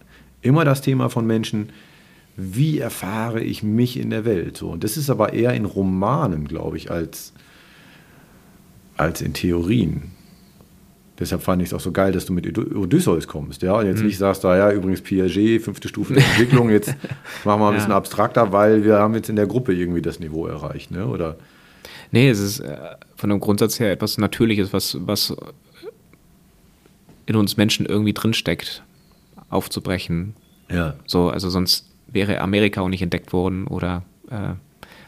[0.42, 1.70] immer das Thema von Menschen,
[2.36, 4.58] wie erfahre ich mich in der Welt?
[4.58, 7.32] So, und das ist aber eher in Romanen, glaube ich, als,
[8.98, 10.12] als in Theorien.
[11.18, 13.62] Deshalb fand ich es auch so geil, dass du mit Odysseus kommst.
[13.62, 14.06] Ja, und jetzt mhm.
[14.06, 16.94] nicht sagst, da ja, übrigens Piaget, fünfte Stufe der Entwicklung, jetzt
[17.44, 17.96] machen wir ein bisschen ja.
[17.96, 21.06] abstrakter, weil wir haben jetzt in der Gruppe irgendwie das Niveau erreicht, ne?
[21.06, 21.36] Oder?
[22.10, 22.76] Nee, es ist äh,
[23.16, 25.34] von dem Grundsatz her etwas Natürliches, was, was
[27.24, 28.82] in uns Menschen irgendwie drinsteckt,
[29.48, 30.34] aufzubrechen.
[30.70, 30.94] Ja.
[31.06, 34.54] So, also sonst wäre Amerika auch nicht entdeckt worden oder äh,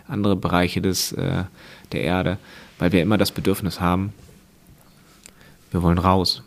[0.06, 1.44] andere Bereiche des, äh,
[1.92, 2.38] der Erde,
[2.78, 4.12] weil wir immer das Bedürfnis haben,
[5.70, 6.42] wir wollen raus.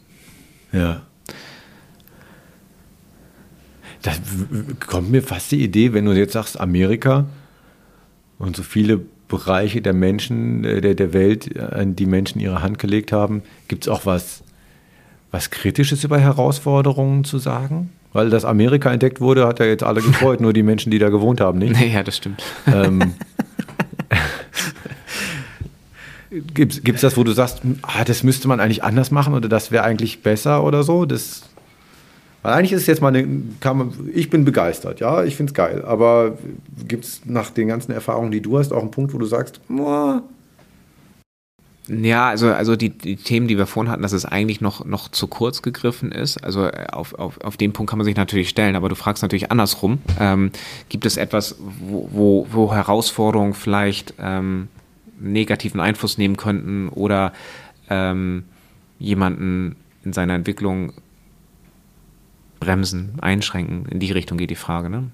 [0.71, 1.01] Ja.
[4.01, 4.11] Da
[4.87, 7.25] kommt mir fast die Idee, wenn du jetzt sagst, Amerika
[8.39, 12.79] und so viele Bereiche der Menschen, äh, der, der Welt, an die Menschen ihre Hand
[12.79, 14.43] gelegt haben, gibt es auch was,
[15.29, 17.91] was Kritisches über Herausforderungen zu sagen?
[18.13, 21.09] Weil das Amerika entdeckt wurde, hat ja jetzt alle gefreut, nur die Menschen, die da
[21.09, 21.79] gewohnt haben, nicht?
[21.93, 22.43] Ja, das stimmt.
[22.67, 23.13] Ähm,
[26.31, 29.69] Gibt es das, wo du sagst, ah, das müsste man eigentlich anders machen oder das
[29.69, 31.05] wäre eigentlich besser oder so?
[31.05, 31.41] Das,
[32.41, 33.27] weil eigentlich ist es jetzt mal eine,
[34.13, 35.83] ich bin begeistert, ja, ich finde es geil.
[35.85, 36.37] Aber
[36.87, 39.59] gibt es nach den ganzen Erfahrungen, die du hast, auch einen Punkt, wo du sagst,
[39.67, 40.23] Muah.
[41.87, 45.09] Ja, also, also die, die Themen, die wir vorhin hatten, dass es eigentlich noch, noch
[45.09, 46.41] zu kurz gegriffen ist.
[46.41, 49.21] Also äh, auf, auf, auf den Punkt kann man sich natürlich stellen, aber du fragst
[49.21, 49.99] natürlich andersrum.
[50.17, 50.51] Ähm,
[50.87, 54.69] gibt es etwas, wo, wo, wo Herausforderungen vielleicht ähm,
[55.21, 57.33] negativen Einfluss nehmen könnten oder
[57.89, 58.43] ähm,
[58.99, 60.93] jemanden in seiner Entwicklung
[62.59, 63.85] bremsen, einschränken.
[63.89, 64.89] In die Richtung geht die Frage.
[64.89, 65.09] Ne?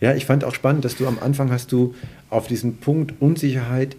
[0.00, 1.94] Ja, ich fand auch spannend, dass du am Anfang hast du
[2.30, 3.96] auf diesen Punkt Unsicherheit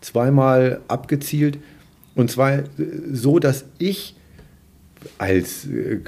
[0.00, 1.58] zweimal abgezielt.
[2.14, 2.64] Und zwar
[3.10, 4.14] so, dass ich
[5.18, 5.98] als äh,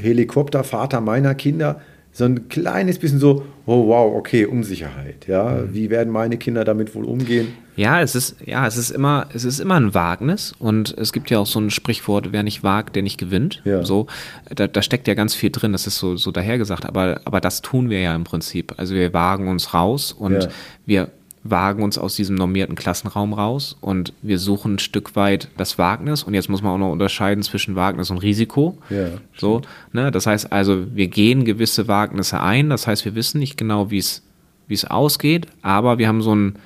[0.00, 1.80] Helikoptervater meiner Kinder
[2.12, 5.26] so ein kleines bisschen so, oh wow, okay, Unsicherheit.
[5.28, 5.74] Ja, mhm.
[5.74, 7.48] wie werden meine Kinder damit wohl umgehen?
[7.78, 11.30] Ja, es ist, ja, es ist immer, es ist immer ein Wagnis und es gibt
[11.30, 13.62] ja auch so ein Sprichwort, wer nicht wagt, der nicht gewinnt.
[13.64, 13.84] Ja.
[13.84, 14.08] So,
[14.52, 17.62] da, da steckt ja ganz viel drin, das ist so, so dahergesagt, aber, aber das
[17.62, 18.74] tun wir ja im Prinzip.
[18.78, 20.48] Also wir wagen uns raus und ja.
[20.86, 21.10] wir
[21.44, 26.24] wagen uns aus diesem normierten Klassenraum raus und wir suchen ein Stück weit das Wagnis.
[26.24, 28.76] Und jetzt muss man auch noch unterscheiden zwischen Wagnis und Risiko.
[28.90, 30.10] Ja, so, ne?
[30.10, 32.70] Das heißt also, wir gehen gewisse Wagnisse ein.
[32.70, 34.24] Das heißt, wir wissen nicht genau, wie es
[34.66, 36.56] wie es ausgeht, aber wir haben so einen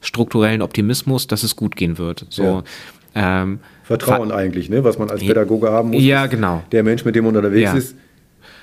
[0.00, 2.26] strukturellen Optimismus, dass es gut gehen wird.
[2.30, 2.62] So,
[3.14, 3.42] ja.
[3.42, 4.84] ähm, Vertrauen eigentlich, ne?
[4.84, 6.02] was man als Pädagoge haben muss.
[6.02, 6.62] Ja, genau.
[6.72, 7.74] Der Mensch, mit dem man unterwegs ja.
[7.74, 7.96] ist,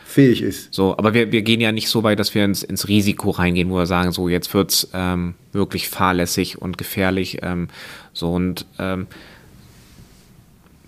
[0.06, 0.74] fähig ist.
[0.74, 3.70] So, aber wir, wir gehen ja nicht so weit, dass wir ins, ins Risiko reingehen,
[3.70, 7.40] wo wir sagen, so jetzt wird es ähm, wirklich fahrlässig und gefährlich.
[7.42, 7.68] Ähm,
[8.14, 9.08] so und ähm,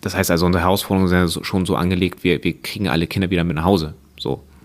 [0.02, 3.30] das heißt also, unsere Herausforderungen sind ja schon so angelegt, wir, wir kriegen alle Kinder
[3.30, 3.96] wieder mit nach Hause.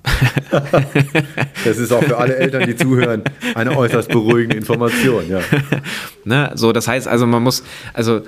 [1.64, 3.22] Das ist auch für alle Eltern, die zuhören,
[3.54, 5.40] eine äußerst beruhigende Information, ja.
[6.24, 7.62] ne, so, das heißt also, man muss,
[7.94, 8.22] also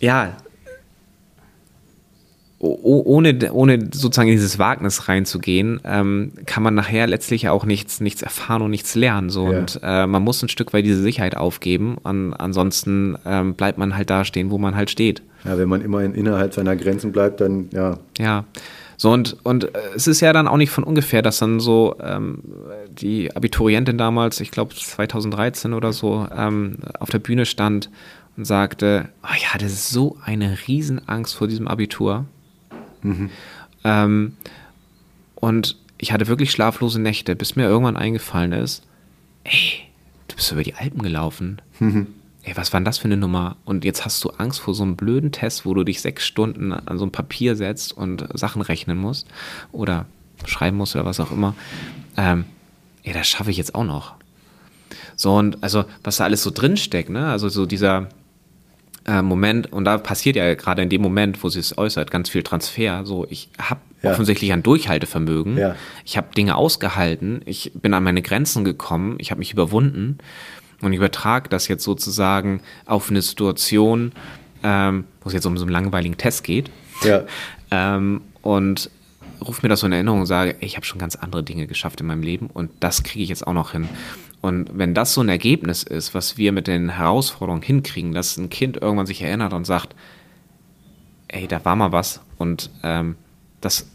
[0.00, 0.36] ja,
[2.64, 8.22] ohne, ohne sozusagen in dieses Wagnis reinzugehen, ähm, kann man nachher letztlich auch nichts, nichts
[8.22, 9.28] erfahren und nichts lernen.
[9.28, 9.52] So.
[9.52, 9.58] Ja.
[9.58, 11.98] Und äh, man muss ein Stück weit diese Sicherheit aufgeben.
[12.04, 15.22] An, ansonsten ähm, bleibt man halt da stehen, wo man halt steht.
[15.44, 17.98] Ja, wenn man immer innerhalb seiner Grenzen bleibt, dann ja.
[18.18, 18.44] Ja.
[18.96, 21.96] So, und, und äh, es ist ja dann auch nicht von ungefähr, dass dann so
[22.00, 22.42] ähm,
[22.88, 27.90] die Abiturientin damals, ich glaube 2013 oder so, ähm, auf der Bühne stand
[28.36, 32.26] und sagte, oh ja, das ist so eine Riesenangst vor diesem Abitur.
[33.02, 33.30] Mhm.
[33.84, 34.36] Ähm,
[35.34, 38.82] und ich hatte wirklich schlaflose Nächte, bis mir irgendwann eingefallen ist,
[39.44, 39.84] ey,
[40.28, 41.60] du bist über die Alpen gelaufen.
[41.78, 42.06] Mhm.
[42.44, 43.56] Ey, was war denn das für eine Nummer?
[43.64, 46.72] Und jetzt hast du Angst vor so einem blöden Test, wo du dich sechs Stunden
[46.72, 49.26] an so ein Papier setzt und Sachen rechnen musst
[49.72, 50.04] oder
[50.44, 51.54] schreiben musst oder was auch immer.
[52.18, 52.44] Ähm,
[53.02, 54.14] ey, das schaffe ich jetzt auch noch.
[55.16, 57.28] So, und also, was da alles so drinsteckt, ne?
[57.28, 58.08] Also so dieser,
[59.06, 62.28] äh, Moment, und da passiert ja gerade in dem Moment, wo sie es äußert, ganz
[62.28, 63.06] viel Transfer.
[63.06, 64.10] So, ich habe ja.
[64.10, 65.56] offensichtlich ein Durchhaltevermögen.
[65.56, 65.76] Ja.
[66.04, 67.40] Ich habe Dinge ausgehalten.
[67.46, 69.16] Ich bin an meine Grenzen gekommen.
[69.18, 70.18] Ich habe mich überwunden.
[70.84, 74.12] Und ich übertrage das jetzt sozusagen auf eine Situation,
[74.62, 76.70] ähm, wo es jetzt um so einen langweiligen Test geht.
[77.02, 77.24] Ja.
[77.70, 78.90] ähm, und
[79.44, 82.00] rufe mir das so in Erinnerung und sage, ich habe schon ganz andere Dinge geschafft
[82.00, 83.88] in meinem Leben und das kriege ich jetzt auch noch hin.
[84.40, 88.50] Und wenn das so ein Ergebnis ist, was wir mit den Herausforderungen hinkriegen, dass ein
[88.50, 89.94] Kind irgendwann sich erinnert und sagt,
[91.28, 93.16] ey, da war mal was und ähm,
[93.60, 93.88] das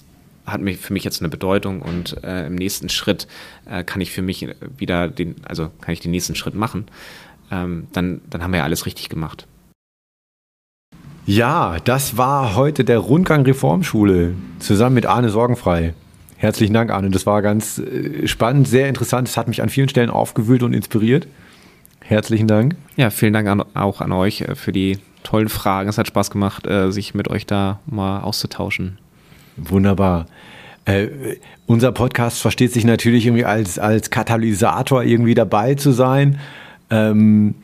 [0.51, 3.27] hat mich für mich jetzt eine Bedeutung und äh, im nächsten Schritt
[3.69, 4.47] äh, kann ich für mich
[4.77, 6.85] wieder den, also kann ich den nächsten Schritt machen,
[7.51, 9.47] ähm, dann, dann haben wir ja alles richtig gemacht.
[11.25, 15.93] Ja, das war heute der Rundgang Reformschule zusammen mit Arne Sorgenfrei.
[16.37, 17.09] Herzlichen Dank, Arne.
[17.11, 19.27] Das war ganz äh, spannend, sehr interessant.
[19.27, 21.27] Es hat mich an vielen Stellen aufgewühlt und inspiriert.
[22.01, 22.75] Herzlichen Dank.
[22.95, 25.89] Ja, vielen Dank an, auch an euch äh, für die tollen Fragen.
[25.89, 28.97] Es hat Spaß gemacht, äh, sich mit euch da mal auszutauschen.
[29.63, 30.25] Wunderbar.
[30.85, 31.07] Äh,
[31.65, 36.39] unser Podcast versteht sich natürlich irgendwie als, als Katalysator irgendwie dabei zu sein.
[36.89, 37.55] Ähm,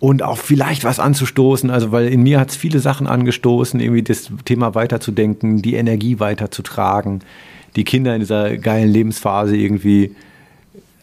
[0.00, 4.02] und auch vielleicht was anzustoßen, also weil in mir hat es viele Sachen angestoßen, irgendwie
[4.02, 7.20] das Thema weiterzudenken, die Energie weiterzutragen,
[7.74, 10.14] die Kinder in dieser geilen Lebensphase irgendwie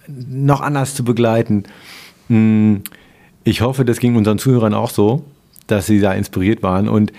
[0.08, 1.64] noch anders zu begleiten.
[2.28, 2.84] Hm,
[3.44, 5.26] ich hoffe, das ging unseren Zuhörern auch so,
[5.68, 6.88] dass sie da inspiriert waren.
[6.88, 7.12] Und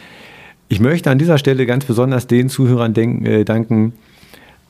[0.68, 3.92] ich möchte an dieser Stelle ganz besonders den Zuhörern denken, äh, danken,